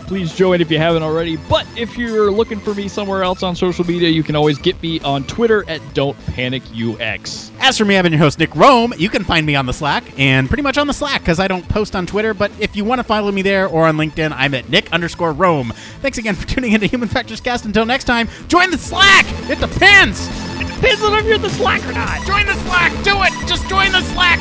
Please 0.07 0.35
join 0.35 0.61
if 0.61 0.71
you 0.71 0.79
haven't 0.79 1.03
already. 1.03 1.37
But 1.37 1.67
if 1.77 1.97
you're 1.97 2.31
looking 2.31 2.61
for 2.61 2.75
me 2.75 2.89
somewhere 2.89 3.23
else 3.23 3.43
on 3.43 3.57
social 3.57 3.85
media, 3.87 4.09
you 4.09 4.23
can 4.23 4.37
always 4.37 4.59
get 4.59 4.81
me 4.83 5.01
on 5.01 5.25
Twitter 5.25 5.65
at 5.69 5.81
Don't 5.95 6.17
Panic 6.27 6.63
UX. 6.75 7.51
As 7.61 7.79
for 7.79 7.85
me, 7.85 7.97
I've 7.97 8.03
been 8.03 8.13
your 8.13 8.21
host, 8.21 8.39
Nick 8.39 8.51
Roome. 8.51 8.99
You 8.99 9.09
can 9.09 9.25
find 9.25 9.47
me 9.47 9.55
on 9.55 9.67
the 9.67 9.73
Slack 9.73 10.05
and 10.19 10.49
pretty 10.49 10.63
much 10.63 10.79
on 10.79 10.87
the 10.87 10.93
Slack 10.93 11.21
because 11.21 11.41
I 11.41 11.49
don't 11.49 11.67
post 11.69 11.97
on 11.97 12.07
Twitter. 12.07 12.35
But 12.35 12.51
if 12.59 12.77
you 12.77 12.85
want 12.85 12.99
to 12.99 13.05
follow 13.05 13.33
me 13.33 13.43
there 13.43 13.67
or 13.67 13.87
on 13.87 13.97
LinkedIn, 13.97 14.33
I'm 14.37 14.55
at 14.55 14.69
Nick 14.69 14.93
underscore 14.93 15.33
Roome. 15.33 15.73
Thanks 16.01 16.19
again 16.19 16.35
for 16.35 16.47
tuning 16.49 16.73
into 16.73 16.87
Human 16.87 17.09
Factors 17.09 17.41
Cast. 17.41 17.65
Until 17.65 17.87
next 17.87 18.05
time, 18.05 18.29
join 18.49 18.71
the 18.71 18.79
Slack. 18.79 19.25
It 19.49 19.61
depends. 19.61 20.29
It 20.61 20.67
depends 20.67 21.03
on 21.03 21.19
if 21.19 21.25
you're 21.25 21.37
in 21.37 21.43
the 21.43 21.51
Slack 21.51 21.85
or 21.87 21.93
not. 21.93 22.27
Join 22.27 22.47
the 22.47 22.55
Slack. 22.55 22.93
Do 23.05 23.23
it. 23.23 23.49
Just 23.49 23.69
join 23.69 23.93
the 23.93 24.03
Slack. 24.03 24.41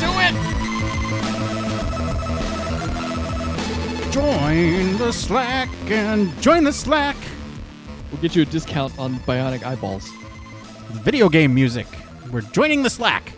Do 0.00 0.10
it. 0.20 0.65
Join 4.16 4.96
the 4.96 5.12
Slack 5.12 5.68
and 5.90 6.40
join 6.40 6.64
the 6.64 6.72
Slack. 6.72 7.18
We'll 8.10 8.22
get 8.22 8.34
you 8.34 8.40
a 8.40 8.46
discount 8.46 8.98
on 8.98 9.16
bionic 9.16 9.62
eyeballs. 9.62 10.10
Video 11.02 11.28
game 11.28 11.52
music. 11.52 11.86
We're 12.32 12.40
joining 12.40 12.82
the 12.82 12.88
Slack. 12.88 13.34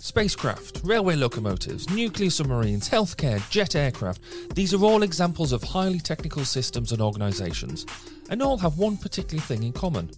Spacecraft, 0.00 0.82
railway 0.84 1.16
locomotives, 1.16 1.88
nuclear 1.88 2.28
submarines, 2.28 2.90
healthcare, 2.90 3.40
jet 3.48 3.74
aircraft, 3.74 4.20
these 4.54 4.74
are 4.74 4.84
all 4.84 5.02
examples 5.02 5.52
of 5.52 5.62
highly 5.62 5.98
technical 5.98 6.44
systems 6.44 6.92
and 6.92 7.00
organisations, 7.00 7.86
and 8.28 8.42
all 8.42 8.58
have 8.58 8.76
one 8.76 8.98
particular 8.98 9.42
thing 9.42 9.62
in 9.62 9.72
common. 9.72 10.10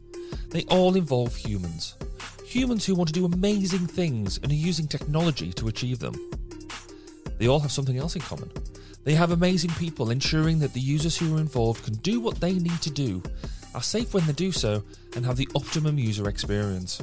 They 0.51 0.65
all 0.65 0.97
involve 0.97 1.35
humans. 1.35 1.97
Humans 2.47 2.87
who 2.87 2.95
want 2.95 3.09
to 3.09 3.13
do 3.13 3.25
amazing 3.25 3.87
things 3.87 4.39
and 4.43 4.53
are 4.53 4.55
using 4.55 4.87
technology 4.87 5.53
to 5.55 5.69
achieve 5.69 5.99
them. 5.99 6.15
They 7.39 7.49
all 7.49 7.61
have 7.61 7.73
something 7.73 7.99
else 7.99 8.15
in 8.15 8.23
common. 8.23 8.51
They 9.05 9.15
have 9.15 9.33
amazing 9.33 9.71
people 9.71 10.11
ensuring 10.11 10.61
that 10.61 10.73
the 10.73 10.81
users 10.81 11.17
who 11.17 11.37
are 11.37 11.41
involved 11.41 11.85
can 11.85 11.95
do 11.95 12.21
what 12.21 12.41
they 12.41 12.55
need 12.55 12.81
to 12.83 12.91
do, 12.91 13.23
are 13.75 13.83
safe 13.83 14.15
when 14.15 14.25
they 14.27 14.33
do 14.33 14.53
so, 14.53 14.83
and 15.17 15.27
have 15.27 15.37
the 15.37 15.49
optimum 15.55 15.99
user 15.99 16.29
experience. 16.29 17.03